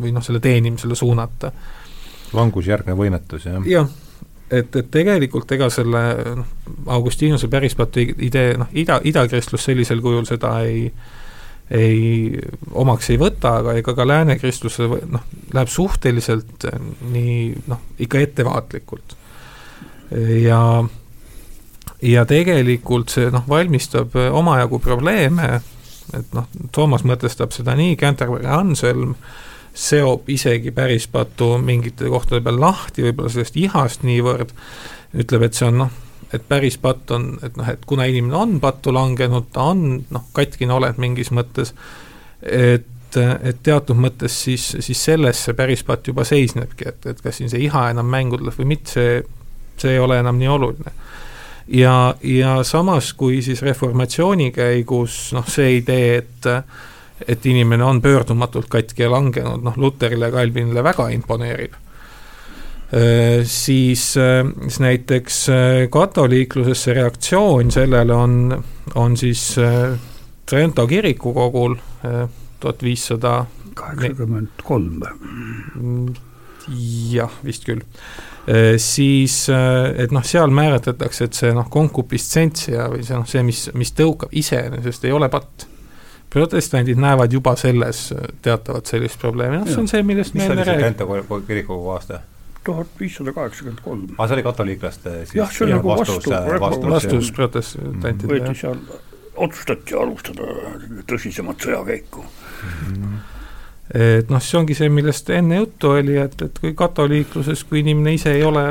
[0.00, 1.52] või noh, selle teenimisele suunata.
[2.32, 3.60] langusjärgne võimetus, jah?
[3.66, 3.88] jah,
[4.50, 6.02] et, et tegelikult ega selle
[6.40, 6.52] noh,
[6.86, 10.90] Augustinuse pärispatu idee, noh, ida, idakristlus sellisel kujul seda ei
[11.70, 12.38] ei,
[12.74, 16.66] omaks ei võta, aga ega ka lääne kristluse noh, läheb suhteliselt
[17.12, 19.14] nii noh, ikka ettevaatlikult.
[20.42, 20.60] ja,
[22.02, 25.60] ja tegelikult see noh, valmistab omajagu probleeme,
[26.16, 29.14] et noh, Toomas mõtestab seda nii, Canterbury Anselm
[29.74, 34.54] seob isegi pärispatu mingite kohtade peal lahti, võib-olla sellest ihast niivõrd,
[35.20, 35.98] ütleb, et see on noh,
[36.34, 40.26] et päris patt on, et noh, et kuna inimene on pattu langenud, ta on noh,
[40.36, 41.74] katkine olend mingis mõttes,
[42.42, 47.40] et, et teatud mõttes siis, siis selles see päris patt juba seisnebki, et, et kas
[47.40, 49.18] siin see iha enam mängu tuleb või mitte, see,
[49.80, 50.94] see ei ole enam nii oluline.
[51.70, 56.50] Ja, ja samas, kui siis reformatsiooni käigus noh, see idee, et
[57.28, 61.74] et inimene on pöördumatult katki ja langenud, noh, Luterile ja Calvinile väga imponeerib
[62.92, 68.64] Äh, siis, äh, siis näiteks äh, katoliikluses see reaktsioon sellele on,
[68.98, 69.54] on siis
[70.50, 71.76] Trento kirikukogul
[72.60, 73.44] tuhat viissada
[73.78, 76.16] kaheksakümmend kolm või?
[77.14, 77.84] jah, vist küll.
[78.82, 83.92] Siis, et noh, seal määratletakse, et see noh, concupiscentia või see noh, see, mis, mis
[83.94, 85.68] tõukab iseenesest, ei ole patt
[86.30, 88.08] protestandid näevad juba selles
[88.42, 90.90] teatavat sellist probleemi, noh see on see, millest me enne räägime.
[90.94, 92.20] mis oli see Trento kirikukogu aasta?
[92.64, 94.06] tuhat viissada kaheksakümmend kolm.
[94.16, 98.32] aa, see oli katoliiklaste siis jah, see oli nagu vastus, vastus, vastus protestantidele.
[98.32, 98.80] võeti seal,
[99.46, 100.48] otsustati alustada
[101.10, 102.88] tõsisemat sõjakäiku mm.
[102.94, 103.20] -hmm
[103.94, 108.14] et noh, see ongi see, millest enne juttu oli, et, et kui katoliikluses, kui inimene
[108.14, 108.64] ise ei ole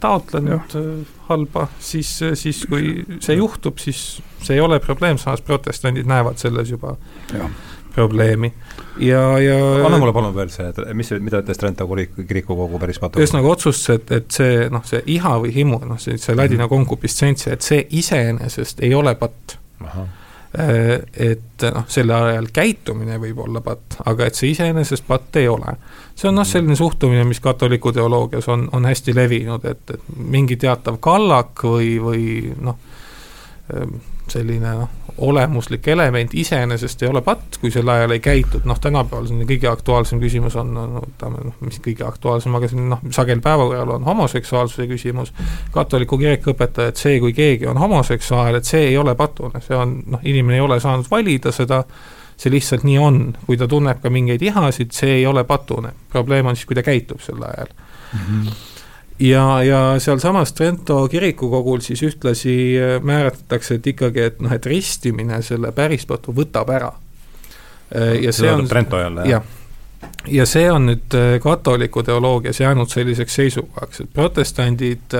[0.00, 0.84] taotlenud ja.
[1.28, 6.70] halba, siis, siis kui see juhtub, siis see ei ole probleem, samas protestandid näevad selles
[6.72, 6.96] juba
[7.34, 7.50] ja
[7.94, 8.52] probleemi
[8.98, 13.20] ja, ja anna mulle palun veel see, et mis, mida ütles Trento kirikukogu päris patu-?
[13.22, 16.66] ühesõnaga otsustas, et, et see noh, see iha või himu, noh see, see ladina mm
[16.66, 16.74] -hmm.
[16.76, 19.58] concupiscentia, et see iseenesest ei ole patt.
[20.58, 21.00] Äh,
[21.30, 25.76] et noh, selle ajal käitumine võib olla patt, aga et see iseenesest patt ei ole.
[26.14, 26.50] see on noh, mhm.
[26.50, 31.92] selline suhtumine, mis katoliku teoloogias on, on hästi levinud, et, et mingi teatav kallak või,
[32.02, 32.24] või
[32.58, 32.80] noh,
[34.30, 39.26] selline noh, olemuslik element iseenesest ei ole patt, kui sel ajal ei käitud, noh tänapäeval
[39.28, 43.44] selline kõige aktuaalsem küsimus on, no võtame noh, mis kõige aktuaalsem, aga selline noh, sageli
[43.44, 45.34] päevakorral on homoseksuaalsuse küsimus,
[45.74, 49.76] katoliku kirik õpetab, et see, kui keegi on homoseksuaal, et see ei ole patune, see
[49.76, 51.84] on noh, inimene ei ole saanud valida seda,
[52.40, 56.48] see lihtsalt nii on, kui ta tunneb ka mingeid ihasid, see ei ole patune, probleem
[56.48, 57.72] on siis, kui ta käitub sel ajal.
[58.12, 58.26] Mm.
[58.26, 58.69] -hmm
[59.20, 65.42] ja, ja sealsamas Trento kirikukogul siis ühtlasi äh, määratletakse, et ikkagi, et noh, et ristimine
[65.44, 66.92] selle pärispatu võtab ära.
[67.96, 69.56] Äh, ja see on Trento jälle, jah?
[70.32, 75.18] ja see on nüüd äh, katoliku teoloogias jäänud selliseks seisukohaks, et protestandid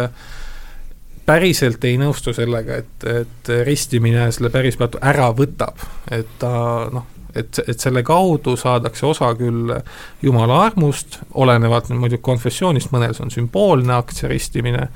[1.26, 5.78] päriselt ei nõustu sellega, et, et ristimine selle pärispatu ära võtab,
[6.10, 6.52] et ta
[6.92, 9.74] noh, et, et selle kaudu saadakse osa küll
[10.22, 14.88] Jumala armust, olenevalt muidugi konfessioonist, mõnel see on sümboolne akt, see ristimine,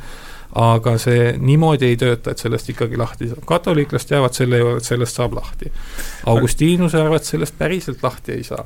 [0.60, 3.44] aga see niimoodi ei tööta, et sellest ikkagi lahti saab.
[3.48, 5.72] katoliiklased jäävad selle juurde, et sellest saab lahti.
[6.30, 8.64] Augustiinuse arvates sellest päriselt lahti ei saa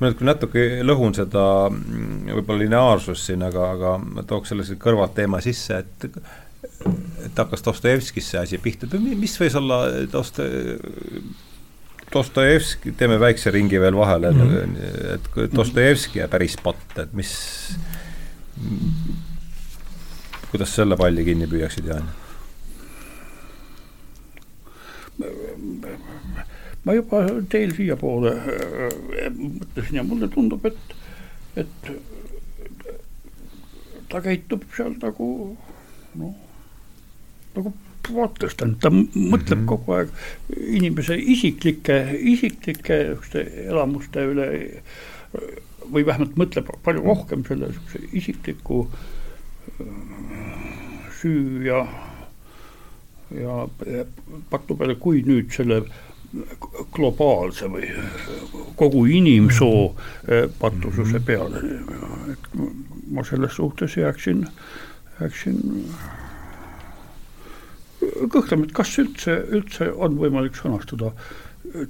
[0.00, 4.64] ma nüüd küll natuke lõhun seda mm, võib-olla lineaarsust siin, aga, aga ma tooks selle
[4.80, 6.08] kõrvalt teema sisse, et
[7.20, 10.46] et hakkas Dostojevskis see asi pihta, mis võis olla Dosto-,
[12.12, 15.14] Dostojevski, teeme väikse ringi veel vahele mm, -hmm.
[15.14, 17.30] et Dostojevski ja päris patt, et mis,
[20.50, 22.10] kuidas selle palli kinni püüaksid, Jaan?
[26.84, 27.20] ma juba
[27.52, 30.94] teel siiapoole äh, mõtlesin ja mulle tundub, et,
[31.60, 31.90] et
[34.10, 35.28] ta käitub seal nagu
[36.18, 36.34] noh,
[37.54, 37.74] nagu
[38.06, 39.66] protestant, ta mõtleb mm -hmm.
[39.66, 40.08] kogu aeg
[40.78, 41.98] inimese isiklike,
[42.34, 43.00] isiklike
[43.66, 44.48] elamuste üle
[45.90, 47.72] või vähemalt mõtleb palju rohkem selle
[48.12, 49.86] isikliku äh,
[51.20, 51.82] süü ja,
[53.34, 53.66] ja
[54.50, 55.82] patu peale, kui nüüd selle
[56.94, 57.88] globaalse või
[58.78, 61.26] kogu inimsoo äh, patususe mhm.
[61.26, 61.58] peale.
[62.32, 62.44] et
[63.10, 64.46] ma selles suhtes jääksin,
[65.20, 65.58] jääksin
[68.00, 71.12] kõhkleme, et kas üldse, üldse on võimalik sõnastada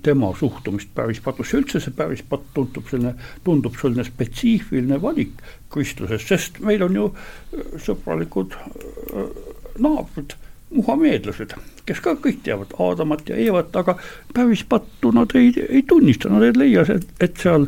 [0.03, 3.15] tema suhtumist pärispatusse, üldse see pärispatt tundub selline,
[3.47, 5.41] tundub selline spetsiifiline valik
[5.73, 9.29] kristluses, sest meil on ju äh, sõbralikud äh,
[9.81, 10.37] naabrid,
[10.71, 11.55] muhameedlased,
[11.89, 13.97] kes ka kõik teavad Aadamat ja Eevat, aga
[14.35, 17.67] päris pattu nad ei, ei tunnista, nad ei leia, et, et seal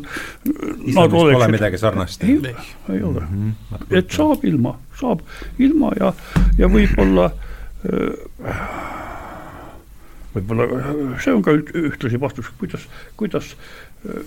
[0.85, 2.23] islamis pole midagi sarnast?
[2.23, 2.37] ei,
[2.93, 3.97] ei ole mm, -hmm.
[3.97, 5.25] et saab ilma, saab
[5.59, 6.13] ilma ja,
[6.61, 7.49] ja võib-olla äh,
[10.33, 10.67] võib-olla
[11.21, 12.87] see on ka ühtlasi vastus, kuidas,
[13.19, 14.23] kuidas äh,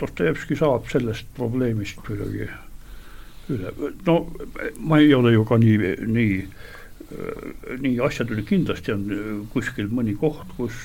[0.00, 2.48] Dostojevski saab sellest probleemist kuidagi
[3.50, 3.72] üle,
[4.06, 4.14] no
[4.78, 6.38] ma ei ole ju ka nii, nii,
[7.82, 9.04] nii asjatundlik, kindlasti on
[9.52, 10.78] kuskil mõni koht, kus,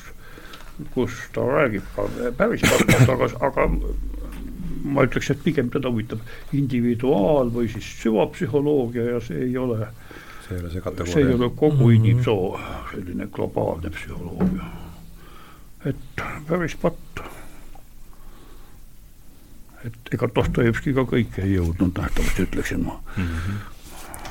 [0.95, 2.07] kus ta räägib ka
[2.39, 3.69] päris targalt, aga, aga
[4.85, 6.21] ma ütleks, et pigem teda huvitab
[6.57, 9.87] individuaal või siis süvapsühholoogia ja see ei ole,
[10.45, 11.13] see ei ole see kategooria.
[11.13, 11.95] see ei ole kogu mm -hmm.
[11.95, 12.59] inimsoo
[12.91, 14.65] selline globaalne psühholoogia.
[15.85, 17.23] et päris patt
[19.85, 23.23] et ega Dostojevski ka kõike ei jõudnud nähtavasti, ütleksin ma mm.
[23.23, 23.63] -hmm.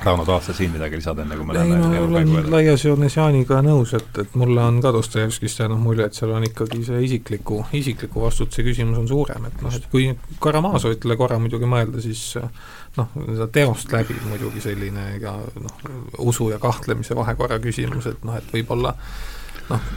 [0.03, 3.15] Rauno, tahad sa siin midagi lisada, enne kui me läheme ei, ma olen laias joontes
[3.15, 6.99] Jaaniga nõus, et, et mulle on ka Dostojevskist jäänud mulje, et seal on ikkagi see
[7.07, 10.09] isikliku, isikliku vastutuse küsimus on suurem, et noh, et kui
[10.43, 12.35] Karamazovitele korra muidugi mõelda, siis
[12.97, 15.87] noh, seda teost läbi muidugi selline ega noh,
[16.23, 18.95] usu ja kahtlemise vahekorra küsimus, et noh, et võib-olla
[19.69, 19.89] noh,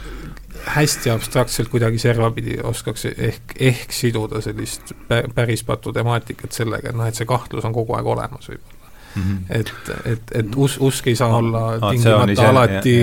[0.75, 7.07] hästi abstraktselt kuidagi servapidi oskaks ehk, ehk siduda sellist päris patu temaatikat sellega, et noh,
[7.07, 8.75] et see kahtlus on kogu aeg olemas võib-olla.
[9.15, 9.55] Mm -hmm.
[9.59, 9.73] et,
[10.05, 12.97] et, et us-, usk ei saa olla no, tingimata ise, alati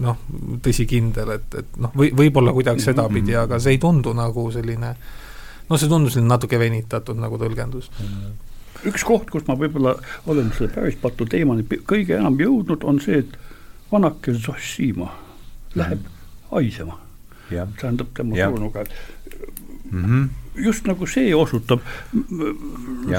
[0.00, 0.18] noh,
[0.62, 3.42] tõsikindel, et, et noh, või, võib-olla kuidagi sedapidi mm, -hmm.
[3.42, 4.90] aga see ei tundu nagu selline
[5.70, 8.04] noh, see tundus selline natuke venitatud nagu tõlgendus mm.
[8.04, 8.45] -hmm.
[8.86, 9.96] Üks koht, kus ma võib-olla
[10.26, 13.38] olen selle päris patu teemani kõige enam jõudnud, on see, et
[13.92, 15.12] vanake Zossima
[15.74, 16.16] läheb mm -hmm
[16.50, 16.98] haisema.
[17.80, 18.84] tähendab tema surnuga,
[19.90, 20.28] mm -hmm.
[20.64, 21.80] just nagu see osutab,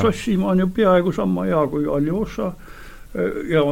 [0.02, 2.54] Sossimaa on ju peaaegu sama hea kui Aljoša
[3.50, 3.64] ja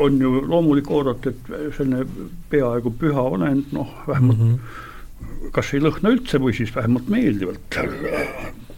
[0.00, 2.06] on ju loomulik oodata, et selline
[2.50, 5.50] peaaegu püha olend, noh, vähemalt mm -hmm.
[5.52, 7.78] kas ei lõhna üldse või siis vähemalt meeldivalt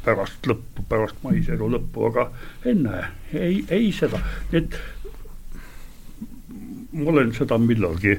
[0.09, 2.29] pärast lõppu, pärast maiselu lõppu, aga
[2.69, 3.03] enne
[3.37, 4.21] ei, ei seda,
[4.57, 4.77] et
[6.93, 8.15] ma olen seda millalgi,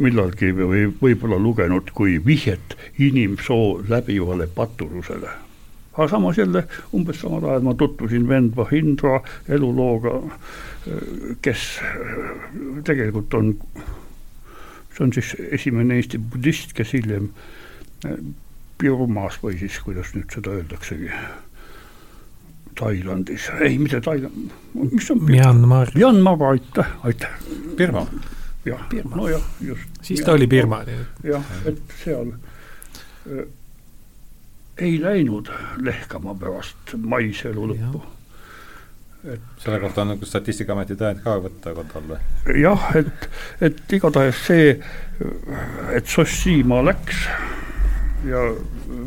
[0.00, 5.32] millalgi või võib-olla lugenud kui vihjet inimsoo läbivale paturusele.
[5.92, 6.64] aga samas jälle
[6.94, 10.14] umbes samal ajal ma tutvusin vend Vahindra elulooga,
[11.42, 11.64] kes
[12.84, 13.52] tegelikult on,
[14.94, 17.28] see on siis esimene Eesti budist, kes hiljem
[18.82, 21.10] Birmas või siis kuidas nüüd seda öeldaksegi
[22.78, 25.92] Tailandis, ei mitte Tailand, mis on Myanmar.
[25.94, 27.34] Myanmar, aitäh, aitäh.
[27.76, 28.06] Birma.
[28.64, 28.80] jah,
[29.14, 29.82] nojah, just.
[30.02, 30.84] siis ta oli Birma.
[31.24, 33.44] jah, et seal äh,
[34.78, 35.50] ei läinud
[35.82, 38.02] lehkama pärast maiselu lõppu.
[39.34, 42.20] et selle kohta on nagu Statistikaameti tõend ka võtta kodal või?
[42.62, 43.28] jah, et,
[43.60, 44.76] et igatahes see,
[45.92, 47.26] et Sossima läks
[48.28, 48.42] ja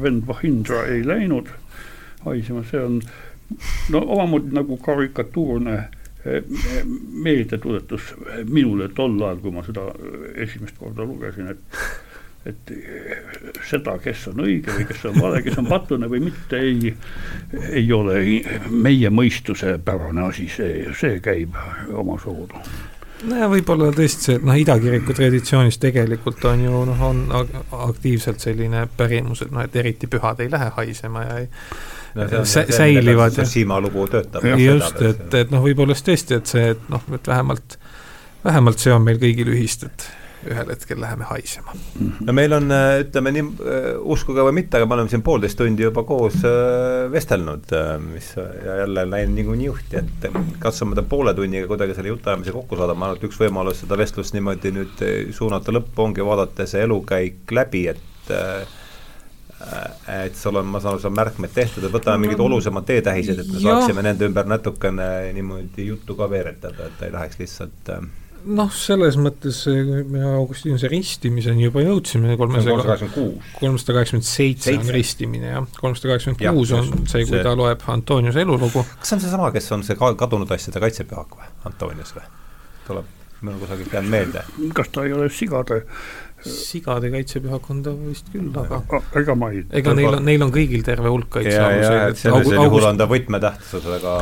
[0.02, 1.52] vend Vahindra ei läinud
[2.26, 3.02] haisema, see on
[3.94, 5.76] no omamoodi nagu karikatuurne
[6.26, 6.44] eh,
[7.12, 8.14] meeldetuletus
[8.50, 9.88] minule tol ajal, kui ma seda
[10.48, 11.82] esimest korda lugesin, et
[12.46, 12.72] et
[13.66, 16.92] seda, kes on õige või kes on vale, kes on patlane või mitte, ei,
[17.72, 18.20] ei ole
[18.70, 21.58] meie mõistuse pärane asi, see, see käib
[21.90, 22.62] omasoodu
[23.24, 27.22] nojah, võib-olla tõesti see, et noh, idakiriku traditsioonis tegelikult on ju noh, on
[27.88, 31.50] aktiivselt selline pärimus, et noh, et eriti pühad ei lähe haisema ja ei
[32.16, 33.40] no, sä säilivad.
[33.46, 34.46] Siima lugu töötab.
[34.60, 37.80] just, et, et noh, võib-olla siis tõesti, et see, et noh, et vähemalt,
[38.46, 40.08] vähemalt see on meil kõigil ühist, et
[40.50, 41.74] ühel hetkel läheme haisema.
[42.26, 45.58] no meil on, äh, ütleme nii, äh, uskuge või mitte, aga me oleme siin poolteist
[45.60, 50.30] tundi juba koos äh, vestelnud, mis ja jälle läinud niikuinii juhti, et
[50.64, 54.00] katsume ta poole tunniga kuidagi selle jutuajamise kokku saada, ma arvan, et üks võimalus seda
[54.00, 55.06] vestlust niimoodi nüüd
[55.36, 58.34] suunata lõppu ongi vaadata see elukäik läbi, et
[60.12, 63.40] et sul on, ma saan aru, sul on märkmed tehtud, et võtame mingid olulisemad teetähised,
[63.40, 67.92] et me saaksime nende ümber natukene niimoodi juttu ka veeretada, et ta ei läheks lihtsalt
[67.96, 68.04] äh,
[68.46, 69.62] noh, selles mõttes
[70.12, 76.74] me Augustinuse ristimiseni juba jõudsime, kolmesada kolmsada kaheksakümmend seitse on ristimine jah, kolmsada kaheksakümmend kuus
[76.76, 77.44] on see, kui see...
[77.46, 78.86] ta loeb Antoniuse elulugu.
[79.00, 82.26] kas see on seesama, kes on see kadunud asjade kaitsepühak või, Antonius või?
[82.86, 83.10] tuleb,
[83.42, 84.46] mul on kusagilt jäänud meelde.
[84.78, 85.82] kas ta ei ole sigade
[86.46, 88.82] sigade kaitsepühak on ta vist küll, aga
[89.22, 92.20] ega ma ei ega neil on, neil on kõigil terve hulk kaitsealuseid.
[92.22, 92.90] sellisel juhul August...
[92.90, 94.16] on ta võtmetähtsusega,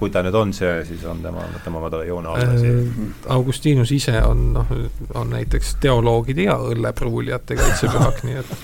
[0.00, 2.80] kui ta nüüd on see, siis on tema, võtame oma joone alla siia.
[2.80, 4.74] Äh, Augustinus ise on noh,
[5.18, 8.58] on näiteks teoloogide ja õllepruulijate kaitsepühak, nii et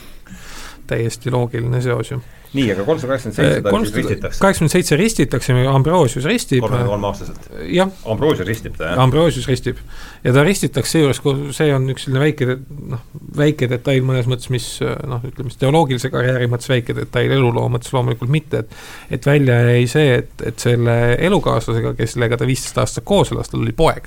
[0.86, 2.22] täiesti loogiline seos ju
[2.54, 4.40] nii, aga kolmsada kaheksakümmend seitse ta siis ristitakse?
[4.40, 6.60] kaheksakümmend seitse ristitakse, Ambrosius ristib.
[6.62, 7.48] kolmekümne kolme aastaselt?
[7.66, 7.90] jah.
[8.10, 9.00] Ambrosius ristib ta, jah?
[9.02, 9.80] Ambrosius ristib.
[10.24, 11.20] ja ta ristitakse seejuures,
[11.56, 12.58] see on üks selline väike,
[12.92, 13.02] noh,
[13.38, 17.94] väike detail mõnes mõttes, mis noh, ütleme siis teoloogilise karjääri mõttes väike detail, eluloo mõttes
[17.94, 20.96] loomulikult mitte, et et välja jäi see, et, et selle
[21.26, 24.06] elukaaslasega, kellega ta viisteist aastat koos elas, tal oli poeg.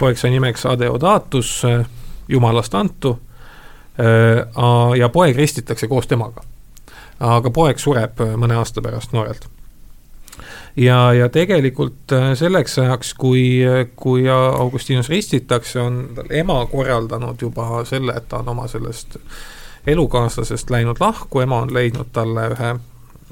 [0.00, 1.58] poeg sai nimeks Adeodatus,
[2.28, 3.18] jumalast antu,
[4.98, 6.42] ja poeg ristitakse koos temaga
[7.20, 9.48] aga poeg sureb äh, mõne aasta pärast noorelt.
[10.76, 13.62] ja, ja tegelikult äh, selleks ajaks, kui,
[13.96, 19.18] kui Augustinus ristitakse, on tal ema korraldanud juba selle, et ta on oma sellest
[19.86, 22.74] elukaaslasest läinud lahku, ema on leidnud talle ühe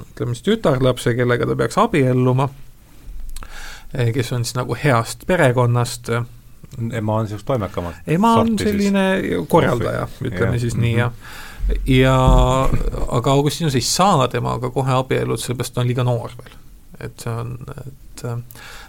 [0.03, 2.49] ütleme siis tütarlapse, kellega ta peaks abielluma,
[3.93, 6.09] kes on siis nagu heast perekonnast.
[6.93, 9.49] Ema on niisugust toimekamat ema on selline siis.
[9.49, 10.61] korraldaja, ütleme ja.
[10.61, 11.13] siis nii, jah
[11.87, 12.17] ja
[13.09, 16.57] aga Augustinus ei saa temaga kohe abielluda, sellepärast ta on liiga noor veel.
[17.01, 18.39] et see on, et äh,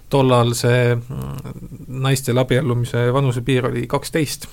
[0.09, 1.55] tollal see mm,
[2.03, 4.47] naistel abiellumise vanusepiir oli kaksteist.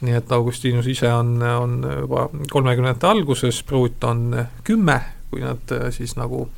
[0.00, 5.00] nii et Augustinus ise on, on juba kolmekümnendate alguses, pruut on kümme,
[5.30, 6.48] kui nad äh, siis nagu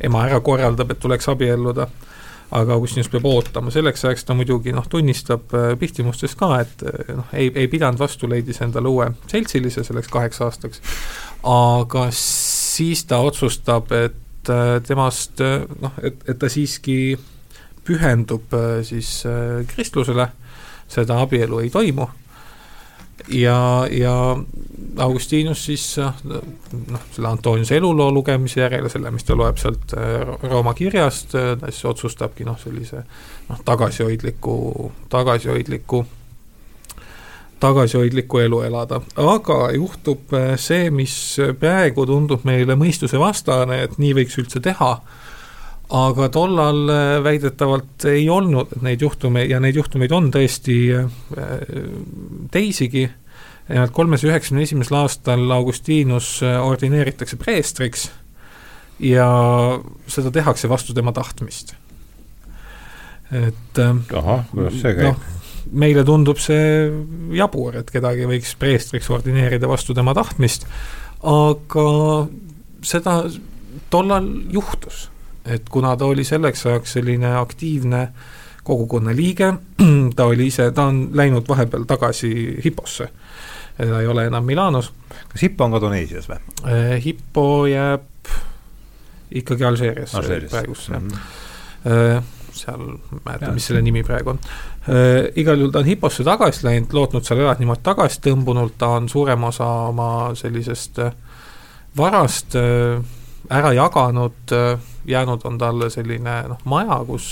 [0.00, 1.88] ema ära korraldab, et tuleks abielluda
[2.50, 7.14] aga Augustinus peab ootama, selleks ajaks ta muidugi noh, tunnistab äh, pihtimustes ka, et äh,
[7.18, 10.82] noh, ei, ei pidanud vastu, leidis endale uue seltsilise selleks kaheks aastaks,
[11.48, 15.42] aga siis ta otsustab, et äh, temast
[15.82, 17.18] noh, et, et ta siiski
[17.88, 18.52] pühendub
[18.84, 19.22] siis
[19.70, 20.26] kristlusele,
[20.92, 22.04] seda abielu ei toimu
[23.28, 24.36] ja, ja
[24.98, 30.74] Augustinus siis noh, selle Antoniuse eluloo lugemise järel selle, mis ta loeb sealt äh, Rooma
[30.74, 33.02] kirjast, äh, ta siis otsustabki noh, sellise
[33.48, 34.56] noh, tagasihoidliku,
[35.08, 36.04] tagasihoidliku
[37.60, 41.14] tagasihoidlikku elu elada, aga juhtub äh, see, mis
[41.60, 44.92] praegu tundub meile mõistusevastane, et nii võiks üldse teha
[45.88, 51.08] aga tollal äh, väidetavalt ei olnud neid juhtumeid ja neid juhtumeid on tõesti äh,
[52.52, 53.08] teisigi.
[53.68, 58.10] nimelt kolmesaja üheksakümne esimesel aastal Augustinus äh, ordineeritakse preestriks
[59.00, 59.28] ja
[60.06, 61.74] seda tehakse vastu tema tahtmist.
[63.32, 63.80] et.
[64.12, 65.34] ahah, kuidas see käib no,?
[65.68, 66.88] meile tundub see
[67.36, 70.64] jabur, et kedagi võiks preestriks ordineerida vastu tema tahtmist,
[71.20, 71.84] aga
[72.80, 73.22] seda
[73.92, 75.08] tollal juhtus
[75.48, 78.08] et kuna ta oli selleks ajaks selline aktiivne
[78.64, 79.52] kogukonna liige,
[80.16, 83.08] ta oli ise, ta on läinud vahepeal tagasi Hipposse.
[83.78, 84.92] ta ei ole enam Milanos.
[85.28, 86.40] kas Hippo on ka Tuneesias või?
[86.66, 88.32] Äh, Hippo jääb
[89.30, 90.12] ikkagi Alžeerias
[90.50, 92.22] praegust mm, -hmm.
[92.52, 94.40] seal, ma ei mäleta, mis selle nimi praegu on.
[94.88, 98.88] Äh, igal juhul ta on Hipposse tagasi läinud, lootnud seal elada niimoodi tagasi tõmbunud, ta
[98.98, 101.00] on suurema osa oma sellisest
[101.96, 102.56] varast
[103.50, 104.54] ära jaganud
[105.08, 107.28] jäänud on talle selline noh, maja, kus,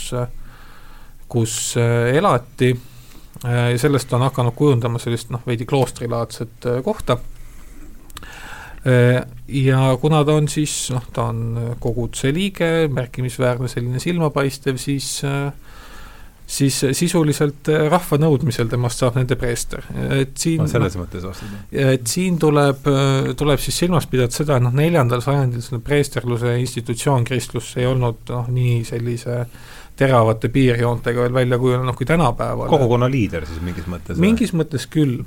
[1.29, 2.73] kus äh, elati
[3.45, 7.19] äh, ja sellest on hakanud kujundama sellist noh, veidi kloostrilaadset äh, kohta.
[9.49, 15.51] ja kuna ta on siis noh, ta on koguduse liige, märkimisväärne selline silmapaistev, siis äh,
[16.47, 19.83] siis sisuliselt äh, rahva nõudmisel temast saab nende preester,
[20.15, 21.57] et siin no, selles mõttes vastad.
[21.75, 26.55] et siin tuleb, äh, tuleb siis silmas pidada seda, et noh, neljandal sajandil selle preesterluse
[26.63, 29.41] institutsioon kristlus ei olnud noh, nii sellise
[29.97, 32.71] teravate piirjoontega veel välja kujunenud kui tänapäeval.
[32.71, 34.21] kogukonna liider siis mingis mõttes?
[34.23, 35.25] mingis mõttes küll,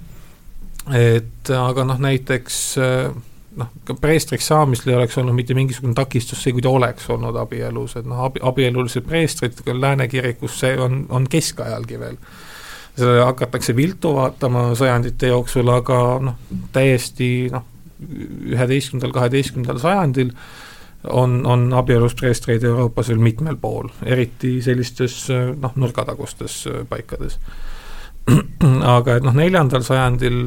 [0.95, 3.09] et aga noh, näiteks äh,
[3.57, 7.37] noh, ka preestriks saamisel ei oleks olnud mitte mingisugune takistus see, kui ta oleks olnud
[7.41, 12.17] abielus, et noh, abi, abielulised preestrid Lääne kirikus, see on, on keskajalgi veel.
[12.99, 16.39] sellele hakatakse viltu vaatama sajandite jooksul, aga noh,
[16.75, 17.65] täiesti noh,
[17.99, 20.33] üheteistkümnendal, kaheteistkümnendal sajandil
[21.09, 27.39] on, on abielus preestreid Euroopas veel mitmel pool, eriti sellistes noh, nurgatagustes paikades
[28.95, 30.39] aga et noh, neljandal sajandil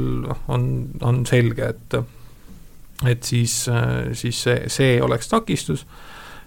[0.53, 0.67] on,
[1.03, 1.97] on selge, et
[3.07, 5.87] et siis, äh, siis see, see oleks takistus.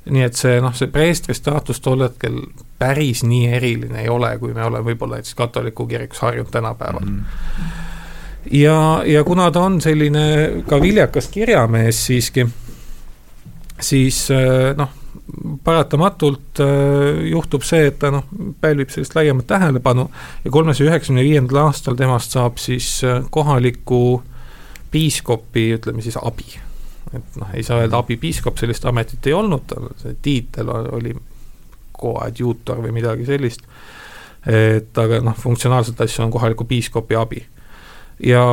[0.05, 2.35] nii et see noh, see preestri staatus tol hetkel
[2.77, 7.23] päris nii eriline ei ole, kui me oleme võib-olla näiteks katoliku kirikus harjunud tänapäeval mm.
[7.23, 7.71] -hmm.
[8.51, 10.27] ja, ja kuna ta on selline
[10.69, 12.45] ka viljakas kirjamees siiski,
[13.81, 14.93] siis äh, noh,
[15.63, 18.29] paratamatult äh, juhtub see, et ta noh,
[18.61, 20.11] pälvib sellist laiemat tähelepanu
[20.45, 23.01] ja kolmesaja üheksakümne viiendal aastal temast saab siis
[23.31, 24.34] kohaliku äh,
[24.91, 26.59] piiskopi, ütleme siis abi.
[27.13, 31.13] et noh, ei saa öelda abipiiskop, sellist ametit ei olnud, see tiitel oli
[32.01, 33.61] coadjutor või midagi sellist.
[34.45, 37.45] et aga noh, funktsionaalset asja on kohaliku piiskopi abi.
[38.23, 38.45] ja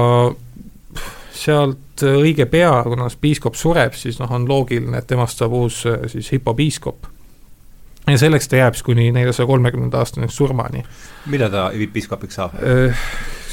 [1.32, 5.82] sealt õige pea, kuna piiskop sureb, siis noh, on loogiline, et temast saab uus
[6.12, 7.06] siis hipopiiskop.
[8.06, 10.84] ja selleks ta jääb siis kuni neljasaja kolmekümnenda aastani surmani.
[11.26, 12.56] millal ta piiskopiks saab?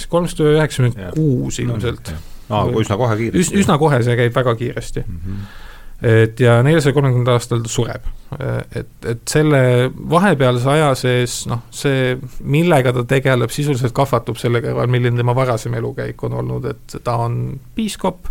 [0.10, 2.14] kolmsada üheksakümmend kuus ilmselt.
[2.50, 3.58] Aa, üsna kohe kiiresti.
[3.64, 5.26] üsna kohe, see käib väga kiiresti mm.
[5.26, 5.66] -hmm
[6.02, 8.06] et ja neljasaja kolmekümnendal aastal ta sureb.
[8.76, 9.60] et, et selle
[10.12, 15.76] vahepealse aja sees noh, see, millega ta tegeleb, sisuliselt kahvatub selle kõrval, milline tema varasem
[15.80, 17.40] elukäik on olnud, et ta on
[17.76, 18.30] piiskop,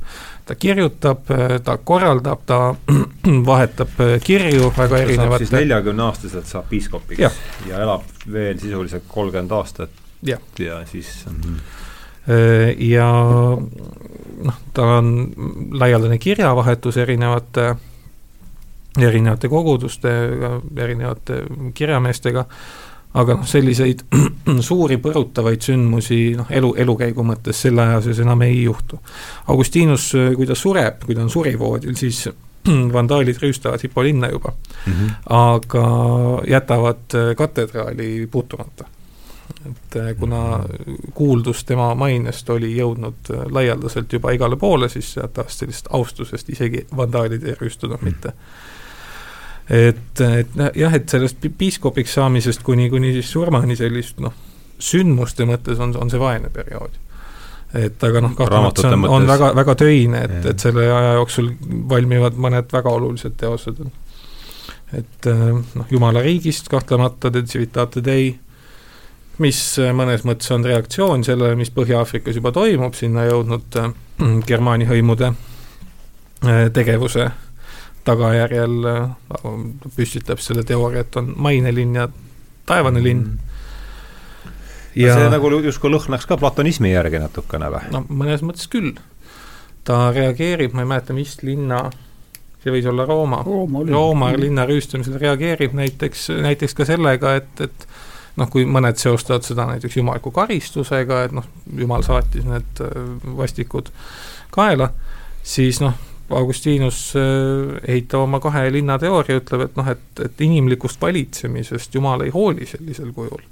[0.49, 1.29] ta kirjutab,
[1.65, 2.61] ta korraldab, ta
[3.51, 7.33] vahetab kirju väga erinevate siis neljakümne aastaselt saab piiskopiks ja.
[7.69, 11.78] ja elab veel sisuliselt kolmkümmend aastat ja, ja siis mm -hmm
[12.79, 13.07] ja
[14.45, 15.13] noh, tal on
[15.81, 17.75] laialdane kirjavahetus erinevate,
[19.01, 21.43] erinevate kogudustega, erinevate
[21.75, 22.45] kirjameestega,
[23.19, 24.05] aga noh, selliseid
[24.69, 29.01] suuri põrutavaid sündmusi noh, elu, elukäigu mõttes selle aja sees enam ei juhtu.
[29.49, 32.27] Augustinus, kui ta sureb, kui ta on surivoodil, siis
[32.97, 35.11] vandaalid rüüstavad Hipo linna juba mm, -hmm.
[35.25, 35.89] aga
[36.49, 38.98] jätavad katedraali puutumata
[39.67, 40.65] et äh, kuna
[41.15, 46.87] kuuldus tema mainest oli jõudnud äh, laialdaselt juba igale poole, siis teatavasti sellisest austusest isegi
[46.97, 48.33] vandaalid ei rüüstunud mitte.
[49.71, 54.35] et, et jah, et sellest piiskopiks saamisest kuni, kuni siis surmani sellist noh,
[54.79, 56.97] sündmuste mõttes on, on see vaene periood
[57.77, 61.51] et aga noh, kahtlemata on, on väga, väga töine, et, et selle aja jooksul
[61.91, 63.83] valmivad mõned väga olulised teosed.
[64.97, 68.31] et äh, noh, Jumala riigist kahtlemata, De Civitate Dei
[69.43, 73.93] mis äh, mõnes mõttes on reaktsioon sellele, mis Põhja-Aafrikas juba toimub, sinna jõudnud äh,
[74.49, 77.31] Germaani hõimude äh, tegevuse
[78.09, 78.87] tagajärjel
[79.93, 82.07] püstitab selle teooria, et on mainelinn ja
[82.69, 84.55] taevane linn mm..
[84.97, 87.91] ja see nagu justkui lõhnaks ka platonismi järgi natukene või?
[87.93, 88.95] no mõnes mõttes küll.
[89.85, 91.83] ta reageerib, ma ei mäleta, mis linna,
[92.63, 97.89] see võis olla Rooma, Rooma, Rooma linna rüüstamisel reageerib näiteks, näiteks ka sellega, et, et
[98.39, 101.47] noh, kui mõned seostavad seda näiteks jumaliku karistusega, et noh,
[101.79, 103.01] jumal saatis need äh,
[103.39, 103.91] vastikud
[104.55, 104.93] kaela,
[105.43, 105.97] siis noh,
[106.39, 112.27] Augustinus äh, ehitab oma kahe linna teooria, ütleb, et noh, et, et inimlikust valitsemisest Jumal
[112.27, 113.45] ei hooli sellisel kujul.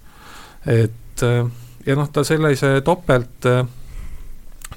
[0.66, 1.42] et äh,
[1.86, 3.50] ja noh, ta sellise topelt,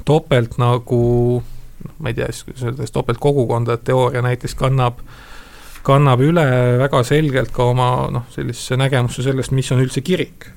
[0.05, 1.01] topelt nagu
[1.39, 5.25] noh, ma ei tea siis, kuidas öelda, topeltkogukondade teooria näiteks kannab äh,
[5.85, 6.45] kannab üle
[6.81, 10.49] väga selgelt ka oma noh, sellisesse nägemusse sellest, mis on üldse kirik.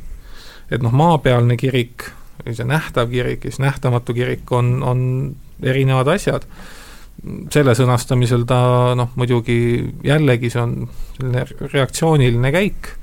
[0.72, 2.06] et noh, maapealne kirik,
[2.46, 5.02] see nähtav kirik ja siis nähtamatu kirik on, on
[5.62, 6.46] erinevad asjad.
[7.52, 9.58] selle sõnastamisel ta noh, muidugi
[10.04, 10.76] jällegi see on
[11.16, 12.94] selline reaktsiooniline käik,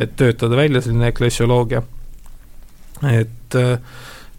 [0.00, 1.82] et töötada välja selline eklesioloogia,
[3.10, 3.58] et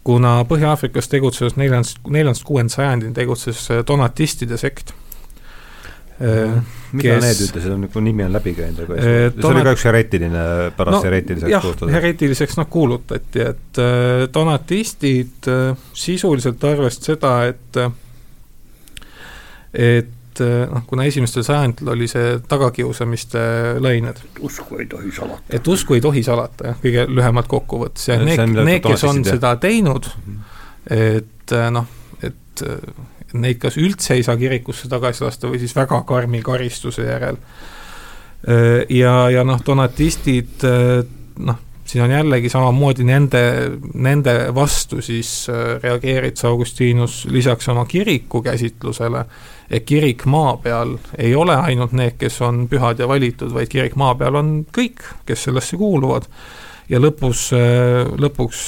[0.02, 5.07] kuna Põhja-Aafrikas tegutses neljandast, neljandast kuuenda sajandini tegutses donatistide sekt Äh,
[6.18, 9.48] mida kes, need ütlesid, on nagu nimi on läbi käinud, aga see Donat...
[9.52, 15.88] oli ka üks hereetiline, pärast no, hereetiliseks jah, hereetiliseks noh, kuulutati, et äh, donatistid äh,
[15.94, 17.82] sisuliselt arvasid seda, et
[19.78, 23.44] et noh, kuna esimestel sajanditel oli see tagakiusamiste
[23.82, 24.18] lained.
[24.42, 25.46] usku ei tohi salata.
[25.54, 29.22] et usku ei tohi salata, jah, kõige lühemalt kokku võttes ja need, need, kes on
[29.26, 30.42] seda teinud, mhm.
[30.98, 31.86] et noh,
[32.26, 32.66] et
[33.32, 37.36] neid kas üldse ei saa kirikusse tagasi lasta või siis väga karmi karistuse järel.
[38.88, 40.64] ja, ja noh, donatistid
[41.38, 43.42] noh, siin on jällegi samamoodi nende,
[43.94, 45.48] nende vastu siis
[45.82, 49.24] reageerid sa, Augustinus, lisaks oma kiriku käsitlusele,
[49.70, 53.96] et kirik maa peal ei ole ainult need, kes on pühad ja valitud, vaid kirik
[53.96, 56.28] maa peal on kõik, kes sellesse kuuluvad.
[56.88, 57.50] ja lõpus,
[58.16, 58.60] lõpuks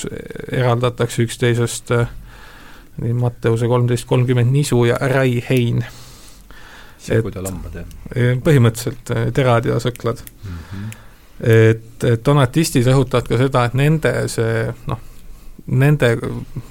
[0.53, 2.09] eraldatakse üksteisest äh,
[3.01, 5.85] Matteuse kolmteist kolmkümmend nisu ja Rai hein.
[7.01, 8.41] sikud ja lambad, jah?
[8.45, 10.59] põhimõtteliselt eh, terad ja sõklad mm.
[10.73, 10.97] -hmm.
[11.41, 15.01] et, et donatistid rõhutavad ka seda, et nende see noh,
[15.67, 16.17] nende,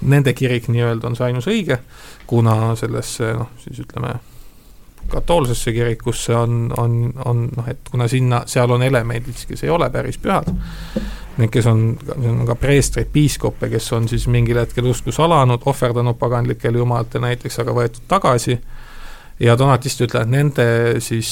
[0.01, 1.79] nende kirik nii-öelda on see ainus õige,
[2.27, 4.15] kuna sellesse noh, siis ütleme,
[5.09, 9.89] katoolsesse kirikusse on, on, on noh, et kuna sinna, seal on elemendid, kes ei ole
[9.93, 10.51] päris pühad,
[11.39, 11.85] need, kes on,
[12.17, 17.61] on ka preestreid, piiskoppe, kes on siis mingil hetkel usku salanud, ohverdanud paganlikele jumalatele näiteks,
[17.63, 18.59] aga võetud tagasi,
[19.39, 20.67] ja donatist ütlevad, nende
[21.03, 21.31] siis,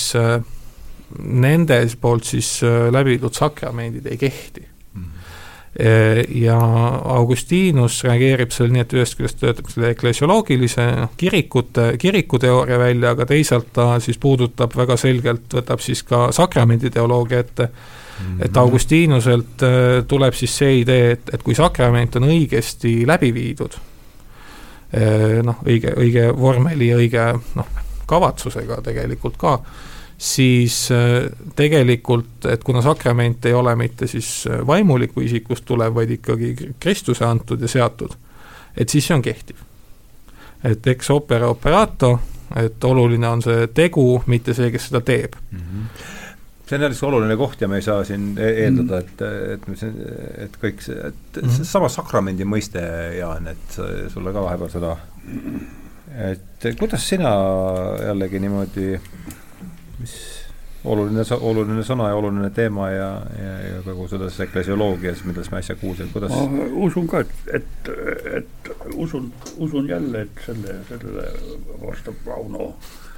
[1.20, 4.64] nende poolt siis läbi viidud sakramendid ei kehti.
[5.78, 6.58] Ja
[7.14, 13.28] Augustinus reageerib sellele nii, et ühest küljest töötab selle eklesioloogilise noh, kirikute, kirikuteooria välja, aga
[13.30, 17.70] teisalt ta siis puudutab väga selgelt, võtab siis ka sakramendi teoloogia ette.
[18.42, 23.78] Et Augustinuselt äh, tuleb siis see idee, et, et kui sakrament on õigesti läbi viidud,
[25.44, 27.24] noh, õige, õige vormeli ja õige
[27.60, 27.72] noh,
[28.08, 29.58] kavatsusega tegelikult ka,
[30.18, 30.78] siis
[31.56, 37.62] tegelikult, et kuna sakrament ei ole mitte siis vaimuliku isikust tulev, vaid ikkagi Kristuse antud
[37.62, 38.16] ja seatud,
[38.78, 39.60] et siis see on kehtiv.
[40.64, 42.20] et ex opere operato,
[42.56, 45.60] et oluline on see tegu, mitte see, kes seda teeb mm.
[45.60, 46.16] -hmm
[46.68, 49.22] see on jällegi oluline koht ja me ei saa siin e- eeldada, et,
[49.56, 50.00] et, et,
[50.46, 51.58] et kõik see, et mm -hmm.
[51.60, 52.84] seesama sakramendi mõiste,
[53.18, 53.80] Jaan, et
[54.14, 54.96] sulle ka vahepeal seda,
[56.32, 57.32] et kuidas sina
[58.06, 58.90] jällegi niimoodi,
[60.00, 60.18] mis
[60.86, 65.76] oluline, oluline sõna ja oluline teema ja, ja, ja kogu selles eklesioloogias, millest me äsja
[65.76, 67.92] kuulsime, kuidas ma usun ka, et, et,
[68.42, 71.28] et usun, usun jälle, et selle, sellele
[71.82, 72.74] vastab Rauno no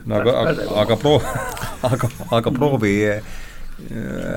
[0.08, 1.22] aga, aga, aga proo-,
[1.92, 3.24] aga, aga proovi äh,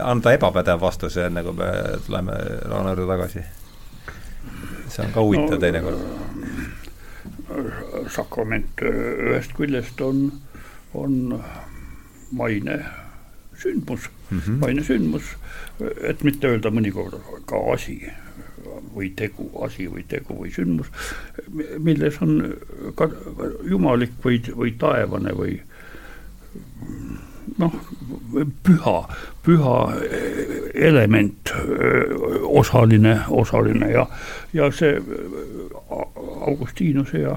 [0.04, 1.70] anda ebapädev vastus, enne kui me
[2.06, 3.44] tuleme Rauno juurde tagasi.
[4.92, 5.98] see on ka huvitav no, teinekord.
[8.12, 8.98] sakrament äh,
[9.28, 10.26] ühest küljest on,
[10.94, 11.42] on
[12.32, 12.84] maine
[13.62, 14.58] sündmus mm, -hmm.
[14.60, 15.22] maine sündmus,
[16.02, 18.02] et mitte öelda mõnikord ka asi
[18.94, 20.90] või tegu, asi või tegu või sündmus,
[21.78, 22.40] milles on
[22.98, 23.08] ka
[23.68, 25.58] jumalik või, või taevane või
[27.58, 27.74] noh,
[28.64, 28.96] püha,
[29.44, 29.76] püha
[30.74, 31.52] element,
[32.48, 34.06] osaline, osaline ja,
[34.52, 34.96] ja see
[35.92, 37.36] Augustinuse ja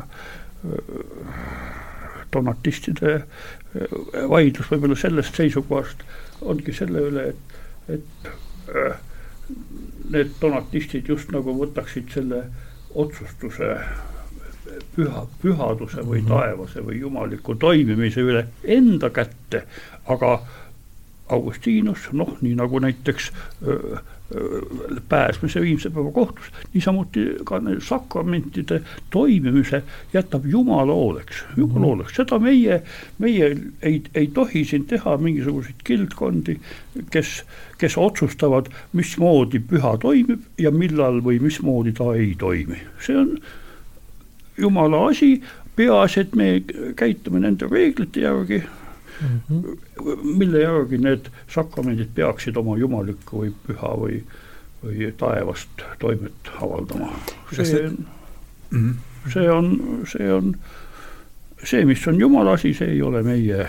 [2.33, 3.17] donatistide
[4.29, 6.05] vaidlus võib-olla sellest seisukohast
[6.45, 7.59] ongi selle üle, et,
[7.97, 8.31] et
[10.11, 12.43] need donatistid just nagu võtaksid selle
[12.95, 13.71] otsustuse
[14.95, 16.29] püha, pühaduse või mhm.
[16.29, 19.65] taevase või jumaliku toimimise üle enda kätte,
[20.11, 20.37] aga
[21.35, 23.31] Augustinus, noh, nii nagu näiteks
[23.65, 23.97] öö,
[25.09, 29.83] pääsmise viimse päeva kohtus, niisamuti ka sakramentide toimimise
[30.13, 31.85] jätab Jumala hooleks, Jumala mhm.
[31.85, 32.81] hooleks, seda meie,
[33.19, 36.57] meie ei, ei tohi siin teha mingisuguseid kildkondi,
[37.11, 37.43] kes,
[37.77, 43.37] kes otsustavad, mismoodi püha toimib ja millal või mismoodi ta ei toimi, see on
[44.57, 45.35] Jumala asi,
[45.75, 46.49] peaasi, et me
[46.95, 48.63] käitume nende reeglite järgi
[49.21, 50.37] mm, -hmm.
[50.37, 54.21] mille järgi need sakramendid peaksid oma jumalikku või püha või,
[54.83, 57.11] või taevast toimet avaldama.
[57.51, 57.97] see on
[58.69, 58.95] mm, -hmm.
[59.33, 59.77] see on,
[60.07, 60.55] see on
[61.63, 63.67] see, mis on Jumala asi, see ei ole meie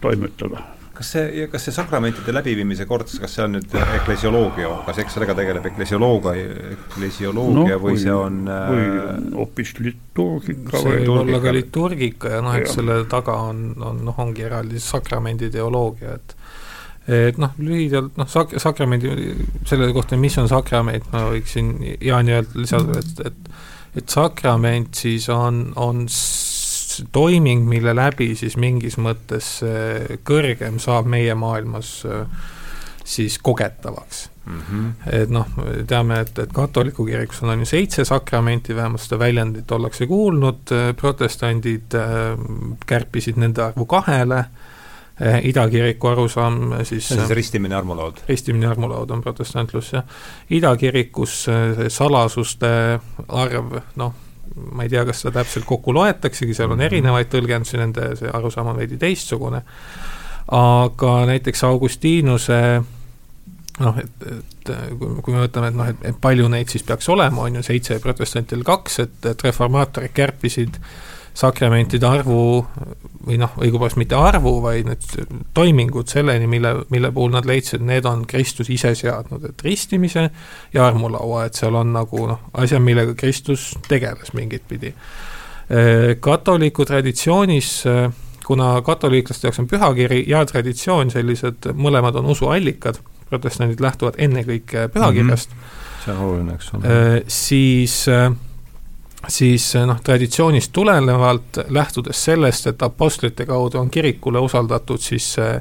[0.00, 0.62] toimetada
[1.02, 5.34] kas see, kas see sakramentide läbiviimise kord, kas see on nüüd eklesioloogia, kas eks sellega
[5.38, 6.34] tegeleb eklesioloogia,
[6.76, 9.08] eklesioloogia no, või, või see on või äh,
[9.40, 14.22] hoopis liturgika see võib olla ka liturgika ja noh, eks selle taga on, on noh,
[14.22, 16.38] ongi eraldi sakramendi teoloogia, et
[17.02, 19.32] et noh, lühidalt noh, sak-, sakramendi,
[19.66, 23.54] selle kohta, mis on sakrament, ma võiksin Jaani öelda lisada, et, et
[23.92, 26.06] et sakrament siis on, on
[27.12, 29.54] toiming, mille läbi siis mingis mõttes
[30.28, 32.02] kõrgem saab meie maailmas
[33.04, 34.60] siis kogetavaks mm.
[34.60, 35.14] -hmm.
[35.22, 35.46] et noh,
[35.86, 40.74] teame, et, et katoliku kirikus on, on ju seitse sakramenti, vähemalt seda väljendit ollakse kuulnud,
[40.96, 41.96] protestandid
[42.86, 44.44] kärpisid nende arvu kahele,
[45.42, 48.22] idakiriku arusaam siis see on siis ristimine armulaud?
[48.28, 50.04] ristimine armulaud on protestantlus, jah.
[50.50, 51.46] idakirikus
[51.88, 54.14] salasuste arv, noh,
[54.54, 56.88] ma ei tea, kas seda täpselt kokku loetaksegi, seal on mhm.
[56.90, 59.62] erinevaid tõlgendusi, nende see arusaam on veidi teistsugune,
[60.58, 62.58] aga näiteks Augustinuse
[63.82, 67.60] noh, et, et kui me võtame, et noh, et, palju neid siis peaks olema, on
[67.60, 70.92] ju seitse, protestantidel kaks, et, et reformaatorid kärpisid äh,
[71.34, 72.42] sakramentide arvu
[73.26, 75.04] või noh, õigupoolest mitte arvu, vaid need
[75.54, 80.26] toimingud selleni, mille, mille puhul nad leidsid, need on Kristus ise seadnud, et ristimise
[80.74, 84.94] ja armulaua, et seal on nagu noh, asjad, millega Kristus tegeles mingit pidi.
[86.20, 87.70] katoliku traditsioonis,
[88.44, 92.98] kuna katoliiklaste jaoks on pühakiri ja traditsioon sellised, mõlemad on usuallikad,
[93.30, 96.04] protestandid lähtuvad ennekõike pühakirjast mm, -hmm.
[96.04, 98.08] see on oluline, eks ole, siis
[99.28, 105.60] siis noh, traditsioonist tulenevalt, lähtudes sellest, et apostlite kaudu on kirikule usaldatud siis eh,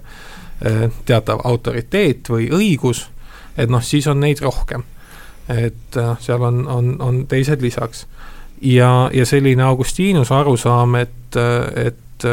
[1.06, 3.06] teatav autoriteet või õigus,
[3.58, 4.84] et noh, siis on neid rohkem.
[5.50, 8.06] et noh, seal on, on, on teised lisaks.
[8.62, 11.36] ja, ja selline Augustinuse arusaam, et,
[11.76, 12.26] et,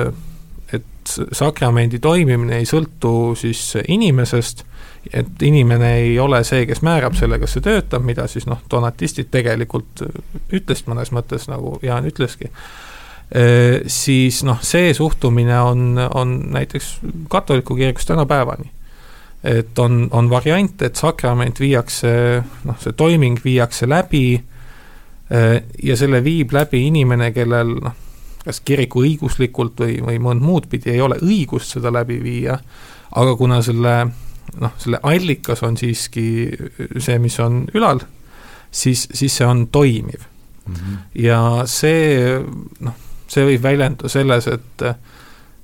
[0.73, 4.65] et sakramendi toimimine ei sõltu siis inimesest
[5.13, 9.31] et inimene ei ole see, kes määrab selle, kas see töötab, mida siis noh, donatistid
[9.33, 10.03] tegelikult
[10.53, 12.51] ütlesid mõnes mõttes, nagu Jaan ütleski,
[13.87, 16.99] siis noh, see suhtumine on, on näiteks
[17.29, 18.71] katoliku kirikus tänapäevani.
[19.45, 22.11] et on, on variant, et sakrament viiakse,
[22.65, 24.43] noh, see toiming viiakse läbi
[25.83, 27.95] ja selle viib läbi inimene, kellel noh,
[28.45, 32.59] kas kiriku õiguslikult või, või mõnd muud pidi ei ole õigust seda läbi viia,
[33.15, 33.95] aga kuna selle
[34.57, 36.29] noh, selle allikas on siiski
[36.99, 38.01] see, mis on ülal,
[38.71, 40.21] siis, siis see on toimiv
[40.67, 40.75] mm.
[40.75, 40.97] -hmm.
[41.15, 42.41] ja see
[42.81, 42.97] noh,
[43.29, 44.87] see võib väljenduda selles, et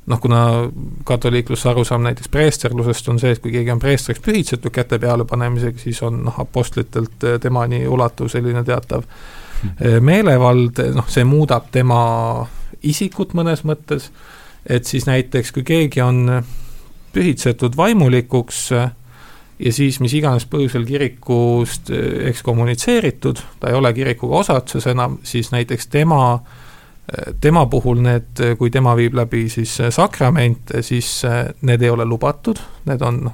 [0.06, 0.70] noh, kuna
[1.04, 5.78] katoliikluse arusaam näiteks preesterlusest on see, et kui keegi on preestriks pühitsetud käte peale panemisega,
[5.80, 10.04] siis on noh, apostlitelt temani ulatuv selline teatav mm.
[10.04, 12.02] meelevald, noh, see muudab tema
[12.82, 14.10] isikut mõnes mõttes,
[14.66, 16.44] et siis näiteks kui keegi on
[17.14, 18.66] pühitsetud vaimulikuks
[19.58, 21.92] ja siis mis iganes põhjusel kirikust
[22.30, 26.40] ekskommunitseeritud, ta ei ole kirikuga osatses enam, siis näiteks tema,
[27.40, 31.22] tema puhul need, kui tema viib läbi siis sakramente, siis
[31.62, 32.60] need ei ole lubatud,
[32.90, 33.24] need on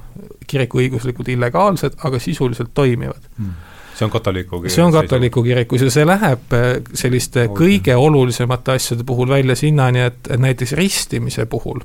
[0.47, 3.29] kirikuõiguslikult illegaalsed, aga sisuliselt toimivad.
[3.37, 3.59] Hmm.
[3.95, 4.73] See on katoliku kirik?
[4.73, 6.53] see on katoliku kirikus ja see läheb
[6.97, 11.83] selliste kõige olulisemate asjade puhul välja sinnani, et näiteks ristimise puhul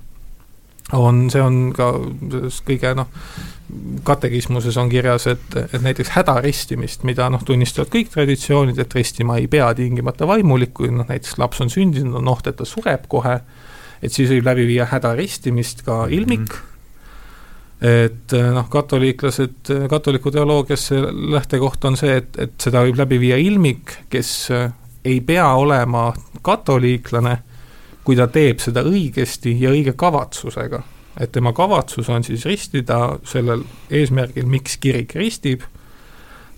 [0.93, 1.91] on, see on ka
[2.67, 3.09] kõige noh,
[4.07, 9.49] katekismuses on kirjas, et, et näiteks hädaristimist, mida noh, tunnistavad kõik traditsioonid, et ristima ei
[9.51, 13.41] pea tingimata vaimulik, kui noh, näiteks laps on sündinud, on oht, et ta sureb kohe,
[14.03, 16.17] et siis võib läbi viia hädaristimist ka mhm.
[16.21, 16.73] ilmik mm, -hmm
[17.77, 21.01] et noh, katoliiklased, katoliku teoloogias see
[21.35, 24.31] lähtekoht on see, et, et seda võib läbi viia ilmik, kes
[25.05, 26.07] ei pea olema
[26.43, 27.35] katoliiklane
[28.07, 30.83] kui ta teeb seda õigesti ja õige kavatsusega.
[31.21, 35.63] et tema kavatsus on siis ristida sellel eesmärgil, miks kirik ristib,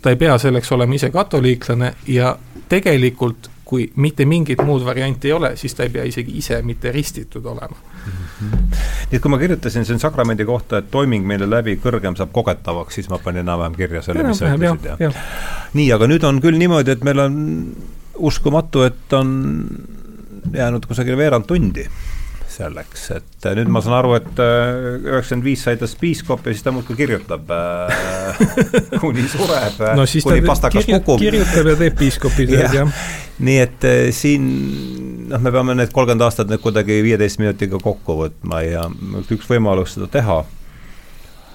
[0.03, 2.33] ta ei pea selleks olema ise katoliiklane ja
[2.69, 6.93] tegelikult kui mitte mingit muud varianti ei ole, siis ta ei pea isegi ise mitte
[6.93, 8.13] ristitud olema mm.
[8.13, 8.81] -hmm.
[9.11, 12.95] nii et kui ma kirjutasin siin sakramendi kohta, et toiming meile läbi kõrgem saab kogetavaks,
[12.95, 15.13] siis ma panin enam-vähem kirja selle, mis sa ütlesid, jah ja.?
[15.75, 17.39] nii, aga nüüd on küll niimoodi, et meil on
[18.19, 19.31] uskumatu, et on
[20.55, 21.87] jäänud kusagil veerand tundi
[22.59, 26.55] selleks, et äh, nüüd ma saan aru, et äh, üheksakümmend viis sai tast piiskop ja
[26.55, 28.43] siis ta muudkui kirjutab äh,
[29.03, 31.23] kuni sureb no, kuni pastakas kirju, kukub.
[31.23, 33.09] kirjutab ja teeb piiskopi tööd, jah.
[33.45, 34.47] nii et siin
[35.31, 38.87] noh, me peame need kolmkümmend aastat nüüd kuidagi viieteist minutiga kokku võtma ja
[39.29, 40.41] üks võimalus seda teha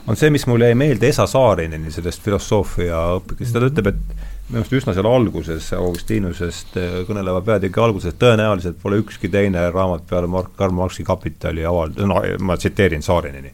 [0.08, 4.60] on see, mis mulle jäi meelde Esa Saarineni sellest filosoofia õppekest, ta ütleb, et minu
[4.60, 10.28] arust üsna seal alguses, Augustinusest äh, kõneleva peatüki alguses, tõenäoliselt pole ükski teine raamat peale
[10.28, 13.54] Mark, Karl Marxi kapitali avald-, no ma tsiteerin Saarineni,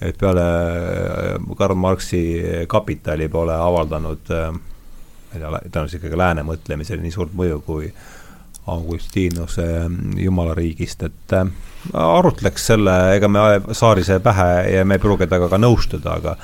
[0.00, 2.22] et peale äh, Karl Marxi
[2.70, 7.90] kapitali pole avaldanud äh, ma ei tea, tõenäoliselt ikkagi lääne mõtlemisele nii suurt mõju kui
[8.68, 9.64] Augustinuse
[10.20, 11.34] jumalariigist, et
[11.96, 16.34] arutleks selle, ega me Saarise pähe ja me ei pruugi temaga ka nõustuda, aga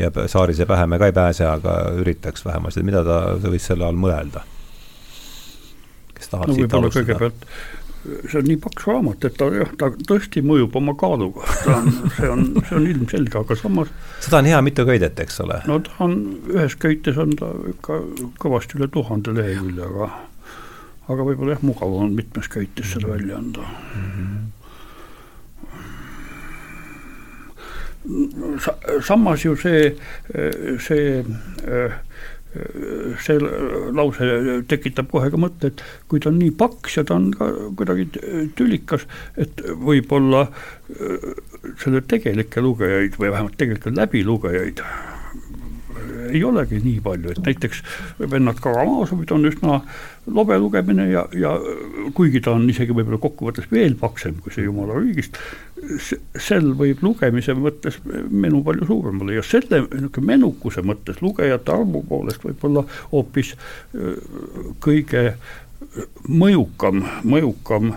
[0.00, 4.00] ja Saarise pähe me ka ei pääse, aga üritaks vähemasti, mida ta võis selle all
[4.00, 4.46] mõelda?
[6.14, 7.06] kes tahab no, siit alustada?
[7.06, 7.46] kõigepealt
[8.00, 11.90] see on nii paks raamat, et ta jah, ta tõesti mõjub oma kaaluga, ta on,
[12.16, 13.90] see on, see on ilmselge, aga samas
[14.24, 15.60] seda on hea mitu köidet, eks ole?
[15.68, 16.16] no ta on,
[16.54, 18.00] ühes köites on ta ikka
[18.40, 20.08] kõvasti üle tuhande lehekülje, aga
[21.10, 24.08] aga võib-olla jah, mugav on mitmes köites seda välja anda mm.
[24.14, 24.48] -hmm
[29.06, 29.90] samas ju see,
[30.86, 31.24] see
[33.22, 33.38] see
[33.94, 34.28] lause
[34.70, 37.46] tekitab kohe ka mõtte, et kui ta on nii paks ja ta on ka
[37.78, 38.08] kuidagi
[38.58, 39.06] tülikas,
[39.38, 40.48] et võib-olla
[41.78, 44.82] selle tegelikke lugejaid või vähemalt tegelikke läbilugejaid
[46.28, 47.82] ei olegi nii palju, et näiteks
[48.30, 49.80] vennad Karamaažovid on üsna
[50.30, 51.54] lobe lugemine ja, ja
[52.14, 55.38] kuigi ta on isegi võib-olla kokkuvõttes veel paksem kui see Jumala riigist,
[56.38, 62.04] sel võib lugemise mõttes menu palju suurem olla ja selle niisugune menukuse mõttes lugejate arvu
[62.08, 63.54] poolest võib-olla hoopis
[64.84, 65.34] kõige
[66.28, 67.94] mõjukam, mõjukam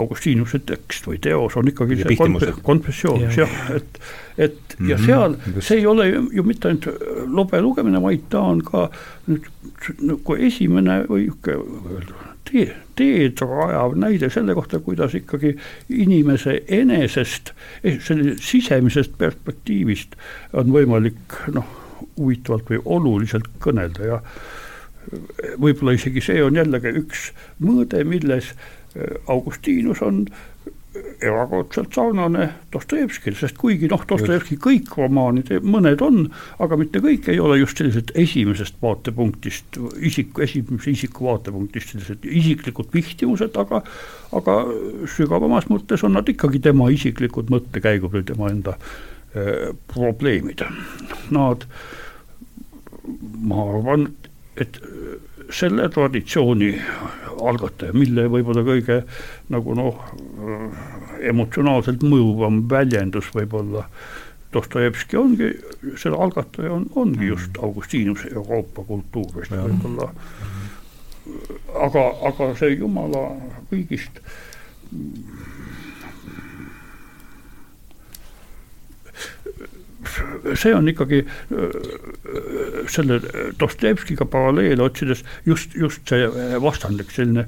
[0.00, 4.00] Augustinuse tekst või teos on ikkagi ja see konfessioonus jah, et,
[4.36, 5.68] et ja mm -hmm, seal just.
[5.68, 6.88] see ei ole ju, ju mitte ainult
[7.26, 8.88] lobe lugemine, vaid ta on ka
[9.28, 9.48] nüüd
[10.00, 11.28] nagu esimene või
[12.50, 15.54] tee, teed rajav näide selle kohta, kuidas ikkagi
[15.88, 17.52] inimese enesest,
[17.84, 20.16] eh, selle sisemisest perspektiivist
[20.52, 21.68] on võimalik noh,
[22.16, 24.20] huvitavalt või oluliselt kõnelda ja
[25.60, 27.30] võib-olla isegi see on jällegi üks
[27.64, 28.52] mõõde, milles
[29.30, 30.24] Augustinus on
[31.22, 36.24] erakordselt sarnane Dostojevskil, sest kuigi noh, Dostojevski kõik romaanid, mõned on,
[36.62, 42.90] aga mitte kõik ei ole just sellised esimesest vaatepunktist, isiku, esimese isiku vaatepunktist sellised isiklikud
[42.94, 43.84] vihtimused, aga
[44.36, 44.56] aga
[45.10, 50.66] sügavamas mõttes on nad ikkagi tema isiklikud mõttekäigud või tema enda äh, probleemid.
[51.34, 51.66] Nad,
[53.46, 54.10] ma arvan,
[54.60, 54.82] et
[55.52, 56.70] selle traditsiooni
[57.40, 59.00] algataja, mille võib-olla kõige
[59.52, 60.00] nagu noh,
[61.32, 63.86] emotsionaalselt mõjuvam väljendus võib-olla
[64.50, 65.48] Dostojevski ongi,
[65.94, 70.10] selle algataja on, ongi just Augustinus Euroopa kultuurist võib-olla.
[71.86, 73.28] aga, aga see jumala
[73.70, 74.18] kõigist
[80.54, 81.24] see on ikkagi
[82.90, 83.20] selle
[83.60, 86.28] Dostojevskiga paralleele otsides just, just see
[86.62, 87.46] vastandlik selline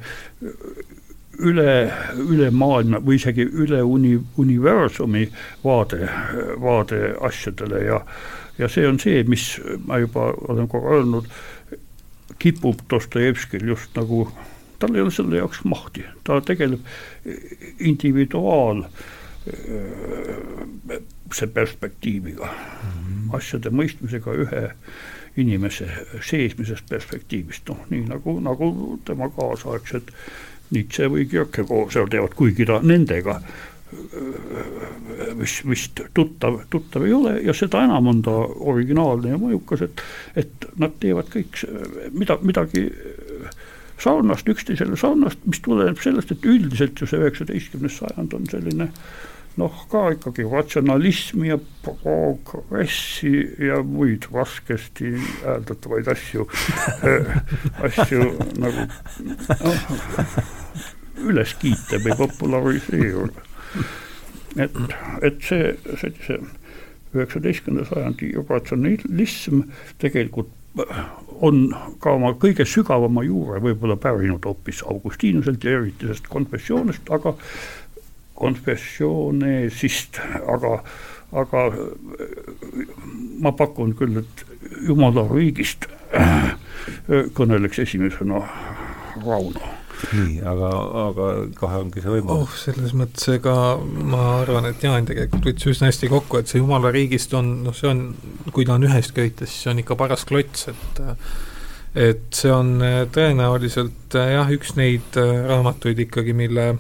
[1.43, 1.73] üle,
[2.21, 5.27] üle maailma või isegi üle uni-, universumi
[5.65, 6.09] vaade,
[6.61, 8.05] vaade asjadele ja
[8.59, 9.57] ja see on see, mis
[9.87, 11.29] ma juba olen korra öelnud,
[12.43, 14.27] kipub Dostojevskil just nagu,
[14.79, 16.85] tal ei ole selle jaoks mahti, ta tegeleb
[17.81, 18.85] individuaal
[21.37, 23.35] see perspektiiviga mm, -hmm.
[23.37, 24.63] asjade mõistmisega ühe
[25.37, 25.89] inimese
[26.21, 28.73] seesmisest perspektiivist, noh nii nagu, nagu
[29.05, 30.13] tema kaasaegsed
[30.73, 33.41] Nietzsche või Kierkegaard seal teevad, kuigi ta nendega
[35.37, 38.33] mis vist tuttav, tuttav ei ole ja seda enam on ta
[38.73, 40.01] originaalne ja mõjukas, et,
[40.37, 41.61] et nad teevad kõik
[42.17, 42.87] mida, midagi
[44.01, 49.13] sarnast, üksteisele sarnast, mis tuleneb sellest, et üldiselt ju see üheksateistkümnes sajand on selline äh,
[49.61, 53.33] noh, ka ikkagi ratsionalismi ja progressi
[53.67, 55.13] ja muid raskesti
[55.43, 56.47] hääldatavaid asju
[57.89, 58.29] asju
[58.63, 58.87] nagu
[59.67, 59.87] noh,
[61.29, 63.47] üles kiita või populariseerida.
[64.57, 64.81] et,
[65.23, 66.41] et see, sellise
[67.13, 69.67] üheksateistkümnenda sajandi ratsionalism
[70.01, 70.53] tegelikult
[71.43, 71.67] on
[72.01, 77.35] ka oma kõige sügavama juure võib-olla pärinud hoopis Augustinuselt ja eriti sellest konfessioonist, aga
[78.39, 80.21] konfessioonesist,
[80.55, 80.79] aga,
[81.43, 81.67] aga
[83.43, 84.47] ma pakun küll, et
[84.89, 85.89] jumala riigist
[87.39, 88.43] kõneleks esimesena
[89.23, 89.73] Rauno
[90.11, 90.69] nii, aga,
[91.07, 91.29] aga
[91.59, 92.59] kohe ongi see võimalus oh,.
[92.65, 96.93] selles mõttes, ega ma arvan, et Jaan tegelikult võttis üsna hästi kokku, et see jumala
[96.95, 98.05] riigist on, noh, see on,
[98.51, 101.03] kui ta on ühest köites, siis see on ikka paras klots, et
[102.03, 102.79] et see on
[103.13, 106.71] tõenäoliselt jah, üks neid raamatuid ikkagi, mille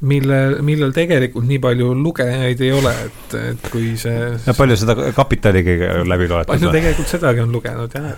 [0.00, 4.96] mille, millel tegelikult nii palju lugejaid ei ole, et, et kui see ja palju seda
[5.16, 6.50] Kapitaligi läbi loetud?
[6.50, 8.10] palju tegelikult sedagi on lugenud jah,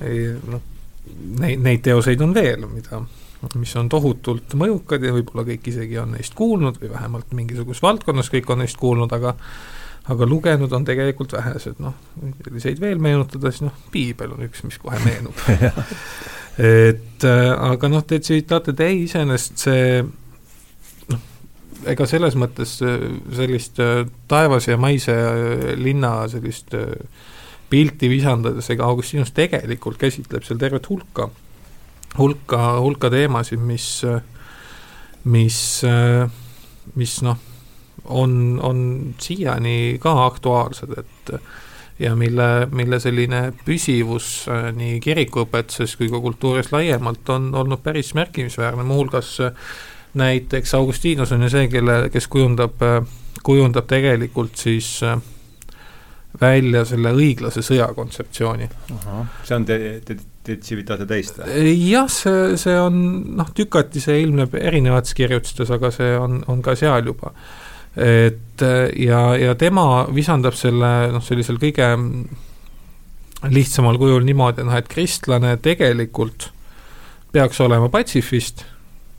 [0.00, 0.64] et noh,
[1.42, 3.02] neid, neid teoseid on veel, mida,
[3.60, 8.32] mis on tohutult mõjukad ja võib-olla kõik isegi on neist kuulnud või vähemalt mingisuguses valdkonnas
[8.32, 9.36] kõik on neist kuulnud, aga
[10.12, 11.94] aga lugenud on tegelikult vähesed, noh,
[12.44, 15.38] selliseid veel meenutada, siis noh, piibel on üks, mis kohe meenub.
[16.60, 19.86] Et äh, aga noh, te tsiteerisite ei, iseenesest see
[21.90, 26.74] ega selles mõttes äh, sellist äh, taevase ja maise äh, linna sellist
[27.70, 31.28] pilti visandades, ega Augustinus tegelikult käsitleb seal tervet hulka,
[32.18, 33.88] hulka, hulka teemasid, mis,
[35.24, 35.58] mis,
[36.94, 37.40] mis noh,
[38.04, 38.78] on, on
[39.18, 41.34] siiani ka aktuaalsed, et
[42.04, 44.44] ja mille, mille selline püsivus
[44.76, 49.38] nii kirikuõpetuses kui ka kultuuris laiemalt on olnud päris märkimisväärne, muuhulgas
[50.14, 52.82] näiteks Augustinus on ju see, kelle, kes kujundab,
[53.42, 55.18] kujundab tegelikult siis äh,
[56.40, 58.68] välja selle õiglase sõja kontseptsiooni.
[59.44, 61.74] see on te, te, te tsivitate teist või?
[61.88, 62.96] jah, see, see on
[63.38, 67.34] noh, tükati see ilmneb erinevates kirjutistes, aga see on, on ka seal juba.
[67.94, 68.64] et
[68.98, 71.92] ja, ja tema visandab selle noh, sellisel kõige
[73.44, 76.50] lihtsamal kujul niimoodi, noh et kristlane tegelikult
[77.34, 78.64] peaks olema patsifist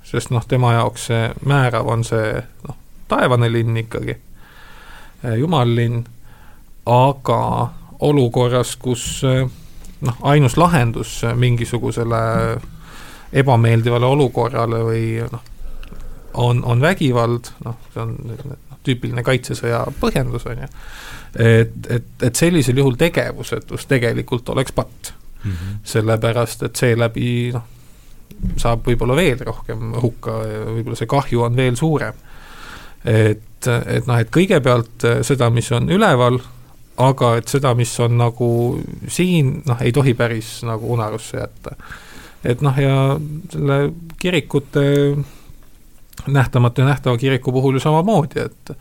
[0.06, 2.36] sest noh, tema jaoks see määrav on see
[2.68, 2.78] noh,
[3.10, 4.18] taevane linn ikkagi,
[5.24, 6.04] eh, jumal-linn,
[6.86, 7.42] aga
[8.06, 9.44] olukorras, kus eh,
[10.02, 12.22] noh, ainus lahendus mingisugusele
[13.36, 15.52] ebameeldivale olukorrale või noh,
[16.34, 20.72] on, on vägivald, noh, see on noh, tüüpiline kaitsesõja põhjendus, on ju,
[21.42, 25.14] et, et, et sellisel juhul tegevusetus tegelikult oleks patt
[25.44, 25.52] mm.
[25.52, 25.80] -hmm.
[25.84, 27.64] sellepärast, et seeläbi noh,
[28.62, 30.40] saab võib-olla veel rohkem hukka
[30.78, 32.18] võib-olla see kahju on veel suurem.
[33.06, 36.40] et, et noh, et kõigepealt seda, mis on üleval,
[37.02, 38.50] aga et seda, mis on nagu
[39.12, 41.76] siin, noh, ei tohi päris nagu unarusse jätta.
[42.44, 43.18] et noh, ja
[43.52, 43.80] selle
[44.20, 44.86] kirikute,
[46.28, 48.78] nähtamatu ja nähtava kiriku puhul ju samamoodi, et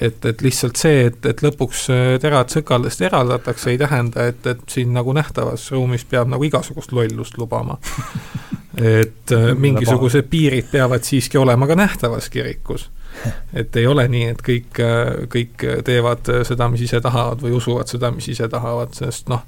[0.00, 1.88] et, et lihtsalt see, et, et lõpuks
[2.22, 7.38] terad sõkaldest eraldatakse, ei tähenda, et, et siin nagu nähtavas ruumis peab nagu igasugust lollust
[7.40, 7.80] lubama
[8.82, 12.90] et äh, mingisugused piirid peavad siiski olema ka nähtavas kirikus.
[13.60, 17.90] et ei ole nii, et kõik, äh, kõik teevad seda, mis ise tahavad või usuvad
[17.90, 19.42] seda, mis ise tahavad, sest noh,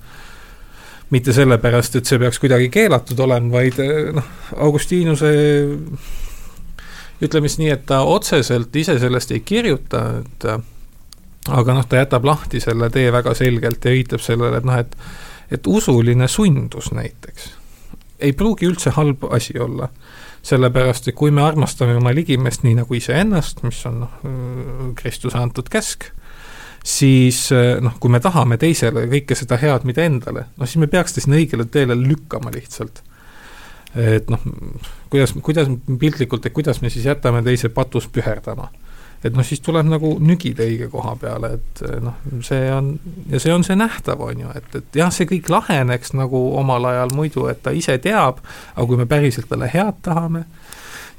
[1.11, 3.79] mitte sellepärast, et see peaks kuidagi keelatud olema, vaid
[4.17, 5.31] noh, Augustiinuse
[7.21, 10.47] ütleme siis nii, et ta otseselt ise sellest ei kirjuta, et
[11.51, 14.97] aga noh, ta jätab lahti selle tee väga selgelt ja viitab sellele, et noh, et
[15.51, 17.49] et usuline sundus näiteks
[18.21, 19.89] ei pruugi üldse halb asi olla.
[20.43, 24.15] sellepärast, et kui me armastame oma ligimest nii nagu iseennast, mis on noh,
[24.97, 26.07] Kristuse antud käsk,
[26.81, 27.43] siis
[27.85, 31.21] noh, kui me tahame teisele kõike seda head, mida endale, noh siis me peaks ta
[31.21, 33.03] sinna õigele teele lükkama lihtsalt.
[34.01, 34.41] et noh,
[35.13, 35.69] kuidas, kuidas
[36.01, 38.71] piltlikult, et kuidas me siis jätame teise patus püherdama
[39.25, 42.17] et noh, siis tuleb nagu nügida õige koha peale, et noh,
[42.47, 42.95] see on,
[43.29, 46.89] ja see on see nähtav, on ju, et, et jah, see kõik laheneks nagu omal
[46.93, 48.41] ajal muidu, et ta ise teab,
[48.75, 50.47] aga kui me päriselt talle head tahame,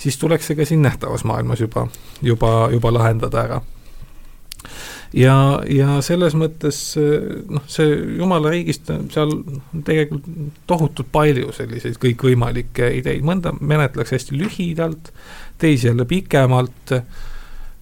[0.02, 1.86] siis tuleks see ka siin nähtavas maailmas juba,
[2.26, 3.61] juba, juba lahendada ära.
[5.11, 5.36] Ja,
[5.68, 9.34] ja selles mõttes noh, see jumala riigist, seal
[9.86, 10.30] tegelikult
[10.69, 15.11] tohutult palju selliseid kõikvõimalikke ideid, mõnda menetleks hästi lühidalt,
[15.61, 16.95] teisi jälle pikemalt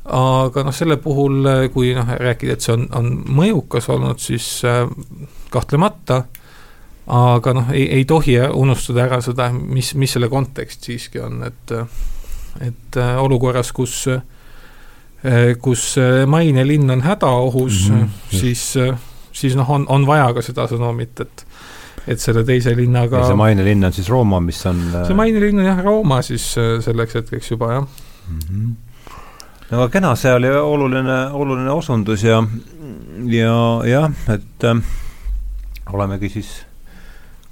[0.09, 3.09] aga noh, selle puhul, kui noh, rääkida, et see on, on
[3.39, 4.83] mõjukas olnud, siis äh,
[5.53, 6.23] kahtlemata,
[7.19, 11.75] aga noh, ei, ei tohi unustada ära seda, mis, mis selle kontekst siiski on, et
[12.65, 14.21] et äh, olukorras, kus äh,
[15.61, 15.93] kus
[16.31, 18.37] mainelinn on hädaohus mm, -hmm.
[18.39, 18.73] siis,
[19.35, 21.45] siis noh, on, on vaja ka seda sõnumit, et
[22.07, 25.65] et selle teise linnaga ja see mainelinn on siis Rooma, mis on see mainelinn on
[25.65, 28.39] jah, Rooma siis selleks hetkeks juba, jah mm.
[28.39, 28.88] -hmm
[29.69, 32.41] no aga kena, see oli oluline, oluline osundus ja,
[33.29, 33.53] ja
[33.89, 34.81] jah, et äh,
[35.93, 36.51] olemegi siis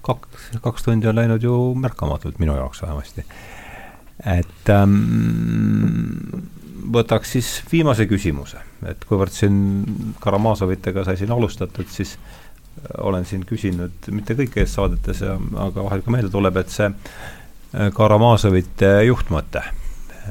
[0.05, 3.25] kaks, kaks tundi on läinud ju märkamatult, minu jaoks vähemasti.
[4.25, 4.97] et ähm,
[6.93, 9.57] võtaks siis viimase küsimuse, et kuivõrd siin
[10.23, 12.15] Karamazovitega sai siin alustatud, siis
[12.97, 18.93] olen siin küsinud, mitte kõikides saadetes, aga vahel ka meelde tuleb, et see äh, Karamazovite
[19.09, 19.63] juhtmõte,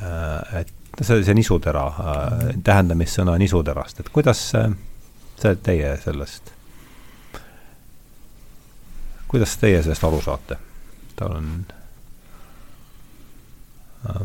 [0.01, 6.53] äh, et see, see nisutera äh,, tähendamissõna nisuterast, et kuidas see teie sellest,
[9.29, 10.59] kuidas teie sellest aru saate?
[11.17, 11.51] tal on
[14.09, 14.23] äh,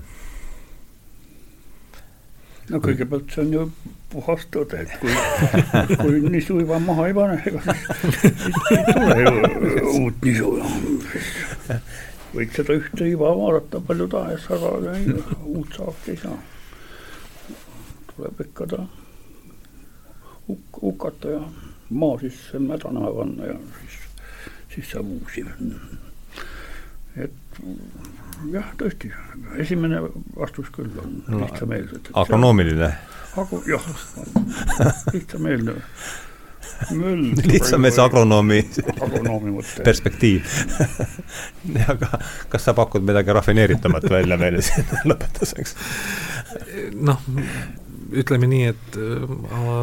[2.71, 3.65] no kõigepealt see on ju
[4.11, 5.13] puhas tõde, et kui,
[6.01, 8.25] kui nisu juba maha ei pane, ega siis
[8.75, 9.33] ei tule ju
[10.01, 10.53] uut nisu.
[12.31, 14.95] võiks seda ühte iva vaadata palju tahes, aga
[15.45, 16.39] uut saaki ei saa
[18.15, 18.85] tuleb ikka ta
[20.47, 21.41] huk-, hukata ja
[21.89, 23.99] maa sisse mädanema panna ja siis,
[24.75, 25.45] siis saab uusi.
[27.15, 27.61] et
[28.51, 29.11] jah, tõesti,
[29.59, 30.01] esimene
[30.37, 32.11] vastus küll on no, lihtsameelselt.
[32.13, 32.91] agronoomiline?
[33.37, 33.87] Agu-, jah,
[35.13, 35.79] lihtsameelne
[37.51, 38.59] lihtsameelse agronoomi,
[39.01, 40.47] agronoomi perspektiiv
[41.93, 42.09] aga
[42.49, 45.75] kas sa pakud midagi rafineeritumat välja meile siin lõpetuseks?
[46.97, 47.21] noh,
[48.11, 48.97] ütleme nii, et
[49.41, 49.75] ma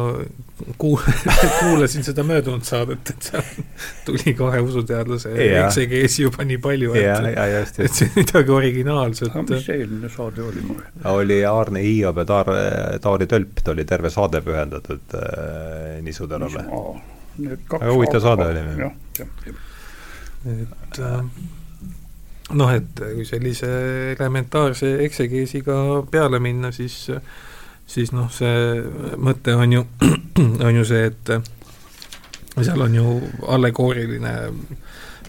[0.77, 1.01] kuul-,
[1.59, 3.45] kuulasin seda möödunud saadet, et seal
[4.05, 5.33] tuli kahe usuteadlase
[5.63, 9.31] eksegeesi juba nii palju, et, et see on midagi originaalset.
[9.33, 10.65] aga mis see eelmine saade oli?
[11.13, 12.51] oli Aarne Hiiob ja Taar,
[13.01, 16.65] Taari Tölp, ta oli terve saade pühendatud äh, nisuterale.
[17.39, 18.65] väga huvitav saade oli.
[18.83, 19.63] jah, jah, jah.
[20.55, 21.21] et äh,
[22.59, 23.69] noh, et kui sellise
[24.17, 25.79] elementaarse eksegeesiga
[26.11, 27.21] peale minna, siis äh,
[27.89, 28.83] siis noh, see
[29.17, 29.85] mõte on ju,
[30.67, 31.33] on ju see, et
[32.59, 33.17] seal on ju
[33.47, 34.33] allegooriline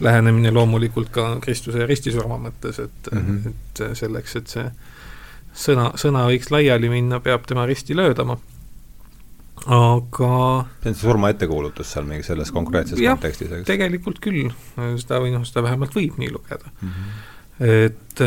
[0.00, 3.48] lähenemine loomulikult ka Kristuse ristisurma mõttes, et mm, -hmm.
[3.50, 4.70] et selleks, et see
[5.52, 8.38] sõna, sõna võiks laiali minna, peab tema risti löödama.
[9.66, 10.30] aga
[10.80, 13.66] see on see surma ettekuulutus seal mingi selles konkreetses jah, kontekstis, eks?
[13.68, 14.48] tegelikult küll,
[14.96, 16.88] seda või noh, seda vähemalt võib nii lugeda mm.
[16.88, 17.68] -hmm.
[17.68, 18.24] et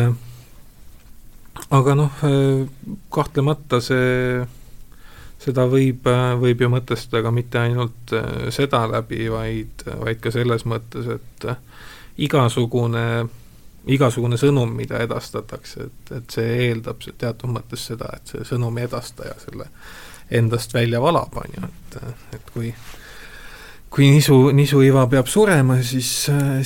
[1.70, 2.64] aga noh, äh,
[3.12, 4.44] kahtlemata see,
[5.42, 10.32] seda võib, äh, võib ju mõtestada ka mitte ainult äh, seda läbi, vaid, vaid ka
[10.34, 11.48] selles mõttes, et
[12.24, 13.04] igasugune,
[13.90, 19.36] igasugune sõnum, mida edastatakse, et, et see eeldab teatud mõttes seda, et see sõnumi edastaja
[19.42, 19.70] selle
[20.34, 21.98] endast välja valab, on ju, et,
[22.38, 22.74] et kui
[23.94, 26.08] kui nisu, nisuiva peab surema, siis,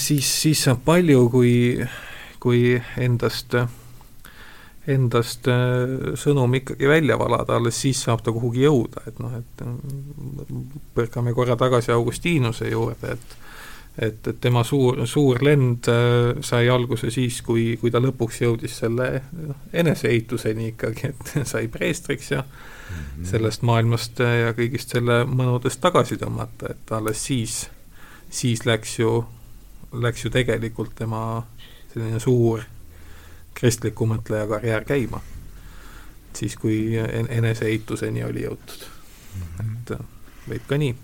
[0.01, 1.51] siis, siis saab palju, kui,
[2.40, 2.62] kui
[2.97, 3.66] endast äh,
[4.89, 9.65] endast äh, sõnum ikkagi välja valada, alles siis saab ta kuhugi jõuda, et noh, et
[10.97, 13.36] põrkame korra tagasi Augustiinuse juurde, et
[13.98, 18.77] et, et tema suur, suur lend äh, sai alguse siis, kui, kui ta lõpuks jõudis
[18.85, 23.24] selle noh, eneseeituseni ikkagi, et sai preestriks ja mm -hmm.
[23.32, 27.65] sellest maailmast ja kõigist selle mõnudest tagasi tõmmata, et alles siis,
[28.31, 29.24] siis läks ju
[29.93, 31.43] läks ju tegelikult tema
[31.93, 32.62] selline suur
[33.59, 35.20] kristliku mõtleja karjäär käima.
[36.39, 38.85] siis, kui en-, eneseituseni oli jõutud
[39.35, 39.43] mm.
[39.43, 39.76] -hmm.
[39.76, 40.06] et äh,
[40.48, 40.97] võib ka nii.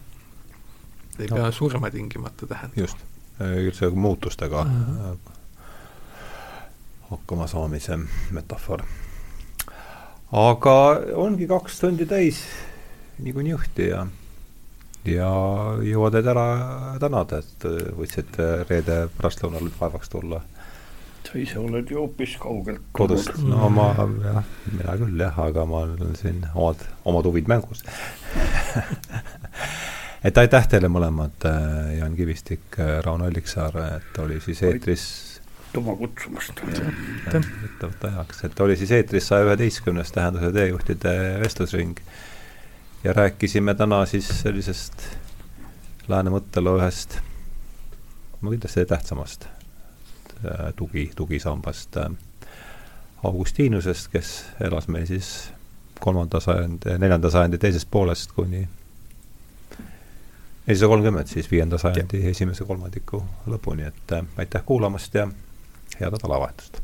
[1.19, 1.37] ei no.
[1.37, 2.81] pea surma tingimata tähendama.
[2.83, 2.97] just,
[3.41, 5.17] üldse muutustega mm -hmm.
[7.11, 7.99] hakkama saamise
[8.31, 8.83] metafoor.
[10.33, 10.77] aga
[11.15, 12.45] ongi kaks tundi täis
[13.19, 14.07] niikuinii õhti ja
[15.05, 15.31] ja
[15.85, 16.47] jõuan teid ära
[17.01, 17.67] tänada, et
[17.99, 20.41] võtsite reede pärastlõunal vaevaks tulla.
[21.29, 25.85] Sa ise oled ju hoopis kaugelt kodust, no ma jah, mina küll jah, aga ma
[25.87, 27.85] olen siin omad, omad huvid mängus.
[30.25, 31.45] Et aitäh teile mõlemad,
[31.99, 35.03] Jaan Kivistik, Rauno Alliksaar, et oli siis eetris
[35.75, 36.61] aitüma kutsumast.
[37.83, 41.99] võtta heaks, et oli siis eetris saja üheteistkümnes Tähenduse teejuhtide vestlusring.
[43.05, 45.03] Ja rääkisime täna siis sellisest
[46.09, 47.19] lääne mõtteloo ühest,
[48.41, 49.54] no kindlasti tähtsamast äh,
[50.77, 52.11] tugi, tugisambast äh,
[53.25, 55.51] Augustinusest, kes elas meil siis
[56.01, 58.67] kolmanda sajandi, neljanda sajandi teisest poolest kuni
[60.67, 65.29] nelisada kolmkümmend siis viienda sajandi esimese kolmandiku lõpuni, et äh, aitäh kuulamast ja
[66.01, 66.84] head nädalavahetust!